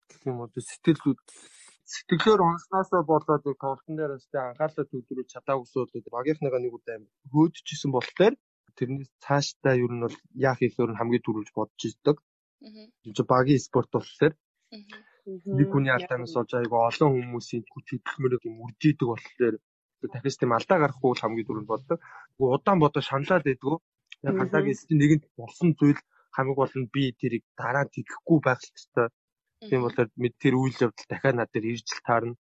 гэх 0.09 0.22
юм 0.31 0.37
уу 0.40 0.48
сэтгэл 0.57 1.00
сэтгэлээр 1.94 2.40
унснаасаа 2.48 3.02
болоод 3.12 3.42
тоглолтын 3.44 3.96
дээр 3.96 4.12
бас 4.16 4.26
анхаарлаа 4.33 4.87
төвлөрүүлж 4.88 5.31
чадаагүйс 5.35 5.72
бол 5.76 6.14
багийнхныгаа 6.16 6.61
нэг 6.62 6.74
удаа 6.78 6.96
хөөдчихсэн 7.33 7.90
болохоор 7.94 8.35
тэрнээс 8.78 9.11
цаашдаа 9.24 9.74
ер 9.85 9.92
нь 9.94 10.05
бол 10.05 10.16
яах 10.48 10.61
ихээр 10.66 10.90
нь 10.92 11.00
хамгийн 11.00 11.24
түрүүлж 11.26 11.50
бодож 11.59 11.83
ирдэг. 11.88 12.16
Аа. 12.66 13.24
Багийн 13.33 13.64
спорт 13.66 13.90
болохоор 13.94 14.33
нэг 15.59 15.68
хүний 15.70 15.92
алдаанаас 15.94 16.35
болж 16.37 16.50
айгу 16.55 16.76
олон 16.88 17.11
хүмүүсийн 17.12 17.62
хүч 17.72 17.87
хөдөлмөрийг 17.90 18.42
юм 18.48 18.57
үржийдэг 18.64 19.09
болохоор 19.11 19.55
дахиж 20.12 20.35
тийм 20.38 20.52
алдаа 20.57 20.78
гарахгүй 20.81 21.12
хамгийн 21.20 21.46
түрүүнд 21.48 21.70
боддог. 21.72 21.98
Удаан 22.40 22.78
бодож 22.81 23.05
шаналаад 23.07 23.44
байдгүй 23.46 23.76
Яг 24.26 24.37
хандагийн 24.38 24.78
чинь 24.78 25.00
нэгэнд 25.02 25.24
болсон 25.38 25.68
зүйл 25.78 26.00
хамгийн 26.37 26.59
гол 26.61 26.74
нь 26.81 26.90
би 26.94 27.02
тэрийг 27.20 27.44
дараа 27.59 27.85
нь 27.85 27.92
тэтгэхгүй 27.94 28.38
байх 28.46 28.61
хэрэгтэй. 28.62 29.09
Тийм 29.68 29.81
болохоор 29.83 30.09
тэр 30.42 30.55
үйл 30.61 30.77
явдал 30.87 31.09
дахиад 31.11 31.37
над 31.38 31.51
дээр 31.53 31.66
ирж 31.72 31.88
л 31.92 32.07
таарна. 32.07 32.35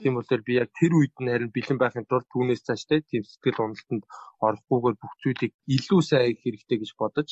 Тийм 0.00 0.14
болохоор 0.16 0.42
би 0.46 0.52
яг 0.62 0.70
тэр 0.78 0.92
үед 0.98 1.14
нь 1.20 1.30
харин 1.32 1.50
бэлэн 1.54 1.78
байхын 1.80 2.08
тулд 2.08 2.26
түүнээс 2.32 2.62
цааш 2.66 2.82
тийм 2.88 3.22
сэтгэл 3.26 3.62
уналтанд 3.64 4.04
орохгүйгээр 4.46 4.96
бүх 5.00 5.14
зүйлийг 5.20 5.52
илүү 5.76 6.00
сайн 6.02 6.24
хийх 6.24 6.42
хэрэгтэй 6.42 6.78
гэж 6.80 6.90
бодож 7.00 7.28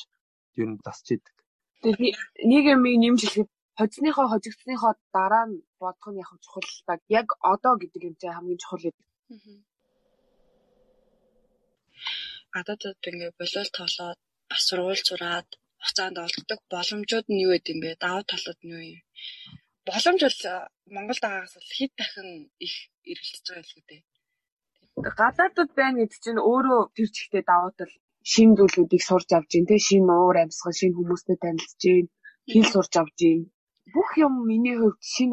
ер 0.61 0.69
нь 0.71 0.83
засч 0.85 1.07
идэг. 1.17 1.37
Тэгээ 1.83 1.99
би 2.03 2.09
нэг 2.51 2.65
юм 2.75 2.83
нэмж 3.03 3.21
хэлэхэд 3.25 3.51
хожисныхоо 3.79 4.27
хожигдсныхоо 4.31 4.93
дараа 5.17 5.45
нь 5.49 5.65
бодох 5.81 6.09
нь 6.13 6.21
яг 6.23 6.31
чухал 6.45 6.69
баг. 6.89 7.01
Яг 7.21 7.27
одоо 7.53 7.75
гэдэг 7.81 8.03
юм 8.09 8.15
чинь 8.21 8.37
хамгийн 8.37 8.61
чухал 8.63 8.85
гэдэг 8.85 9.07
гадаадд 12.55 13.09
ингээ 13.11 13.33
болиол 13.41 13.71
тоглоод 13.79 14.21
бас 14.51 14.63
сургууль 14.69 15.07
зураад 15.09 15.49
хугацаанд 15.83 16.17
олддог 16.25 16.61
боломжууд 16.73 17.27
нь 17.31 17.43
юу 17.45 17.53
гэдэм 17.55 17.79
бэ? 17.83 17.91
Давуу 18.05 18.25
талууд 18.31 18.61
нь 18.63 18.73
юу 18.77 18.83
юм? 18.95 19.01
Боломж 19.87 20.21
бол 20.25 20.41
Монголд 20.95 21.23
байгаагаас 21.23 21.55
бол 21.59 21.71
хэд 21.79 21.93
дахин 21.99 22.29
их 22.67 22.75
эргэлдэж 23.11 23.47
байгаа 23.49 23.67
л 23.69 23.77
үү? 23.79 24.01
Гадаадд 25.21 25.71
байна 25.79 25.99
гэдэг 26.01 26.21
чинь 26.25 26.45
өөрөө 26.51 26.81
тэр 26.97 27.09
чигтээ 27.17 27.43
давуу 27.51 27.73
тал 27.79 27.93
шин 28.31 28.51
зүйлүүдийг 28.59 29.03
сурч 29.09 29.29
авч 29.37 29.51
гин 29.53 29.67
те 29.71 29.77
шин 29.87 30.07
уур 30.17 30.37
амьсгал 30.43 30.79
шин 30.79 30.93
хүмүүстэй 30.95 31.37
танилцж 31.43 31.81
гин 31.83 32.07
хэл 32.51 32.69
сурч 32.73 32.93
авч 33.01 33.17
гин. 33.21 33.41
Бүх 33.95 34.11
юм 34.25 34.35
миний 34.51 34.77
хувьд 34.79 35.03
шин 35.13 35.31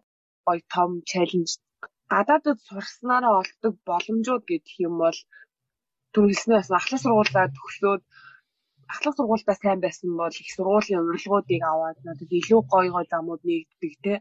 гоё 0.47 0.61
том 0.73 0.91
чаленж 1.09 1.49
гадаадд 2.13 2.59
сурснараа 2.67 3.33
олдог 3.41 3.73
боломжууд 3.89 4.43
гэдэг 4.51 4.75
юм 4.87 4.95
бол 5.03 5.17
түр 6.13 6.25
хэлснээр 6.29 6.65
ахлах 6.79 7.01
сургуулаа 7.01 7.47
төгсөөд 7.55 8.01
ахлах 8.93 9.15
сургуультаа 9.15 9.55
сайн 9.61 9.79
байсан 9.85 10.09
бол 10.21 10.35
их 10.41 10.49
сургуулийн 10.55 11.01
урилгуудыг 11.01 11.61
аваад 11.71 11.97
надад 12.07 12.31
илүү 12.39 12.61
гоё 12.73 12.89
гоё 12.95 13.05
замууд 13.11 13.41
нэгддэг 13.49 13.93
те 14.03 14.13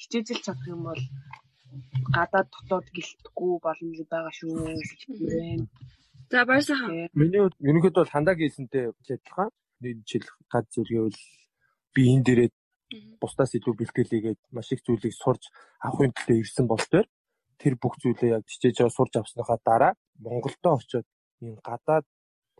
хичээжил 0.00 0.44
чадах 0.44 0.66
юм 0.74 0.82
бол 0.88 1.02
гадаад 2.16 2.48
дотоод 2.54 2.86
гэлтэхгүй 2.96 3.52
боломж 3.64 3.98
байгаа 4.12 4.32
шүү 4.38 4.52
гэж 4.80 5.00
За 6.30 6.44
баярсан. 6.46 7.10
Миний 7.20 7.42
ерөнхийдөө 7.42 8.02
бол 8.02 8.14
хандагийн 8.14 8.50
хэлсэнтэй 8.50 8.84
адилхан 8.94 9.50
нэг 9.82 9.96
жил 10.10 10.26
гад 10.52 10.66
зэрэгэл 10.74 11.18
би 11.94 12.02
энэ 12.14 12.24
дээрээ 12.26 12.50
бусдаас 13.22 13.54
илүү 13.58 13.74
бэлтгэлийгээд 13.78 14.40
маш 14.54 14.68
их 14.70 14.82
зүйлийг 14.86 15.14
сурч 15.14 15.42
авахын 15.82 16.14
төлөө 16.14 16.38
ирсэн 16.42 16.66
бол 16.70 16.84
тэр 17.60 17.74
бүх 17.82 17.94
зүйлээ 18.02 18.34
яг 18.36 18.44
байгаа 18.46 18.90
сурч 18.94 19.12
авсныхаа 19.18 19.58
дараа 19.66 19.92
Монголдо 20.22 20.70
очиод 20.78 21.06
энэ 21.42 21.58
гадаад 21.66 22.06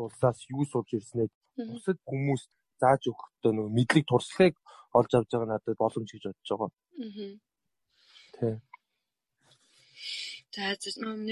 улсаас 0.03 0.39
юу 0.51 0.65
сурж 0.67 0.89
ирснээ 0.99 1.29
бусад 1.57 1.99
хүмүүс 2.09 2.43
зааж 2.83 3.03
өгөхдөө 3.11 3.53
нөгөө 3.55 3.73
мэдлэг 3.79 4.05
туршлагыг 4.09 4.57
олж 4.99 5.11
авч 5.15 5.31
байгаа 5.33 5.49
надад 5.51 5.77
боломж 5.83 6.09
гэж 6.11 6.25
бодож 6.27 6.49
байгаа. 6.51 6.71
Аа. 7.05 7.35
Тэ. 8.35 8.49
За 10.51 10.63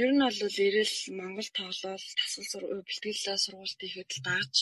ер 0.03 0.11
нь 0.15 0.23
бол 0.23 0.41
ирэл 0.67 0.97
Монгол 1.19 1.51
тоглол 1.59 2.05
тасгал 2.21 2.51
сургууль 2.53 2.87
бэлтгэлээ 2.87 3.39
сургуульд 3.45 3.81
ихэд 3.87 4.11
л 4.15 4.25
дааж 4.29 4.55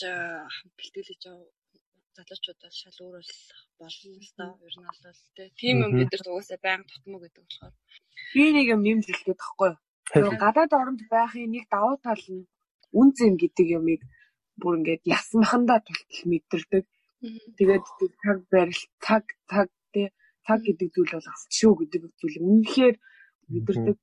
бэлтгэлж 0.77 1.23
залуучууд 2.17 2.59
бол 2.63 2.75
шал 2.81 2.99
өөр 3.05 3.25
болно 3.77 4.11
л 4.25 4.33
доо 4.37 4.53
ер 4.67 4.75
нь 4.81 4.87
бол 4.87 5.21
тэ. 5.37 5.53
Тийм 5.59 5.75
юм 5.85 5.91
бид 5.97 6.09
нар 6.09 6.25
угаасаа 6.25 6.59
байнга 6.65 6.89
тутмаа 6.89 7.21
гэдэг 7.21 7.43
болохоор. 7.45 7.75
Би 8.33 8.43
нэг 8.57 8.65
юм 8.73 8.81
нэмж 8.81 9.05
хэлгээд 9.05 9.41
тахгүй 9.43 9.69
юу? 9.69 10.33
Гадаад 10.41 10.71
оронд 10.73 11.01
байхын 11.13 11.53
нэг 11.53 11.65
давуу 11.69 11.97
тал 12.01 12.25
нь 12.33 12.49
үн 12.99 13.07
зэм 13.17 13.33
гэдэг 13.37 13.67
юмыг 13.77 14.01
бүр 14.61 14.73
ингээд 14.79 15.03
ясмахандаа 15.05 15.79
тултал 15.85 16.23
мэдэрдэг. 16.31 16.85
Тэгээд 17.57 17.85
цаг 18.23 18.37
барил 18.51 18.83
цаг 19.05 19.23
цаг 19.49 19.69
тий 19.93 20.07
цаг 20.45 20.59
гэдэг 20.65 20.89
зүйл 20.93 21.13
бол 21.13 21.29
шүү 21.57 21.73
гэдэг 21.79 22.01
зүйл 22.19 22.37
үнэхээр 22.41 22.95
мэдэрдэг. 23.51 23.97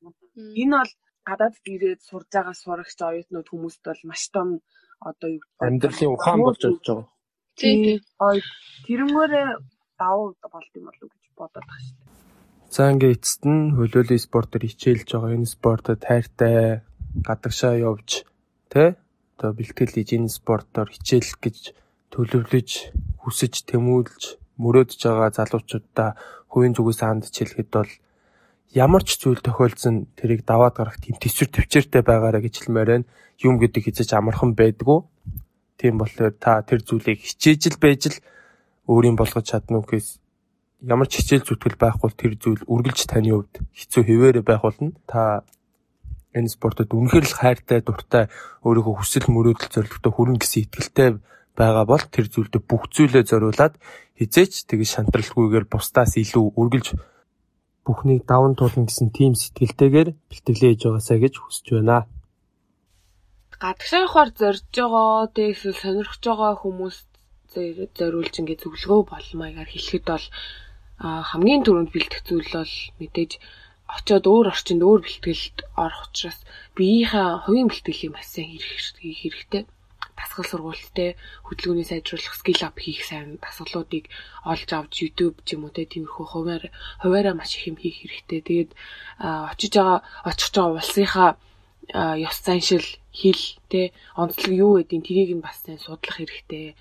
Энэ 0.60 0.74
бол 0.78 0.92
гадаад 1.28 1.54
ирээд 1.64 2.00
сурж 2.04 2.28
байгаа 2.32 2.54
сурагч 2.54 2.98
оюутнууд 3.00 3.48
хүмүүст 3.48 3.82
бол 3.86 4.02
маш 4.10 4.22
том 4.34 4.48
одоо 5.00 5.28
юу 5.36 5.42
амьдралын 5.62 6.14
ухаан 6.14 6.40
болж 6.44 6.62
болж 6.62 6.84
байгаа. 6.86 7.08
Тий. 7.58 8.02
Тэрнгээрээ 8.86 9.48
давуу 9.98 10.34
болд 10.54 10.72
юм 10.78 10.84
болов 10.88 11.08
гэж 11.10 11.24
бодоод 11.38 11.66
байгаа 11.66 11.82
шүү 11.86 11.96
дээ. 11.98 12.12
За 12.74 12.90
ингээ 12.90 13.14
эцэст 13.14 13.42
нь 13.46 13.72
хөлөөллийн 13.78 14.26
спортоор 14.26 14.64
хичээлж 14.66 15.08
байгаа 15.14 15.36
энэ 15.38 15.54
спортод 15.54 15.98
тайртай 16.02 16.82
гадагшаа 17.26 17.74
явж 17.78 18.26
Тэ? 18.74 18.98
Одоо 19.34 19.50
бэлтгэл 19.58 19.94
хийж 19.98 20.10
энэ 20.14 20.30
спортоор 20.30 20.88
хичээлэх 20.94 21.38
гэж 21.42 21.58
төлөвлөж, 22.14 22.70
хүсэж, 23.26 23.66
тэмүүлж, 23.66 24.22
мөрөөдөж 24.62 25.00
байгаа 25.02 25.30
залуучуудаа 25.34 26.10
хувийн 26.46 26.74
зүгээс 26.78 27.00
ханд 27.02 27.26
хичээлэхэд 27.26 27.70
бол 27.74 27.90
ямар 28.70 29.02
ч 29.02 29.18
зүйл 29.18 29.42
тохиолдсон 29.42 30.06
тэрийг 30.14 30.46
даваад 30.46 30.78
гарах 30.78 31.02
тийм 31.02 31.18
төсвөр 31.18 31.50
төвчээртэй 31.50 32.02
байгаараа 32.06 32.42
гэж 32.42 32.54
хэлмээр 32.62 32.90
байна. 33.02 33.10
Юм 33.42 33.58
гэдэг 33.58 33.90
хязгаарч 33.90 34.12
амархан 34.14 34.54
байдгүй. 34.54 35.02
Тийм 35.78 35.98
болохоор 35.98 36.34
та 36.38 36.62
тэр 36.62 36.86
зүйлийг 36.86 37.18
хичээж 37.26 37.74
л 37.74 37.82
байж 37.82 38.02
л 38.14 38.18
өөрийн 38.86 39.18
болгож 39.18 39.50
чадна 39.50 39.82
үхээс 39.82 40.22
ямар 40.86 41.08
ч 41.08 41.18
хичээл 41.18 41.46
зүтгэл 41.48 41.80
байхгүй 41.80 42.10
тэр 42.14 42.32
зүйл 42.38 42.62
үргэлж 42.68 43.00
таны 43.08 43.32
хувьд 43.32 43.54
хэцүү 43.72 44.02
хിവэрэ 44.04 44.40
байх 44.46 44.62
болно. 44.62 44.92
Та 45.10 45.42
энэ 46.34 46.50
спортод 46.50 46.90
үнэхээр 46.90 47.26
л 47.30 47.38
хайртай, 47.38 47.80
дуртай, 47.80 48.24
өөрийнхөө 48.66 48.94
хүсэл 48.98 49.30
мөрөөдөл 49.30 49.70
зорилготой 49.70 50.12
хүрнэ 50.12 50.38
гэсэн 50.42 50.62
итгэлтэй 50.66 51.08
байгаа 51.54 51.86
бол 51.86 52.04
тэр 52.10 52.26
зүйлдээ 52.26 52.62
бүх 52.66 52.90
зүйлээ 52.90 53.24
зориулаад 53.30 53.74
хизээч 54.18 54.66
тэгж 54.66 54.88
шантралгүйгээр 54.98 55.66
бусдаас 55.70 56.18
илүү 56.18 56.58
үргэлж 56.58 56.88
бүхнийг 57.86 58.26
даван 58.26 58.58
туулна 58.58 58.90
гэсэн 58.90 59.14
тийм 59.14 59.38
сэтгэлтэйгээр 59.38 60.08
бэлтгэлээ 60.30 60.70
хийж 60.74 60.82
байгаасаа 60.82 61.18
гэж 61.22 61.34
хүсэж 61.38 61.66
байна. 61.78 62.10
Гадагшаахаар 63.54 64.30
зорж 64.34 64.66
байгаа, 64.74 65.30
тэгээс 65.30 65.62
сонирхож 65.78 66.22
байгаа 66.26 66.52
хүмүүс 66.58 66.96
зориулж 67.54 68.34
ингээд 68.34 68.62
зөвлөгөө 68.66 69.00
болмаягаар 69.14 69.70
хэлэхэд 69.70 70.06
бол 70.10 70.26
хамгийн 70.98 71.62
түрүүнд 71.62 71.90
бэлтгэх 71.94 72.22
зүйл 72.26 72.50
бол 72.50 72.74
мэдээж 72.98 73.32
очоод 73.96 74.24
өөр 74.26 74.46
орчинд 74.52 74.82
өөр 74.82 75.00
бэлтгэлд 75.06 75.58
орох 75.84 76.02
учраас 76.10 76.38
биеийнхээ 76.76 77.28
хувийн 77.46 77.68
бэлтгэлийг 77.70 78.12
маш 78.12 78.26
сайн 78.30 78.50
хийх 78.58 79.20
хэрэгтэй. 79.22 79.62
Дасгал 80.18 80.46
сургуульттай 80.46 81.10
хөдөлгөөний 81.46 81.86
сайжруулах 81.86 82.34
скил 82.38 82.62
ап 82.66 82.78
хийх 82.78 83.02
сайн 83.06 83.38
дасгалуудыг 83.42 84.04
олж 84.46 84.68
авч 84.70 84.94
YouTube 85.02 85.36
ч 85.46 85.58
юм 85.58 85.66
уу 85.66 85.74
тиймэрхүү 85.74 86.26
хуваар 86.30 86.64
хуваараа 87.02 87.34
маш 87.34 87.58
их 87.58 87.66
юм 87.70 87.76
хийх 87.78 87.98
хэрэгтэй. 87.98 88.40
Тэгээд 88.46 88.70
очиж 89.54 89.72
байгаа 89.74 89.98
очих 90.30 90.50
байгаа 90.54 90.78
улсынхаа 90.78 91.30
ёс 92.28 92.38
заншил 92.46 92.86
хэл 93.12 93.42
те 93.70 93.92
онцлог 94.16 94.52
юу 94.54 94.72
гэдгийг 94.78 95.04
тэрийг 95.06 95.30
нь 95.34 95.44
бас 95.46 95.58
сайн 95.62 95.78
судлах 95.82 96.16
хэрэгтэй. 96.18 96.74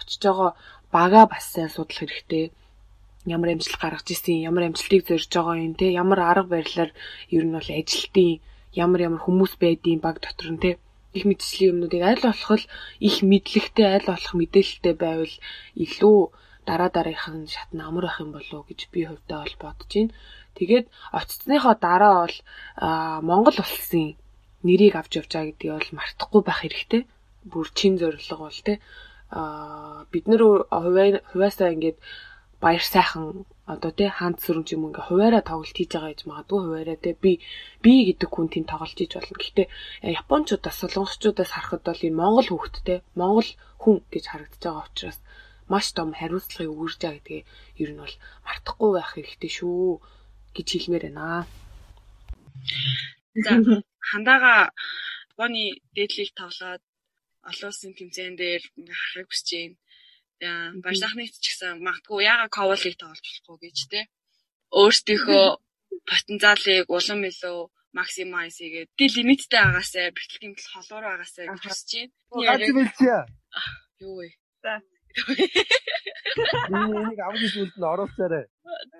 Очиж 0.00 0.20
байгаа 0.24 0.50
бага 0.92 1.22
бас 1.32 1.44
сайн 1.52 1.68
судлах 1.68 2.00
хэрэгтэй 2.00 2.52
ямар 3.36 3.48
амжилт 3.54 3.78
гаргаж 3.80 4.08
ирсэн, 4.10 4.46
ямар 4.48 4.64
амжилтыг 4.68 5.02
зорж 5.08 5.28
байгаа 5.32 5.56
юм 5.56 5.74
те, 5.74 5.86
ямар 6.02 6.20
арга 6.20 6.52
барилаар 6.54 6.90
ер 7.36 7.44
нь 7.44 7.54
бол 7.56 7.68
ажилтны 7.80 8.40
ямар 8.74 9.00
ямар 9.08 9.20
хүмүүс 9.24 9.52
байдığım 9.62 10.00
баг 10.04 10.16
дотор 10.20 10.50
нь 10.52 10.62
те 10.62 10.70
их 11.16 11.24
мэдрэлийн 11.24 11.70
юмнуудыг 11.72 12.02
аль 12.04 12.22
болох 12.22 12.62
их 13.08 13.16
мэдлэгтэй, 13.30 13.86
аль 13.96 14.08
болох 14.08 14.32
мэдээлэлтэй 14.36 14.94
байвал 14.94 15.34
илүү 15.84 16.18
дараа 16.68 16.90
дараагийнх 16.92 17.48
нь 17.48 17.52
шатна 17.54 17.88
амар 17.88 18.04
байх 18.06 18.20
юм 18.20 18.30
болов 18.36 18.52
уу 18.52 18.68
гэж 18.68 18.80
би 18.92 19.00
хувьдаа 19.08 19.40
бол 19.44 19.56
бодож 19.62 19.90
байна. 19.94 20.12
Тэгээд 20.58 20.86
оцсныхоо 21.18 21.74
дараа 21.80 22.14
бол 22.22 22.36
Монгол 23.28 23.56
улсын 23.64 24.06
нэрийг 24.66 24.94
авч 24.96 25.12
явж 25.20 25.30
байгаа 25.32 25.48
гэдгийг 25.48 25.72
бол 25.76 25.96
мартахгүй 25.96 26.42
байх 26.44 26.60
хэрэгтэй. 26.60 27.02
Бүр 27.52 27.66
чин 27.78 27.94
зорилго 27.96 28.36
бол 28.44 28.60
тэ. 28.66 28.80
Аа 29.32 30.04
бид 30.12 30.24
нэр 30.28 30.42
хуваасаа 30.68 31.72
ингээд 31.72 31.98
баяр 32.62 32.84
сайхан 32.94 33.46
одоо 33.74 33.90
тий 33.98 34.10
хаант 34.10 34.38
сүрэмж 34.44 34.68
юм 34.74 34.88
ингээ 34.88 35.06
хуваараа 35.08 35.42
тоглолт 35.46 35.76
хийж 35.76 35.90
байгаа 35.92 36.12
гэж 36.12 36.22
магадгүй 36.26 36.60
хуваараа 36.62 36.98
тий 37.04 37.14
би 37.24 37.32
би 37.84 37.92
гэдэг 38.08 38.30
хүн 38.32 38.48
тийм 38.52 38.64
тоглож 38.66 38.98
хийж 38.98 39.12
болно. 39.14 39.38
Гэхдээ 39.38 39.66
японочдоос 40.20 40.76
солонгосчуудаас 40.80 41.50
харахад 41.54 41.82
бол 41.86 42.06
энэ 42.06 42.20
монгол 42.20 42.48
хүүхэдтэй 42.50 42.98
монгол 43.20 43.50
хүн 43.82 43.96
гэж 44.12 44.24
харагдаж 44.28 44.62
байгаа 44.64 44.88
учраас 44.88 45.18
маш 45.70 45.86
том 45.96 46.10
хариуцлагыг 46.18 46.72
өгөрж 46.74 46.96
байгаа 46.98 47.16
гэдгээ 47.20 47.42
ер 47.82 47.90
нь 47.92 48.02
бол 48.02 48.16
мартахгүй 48.46 48.90
байх 48.96 49.10
хэрэгтэй 49.14 49.52
шүү 49.58 50.00
гэж 50.56 50.66
хэлмээр 50.72 51.04
байна. 51.06 51.46
За 53.44 53.52
хандаага 54.10 54.72
Японы 55.38 55.78
дээдлийг 55.94 56.34
тоглоод 56.34 56.82
олон 57.46 57.70
улсын 57.70 57.92
тэмцээн 57.94 58.34
дээр 58.34 58.62
харахыг 58.98 59.30
хүсэж 59.30 59.48
байна. 59.54 59.76
Баяр 60.40 60.96
сайхныг 60.98 61.30
ч 61.34 61.46
гэсэн 61.50 61.82
магадгүй 61.82 62.26
яагаад 62.30 62.52
ковлыг 62.54 62.94
тоглож 62.98 63.20
болохгүй 63.22 63.56
гэж 63.64 63.78
те. 63.90 64.00
Өөрсдийнхөө 64.80 65.44
потенциалыг 66.08 66.86
улам 66.96 67.20
илүү 67.30 67.58
максимайз 67.98 68.56
хийгээд 68.60 68.88
ди 68.98 69.04
лимиттэй 69.16 69.60
агаасаа 69.64 70.14
бэлтгэл 70.14 70.42
гэмтэл 70.42 70.72
холуур 70.72 71.04
агаасаа 71.08 71.44
гэж 71.48 71.62
хүсэж 71.64 71.90
байна. 71.98 73.26
Юу 74.04 74.14
вэ? 74.22 74.28
За. 74.62 74.72
Би 76.70 76.78
энийг 76.78 77.20
авгийн 77.26 77.50
сүлд 77.54 77.74
нь 77.74 77.90
оруулцаарай. 77.92 78.44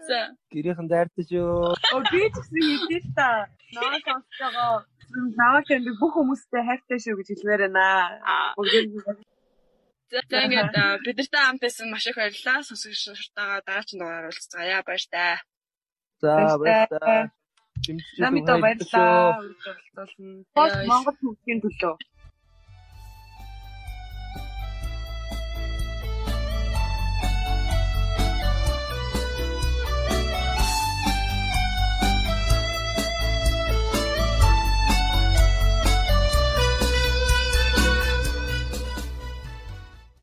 За. 0.08 0.20
Гэрийнхэн 0.50 0.88
дайртай 0.90 1.24
шүү. 1.28 1.76
Оо 1.94 2.00
би 2.10 2.20
ч 2.32 2.34
гэсэн 2.34 2.58
хэлээ 2.66 3.02
л 3.04 3.10
та. 3.14 3.28
Сонсож 3.70 4.38
байгаа 4.42 4.82
наваа 5.40 5.62
тэнд 5.68 5.88
бүх 6.00 6.12
хүмүүстэй 6.16 6.62
хайртай 6.68 6.98
шүү 7.00 7.16
гэж 7.18 7.28
хэлмээр 7.32 7.62
байна. 7.72 7.86
За 10.10 10.20
ингээд 10.44 10.72
бидэртэй 11.04 11.42
хамт 11.44 11.60
байсан 11.64 11.86
маш 11.92 12.06
их 12.08 12.16
баярлалаа. 12.16 12.64
Сонсогчдоо 12.68 13.60
дараагийн 13.66 13.98
дугаараар 14.00 14.28
уулзцаая. 14.28 14.80
Баяртай. 14.88 15.36
За 16.22 16.56
баярлалаа. 16.56 17.30
Намитаа 18.22 18.56
баярлалаа. 18.64 19.44
Монгол 20.90 21.16
хүмүүсийн 21.20 21.60
төлөө. 21.64 21.94